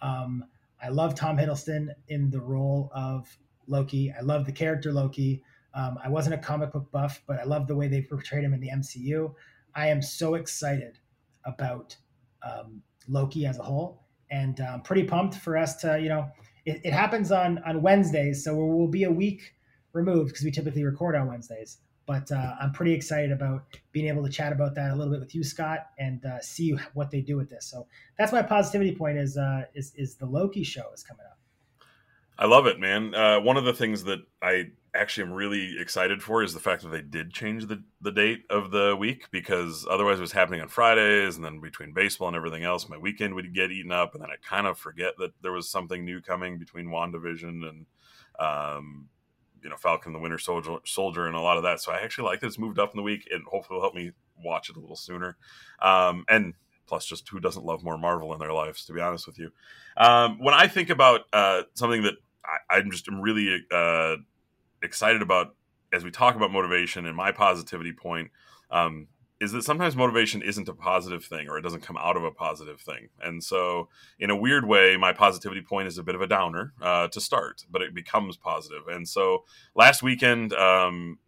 Um, 0.00 0.44
I 0.82 0.88
love 0.88 1.14
Tom 1.14 1.36
Hiddleston 1.36 1.88
in 2.08 2.30
the 2.30 2.40
role 2.40 2.90
of 2.94 3.36
Loki. 3.66 4.12
I 4.16 4.22
love 4.22 4.46
the 4.46 4.52
character 4.52 4.92
Loki. 4.92 5.42
Um, 5.74 5.98
I 6.02 6.08
wasn't 6.08 6.34
a 6.34 6.38
comic 6.38 6.72
book 6.72 6.90
buff, 6.90 7.22
but 7.26 7.38
I 7.38 7.44
love 7.44 7.66
the 7.66 7.76
way 7.76 7.88
they 7.88 8.02
portrayed 8.02 8.44
him 8.44 8.54
in 8.54 8.60
the 8.60 8.70
MCU. 8.70 9.32
I 9.74 9.88
am 9.88 10.02
so 10.02 10.34
excited 10.34 10.98
about 11.44 11.96
um, 12.42 12.82
Loki 13.08 13.46
as 13.46 13.58
a 13.58 13.62
whole, 13.62 14.02
and 14.30 14.60
um, 14.60 14.82
pretty 14.82 15.04
pumped 15.04 15.36
for 15.36 15.56
us 15.56 15.76
to, 15.76 16.00
you 16.00 16.08
know, 16.08 16.28
it, 16.66 16.80
it 16.84 16.92
happens 16.92 17.32
on 17.32 17.58
on 17.64 17.82
Wednesdays, 17.82 18.44
so 18.44 18.54
we'll 18.54 18.88
be 18.88 19.04
a 19.04 19.10
week 19.10 19.54
removed 19.92 20.30
because 20.30 20.44
we 20.44 20.50
typically 20.50 20.84
record 20.84 21.14
on 21.16 21.28
Wednesdays. 21.28 21.78
But 22.06 22.30
uh, 22.32 22.54
I'm 22.60 22.72
pretty 22.72 22.92
excited 22.92 23.30
about 23.30 23.64
being 23.92 24.08
able 24.08 24.24
to 24.24 24.30
chat 24.30 24.52
about 24.52 24.74
that 24.74 24.90
a 24.90 24.96
little 24.96 25.12
bit 25.12 25.20
with 25.20 25.34
you, 25.34 25.44
Scott, 25.44 25.86
and 25.98 26.24
uh, 26.24 26.40
see 26.40 26.72
what 26.94 27.10
they 27.10 27.20
do 27.20 27.36
with 27.36 27.48
this. 27.48 27.66
So 27.66 27.86
that's 28.18 28.32
my 28.32 28.42
positivity 28.42 28.94
point. 28.96 29.18
Is 29.18 29.36
uh, 29.36 29.64
is 29.74 29.92
is 29.94 30.16
the 30.16 30.26
Loki 30.26 30.64
show 30.64 30.90
is 30.92 31.02
coming 31.02 31.24
up. 31.30 31.38
I 32.38 32.46
love 32.46 32.66
it, 32.66 32.80
man. 32.80 33.14
Uh, 33.14 33.38
one 33.40 33.56
of 33.56 33.64
the 33.64 33.74
things 33.74 34.04
that 34.04 34.20
I 34.42 34.70
actually 34.94 35.24
am 35.24 35.32
really 35.32 35.76
excited 35.78 36.22
for 36.22 36.42
is 36.42 36.54
the 36.54 36.60
fact 36.60 36.82
that 36.82 36.88
they 36.88 37.02
did 37.02 37.32
change 37.32 37.66
the, 37.66 37.82
the 38.00 38.10
date 38.10 38.44
of 38.50 38.70
the 38.70 38.96
week 38.98 39.26
because 39.30 39.86
otherwise 39.90 40.18
it 40.18 40.22
was 40.22 40.32
happening 40.32 40.60
on 40.60 40.68
Fridays 40.68 41.36
and 41.36 41.44
then 41.44 41.60
between 41.60 41.92
baseball 41.92 42.28
and 42.28 42.36
everything 42.36 42.64
else, 42.64 42.88
my 42.88 42.98
weekend 42.98 43.34
would 43.34 43.54
get 43.54 43.70
eaten 43.70 43.92
up 43.92 44.14
and 44.14 44.22
then 44.22 44.30
I 44.30 44.36
kind 44.42 44.66
of 44.66 44.78
forget 44.78 45.14
that 45.18 45.32
there 45.42 45.52
was 45.52 45.68
something 45.68 46.04
new 46.04 46.20
coming 46.20 46.58
between 46.58 46.86
WandaVision 46.86 47.68
and 47.68 47.86
um, 48.38 49.08
you 49.62 49.68
know 49.70 49.76
Falcon 49.76 50.12
the 50.12 50.18
Winter 50.18 50.38
Soldier, 50.38 50.76
Soldier 50.84 51.26
and 51.26 51.36
a 51.36 51.40
lot 51.40 51.56
of 51.56 51.62
that. 51.64 51.80
So 51.80 51.92
I 51.92 52.00
actually 52.00 52.24
like 52.24 52.40
that 52.40 52.48
it's 52.48 52.58
moved 52.58 52.78
up 52.78 52.92
in 52.92 52.96
the 52.96 53.02
week 53.02 53.28
and 53.30 53.44
hopefully 53.44 53.76
will 53.76 53.84
help 53.84 53.94
me 53.94 54.12
watch 54.42 54.70
it 54.70 54.76
a 54.76 54.80
little 54.80 54.96
sooner. 54.96 55.36
Um, 55.80 56.24
and 56.28 56.54
plus 56.86 57.06
just 57.06 57.28
who 57.28 57.38
doesn't 57.38 57.64
love 57.64 57.84
more 57.84 57.96
Marvel 57.96 58.32
in 58.32 58.40
their 58.40 58.52
lives, 58.52 58.84
to 58.86 58.92
be 58.92 59.00
honest 59.00 59.26
with 59.26 59.38
you. 59.38 59.50
Um, 59.96 60.38
when 60.40 60.54
I 60.54 60.66
think 60.66 60.90
about 60.90 61.20
uh, 61.32 61.62
something 61.74 62.02
that 62.02 62.14
I, 62.70 62.78
am 62.78 62.90
just 62.90 63.06
I'm 63.08 63.20
really 63.20 63.64
uh, 63.70 64.16
excited 64.82 65.22
about 65.22 65.54
as 65.92 66.04
we 66.04 66.10
talk 66.10 66.36
about 66.36 66.52
motivation 66.52 67.06
and 67.06 67.16
my 67.16 67.32
positivity 67.32 67.92
point 67.92 68.30
um, 68.70 69.08
is 69.40 69.52
that 69.52 69.64
sometimes 69.64 69.96
motivation 69.96 70.42
isn't 70.42 70.68
a 70.68 70.74
positive 70.74 71.24
thing 71.24 71.48
or 71.48 71.58
it 71.58 71.62
doesn't 71.62 71.80
come 71.80 71.96
out 71.96 72.16
of 72.16 72.24
a 72.24 72.30
positive 72.30 72.80
thing. 72.80 73.08
And 73.22 73.42
so, 73.42 73.88
in 74.18 74.30
a 74.30 74.36
weird 74.36 74.66
way, 74.66 74.96
my 74.98 75.12
positivity 75.12 75.62
point 75.62 75.88
is 75.88 75.98
a 75.98 76.02
bit 76.02 76.14
of 76.14 76.20
a 76.20 76.26
downer 76.26 76.74
uh, 76.80 77.08
to 77.08 77.20
start, 77.20 77.64
but 77.70 77.82
it 77.82 77.94
becomes 77.94 78.36
positive. 78.36 78.82
And 78.88 79.08
so, 79.08 79.44
last 79.74 80.02
weekend, 80.02 80.52
um, 80.52 81.18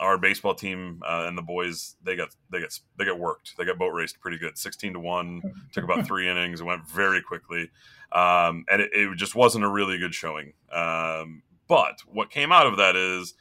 our 0.00 0.18
baseball 0.18 0.54
team 0.54 1.02
uh, 1.06 1.24
and 1.26 1.38
the 1.38 1.42
boys 1.42 1.96
they 2.02 2.16
got 2.16 2.34
they 2.50 2.60
got 2.60 2.78
they 2.98 3.04
got 3.04 3.18
worked. 3.18 3.56
They 3.56 3.64
got 3.64 3.78
boat 3.78 3.94
raced 3.94 4.20
pretty 4.20 4.38
good, 4.38 4.58
sixteen 4.58 4.92
to 4.92 5.00
one. 5.00 5.40
Took 5.72 5.84
about 5.84 6.06
three 6.06 6.28
innings. 6.28 6.60
It 6.60 6.64
went 6.64 6.86
very 6.88 7.22
quickly, 7.22 7.70
um, 8.12 8.64
and 8.68 8.82
it, 8.82 8.90
it, 8.92 9.16
just 9.16 9.34
wasn't 9.34 9.64
a 9.64 9.70
really 9.70 9.98
good 9.98 10.14
showing. 10.14 10.52
Um, 10.72 11.42
but 11.68 12.00
what 12.06 12.30
came 12.30 12.52
out 12.52 12.66
of 12.66 12.76
that 12.76 12.96
is 12.96 13.34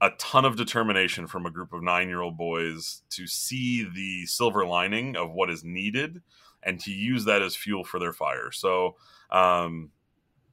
a 0.00 0.10
ton 0.18 0.44
of 0.44 0.56
determination 0.56 1.26
from 1.26 1.46
a 1.46 1.50
group 1.50 1.72
of 1.72 1.82
nine 1.82 2.08
year 2.08 2.20
old 2.20 2.36
boys 2.36 3.02
to 3.10 3.26
see 3.26 3.84
the 3.84 4.26
silver 4.26 4.64
lining 4.66 5.16
of 5.16 5.32
what 5.32 5.50
is 5.50 5.62
needed 5.62 6.22
and 6.62 6.80
to 6.80 6.90
use 6.90 7.24
that 7.24 7.42
as 7.42 7.56
fuel 7.56 7.84
for 7.84 7.98
their 7.98 8.12
fire. 8.12 8.50
So, 8.50 8.96
um, 9.30 9.90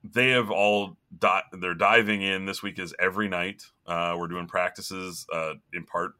they 0.03 0.29
have 0.29 0.51
all 0.51 0.97
di- 1.17 1.43
they're 1.59 1.73
diving 1.73 2.21
in. 2.21 2.45
This 2.45 2.63
week 2.63 2.79
is 2.79 2.93
every 2.99 3.27
night. 3.27 3.63
Uh, 3.85 4.15
we're 4.17 4.27
doing 4.27 4.47
practices 4.47 5.25
uh, 5.33 5.53
in 5.73 5.85
part 5.85 6.13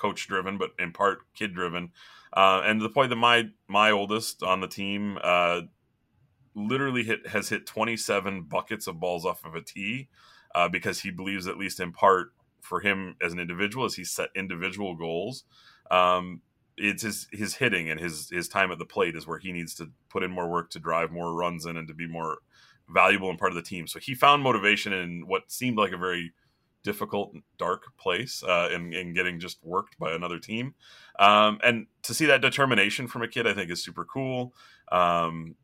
coach 0.00 0.26
driven, 0.26 0.58
but 0.58 0.70
in 0.78 0.92
part 0.92 1.20
kid 1.34 1.54
driven. 1.54 1.90
Uh, 2.32 2.62
and 2.64 2.80
to 2.80 2.84
the 2.84 2.92
point 2.92 3.10
that 3.10 3.16
my 3.16 3.44
my 3.68 3.90
oldest 3.90 4.42
on 4.42 4.60
the 4.60 4.68
team 4.68 5.18
uh, 5.22 5.62
literally 6.54 7.04
hit 7.04 7.26
has 7.28 7.48
hit 7.48 7.66
27 7.66 8.42
buckets 8.42 8.86
of 8.86 9.00
balls 9.00 9.24
off 9.24 9.44
of 9.44 9.54
a 9.54 9.60
tee 9.60 10.08
uh, 10.54 10.68
because 10.68 11.00
he 11.00 11.10
believes, 11.10 11.46
at 11.46 11.58
least 11.58 11.80
in 11.80 11.92
part, 11.92 12.32
for 12.60 12.80
him 12.80 13.16
as 13.22 13.32
an 13.32 13.38
individual, 13.40 13.84
as 13.84 13.94
he 13.94 14.04
set 14.04 14.30
individual 14.34 14.94
goals. 14.94 15.44
Um, 15.90 16.40
it's 16.76 17.02
his 17.02 17.28
his 17.32 17.54
hitting 17.54 17.88
and 17.88 18.00
his 18.00 18.30
his 18.30 18.48
time 18.48 18.72
at 18.72 18.78
the 18.78 18.84
plate 18.84 19.14
is 19.14 19.26
where 19.26 19.38
he 19.38 19.52
needs 19.52 19.74
to 19.76 19.90
put 20.08 20.22
in 20.22 20.30
more 20.30 20.48
work 20.48 20.70
to 20.70 20.80
drive 20.80 21.12
more 21.12 21.34
runs 21.34 21.66
in 21.66 21.76
and 21.76 21.86
to 21.86 21.94
be 21.94 22.08
more 22.08 22.38
valuable 22.88 23.30
and 23.30 23.38
part 23.38 23.52
of 23.52 23.56
the 23.56 23.62
team. 23.62 23.86
So 23.86 23.98
he 23.98 24.14
found 24.14 24.42
motivation 24.42 24.92
in 24.92 25.26
what 25.26 25.50
seemed 25.50 25.78
like 25.78 25.92
a 25.92 25.96
very 25.96 26.32
difficult, 26.82 27.34
dark 27.58 27.96
place 27.96 28.44
uh, 28.44 28.68
in, 28.72 28.92
in 28.92 29.14
getting 29.14 29.40
just 29.40 29.58
worked 29.64 29.98
by 29.98 30.12
another 30.12 30.38
team. 30.38 30.74
Um, 31.18 31.58
and 31.64 31.86
to 32.02 32.14
see 32.14 32.26
that 32.26 32.42
determination 32.42 33.08
from 33.08 33.22
a 33.22 33.28
kid, 33.28 33.46
I 33.46 33.54
think 33.54 33.70
is 33.70 33.82
super 33.82 34.04
cool. 34.04 34.54
Um, 34.92 35.56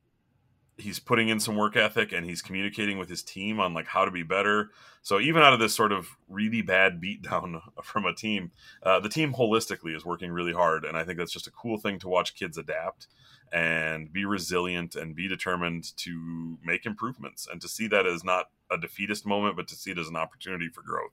he's 0.81 0.99
putting 0.99 1.29
in 1.29 1.41
some 1.41 1.57
work 1.57 1.77
ethic 1.77 2.13
and 2.13 2.27
he's 2.27 2.43
communicating 2.43 2.99
with 2.99 3.09
his 3.09 3.23
team 3.23 3.61
on 3.61 3.75
like 3.75 3.87
how 3.87 4.05
to 4.05 4.11
be 4.11 4.23
better. 4.23 4.71
So 5.03 5.21
even 5.21 5.43
out 5.43 5.53
of 5.53 5.61
this 5.61 5.75
sort 5.75 5.93
of 5.93 6.09
really 6.29 6.63
bad 6.63 7.01
beatdown 7.01 7.61
from 7.83 8.07
a 8.07 8.15
team, 8.15 8.53
uh, 8.83 9.01
the 9.01 9.09
team 9.09 9.35
holistically 9.35 9.95
is 9.97 10.05
working 10.05 10.31
really 10.31 10.53
hard, 10.53 10.85
and 10.85 10.97
I 10.97 11.05
think 11.05 11.19
that's 11.19 11.33
just 11.33 11.47
a 11.47 11.53
cool 11.53 11.79
thing 11.79 11.99
to 12.01 12.09
watch 12.09 12.35
kids 12.35 12.59
adapt 12.59 13.07
and 13.53 14.13
be 14.13 14.25
resilient 14.25 14.95
and 14.95 15.17
be 15.17 15.27
determined 15.27 15.97
to 15.97 16.59
make 16.65 16.87
improvements 16.87 17.49
and 17.51 17.61
to 17.61 17.69
see 17.69 17.89
that 17.89 18.07
as 18.07 18.23
not 18.23 18.47
a 18.71 18.79
defeatist 18.79 19.27
moment, 19.27 19.57
but 19.57 19.67
to 19.69 19.75
see 19.75 19.91
it 19.91 19.99
as 19.99 20.09
an 20.09 20.17
opportunity 20.17 20.69
for 20.69 20.83
growth. 20.83 21.13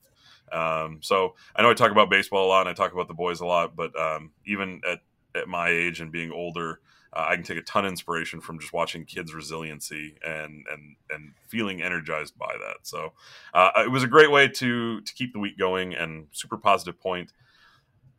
Um, 0.52 1.00
so 1.02 1.36
I 1.56 1.62
know 1.62 1.72
I 1.72 1.74
talk 1.74 1.92
about 1.92 2.10
baseball 2.10 2.46
a 2.46 2.50
lot 2.50 2.62
and 2.62 2.70
I 2.70 2.74
talk 2.74 2.94
about 2.94 3.08
the 3.08 3.14
boys 3.14 3.40
a 3.40 3.46
lot, 3.46 3.76
but 3.76 4.00
um, 4.00 4.32
even 4.46 4.82
at, 4.88 5.00
at 5.34 5.48
my 5.48 5.70
age 5.70 6.00
and 6.00 6.12
being 6.12 6.32
older, 6.32 6.80
uh, 7.18 7.26
I 7.30 7.36
can 7.36 7.44
take 7.44 7.58
a 7.58 7.64
ton 7.64 7.86
of 7.86 7.90
inspiration 7.90 8.40
from 8.40 8.60
just 8.60 8.74
watching 8.74 9.04
kids' 9.04 9.34
resiliency 9.34 10.16
and 10.24 10.66
and 10.72 10.96
and 11.10 11.34
feeling 11.48 11.82
energized 11.82 12.38
by 12.38 12.54
that. 12.60 12.78
So 12.84 13.14
uh, 13.54 13.72
it 13.78 13.92
was 13.92 14.04
a 14.04 14.08
great 14.08 14.32
way 14.32 14.48
to 14.48 15.02
to 15.02 15.14
keep 15.14 15.34
the 15.34 15.40
week 15.40 15.58
going 15.58 15.96
and 15.96 16.28
super 16.32 16.58
positive 16.58 17.00
point. 17.00 17.34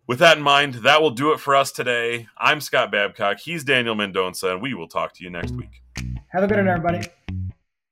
With 0.09 0.19
that 0.19 0.39
in 0.39 0.43
mind, 0.43 0.75
that 0.75 1.01
will 1.03 1.11
do 1.11 1.33
it 1.33 1.39
for 1.39 1.55
us 1.55 1.71
today. 1.71 2.27
I'm 2.39 2.61
Scott 2.61 2.91
Babcock. 2.91 3.39
He's 3.39 3.63
Daniel 3.63 3.95
Mendonca, 3.95 4.53
and 4.53 4.63
we 4.63 4.75
will 4.75 4.89
talk 4.89 5.15
to 5.15 5.25
you 5.25 5.31
next 5.31 5.53
week. 5.53 5.83
Have 6.29 6.43
a 6.43 6.47
good 6.47 6.57
one, 6.57 6.69
everybody. 6.69 7.07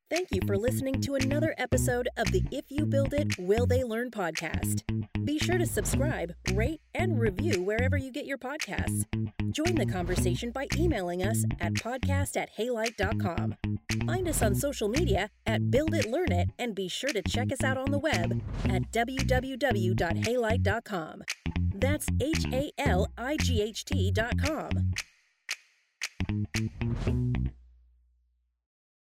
Thank 0.08 0.28
you 0.30 0.40
for 0.46 0.56
listening 0.56 1.00
to 1.00 1.16
another 1.16 1.52
episode 1.58 2.08
of 2.16 2.30
the 2.30 2.40
If 2.52 2.66
You 2.68 2.86
Build 2.86 3.12
It, 3.12 3.36
Will 3.40 3.66
They 3.66 3.82
Learn 3.82 4.12
podcast. 4.12 4.84
Be 5.24 5.36
sure 5.40 5.58
to 5.58 5.66
subscribe, 5.66 6.32
rate, 6.52 6.80
and 6.94 7.18
review 7.18 7.60
wherever 7.60 7.96
you 7.96 8.12
get 8.12 8.24
your 8.24 8.38
podcasts. 8.38 9.04
Join 9.50 9.74
the 9.74 9.84
conversation 9.84 10.52
by 10.52 10.68
emailing 10.76 11.24
us 11.24 11.44
at 11.58 11.74
podcast 11.74 12.36
at 12.36 12.50
haylight.com. 12.56 13.56
Find 14.06 14.28
us 14.28 14.42
on 14.42 14.54
social 14.54 14.86
media 14.86 15.28
at 15.44 15.72
Build 15.72 15.92
It 15.92 16.06
Learn 16.06 16.30
It, 16.30 16.50
and 16.56 16.76
be 16.76 16.86
sure 16.86 17.10
to 17.10 17.22
check 17.22 17.50
us 17.50 17.64
out 17.64 17.76
on 17.76 17.90
the 17.90 17.98
web 17.98 18.40
at 18.66 18.92
www.haylight.com. 18.92 21.22
That's 21.74 22.06
H 22.20 22.46
A 22.52 22.70
L 22.78 23.10
I 23.18 23.36
G 23.38 23.60
H 23.60 23.84
T.com. 23.84 24.92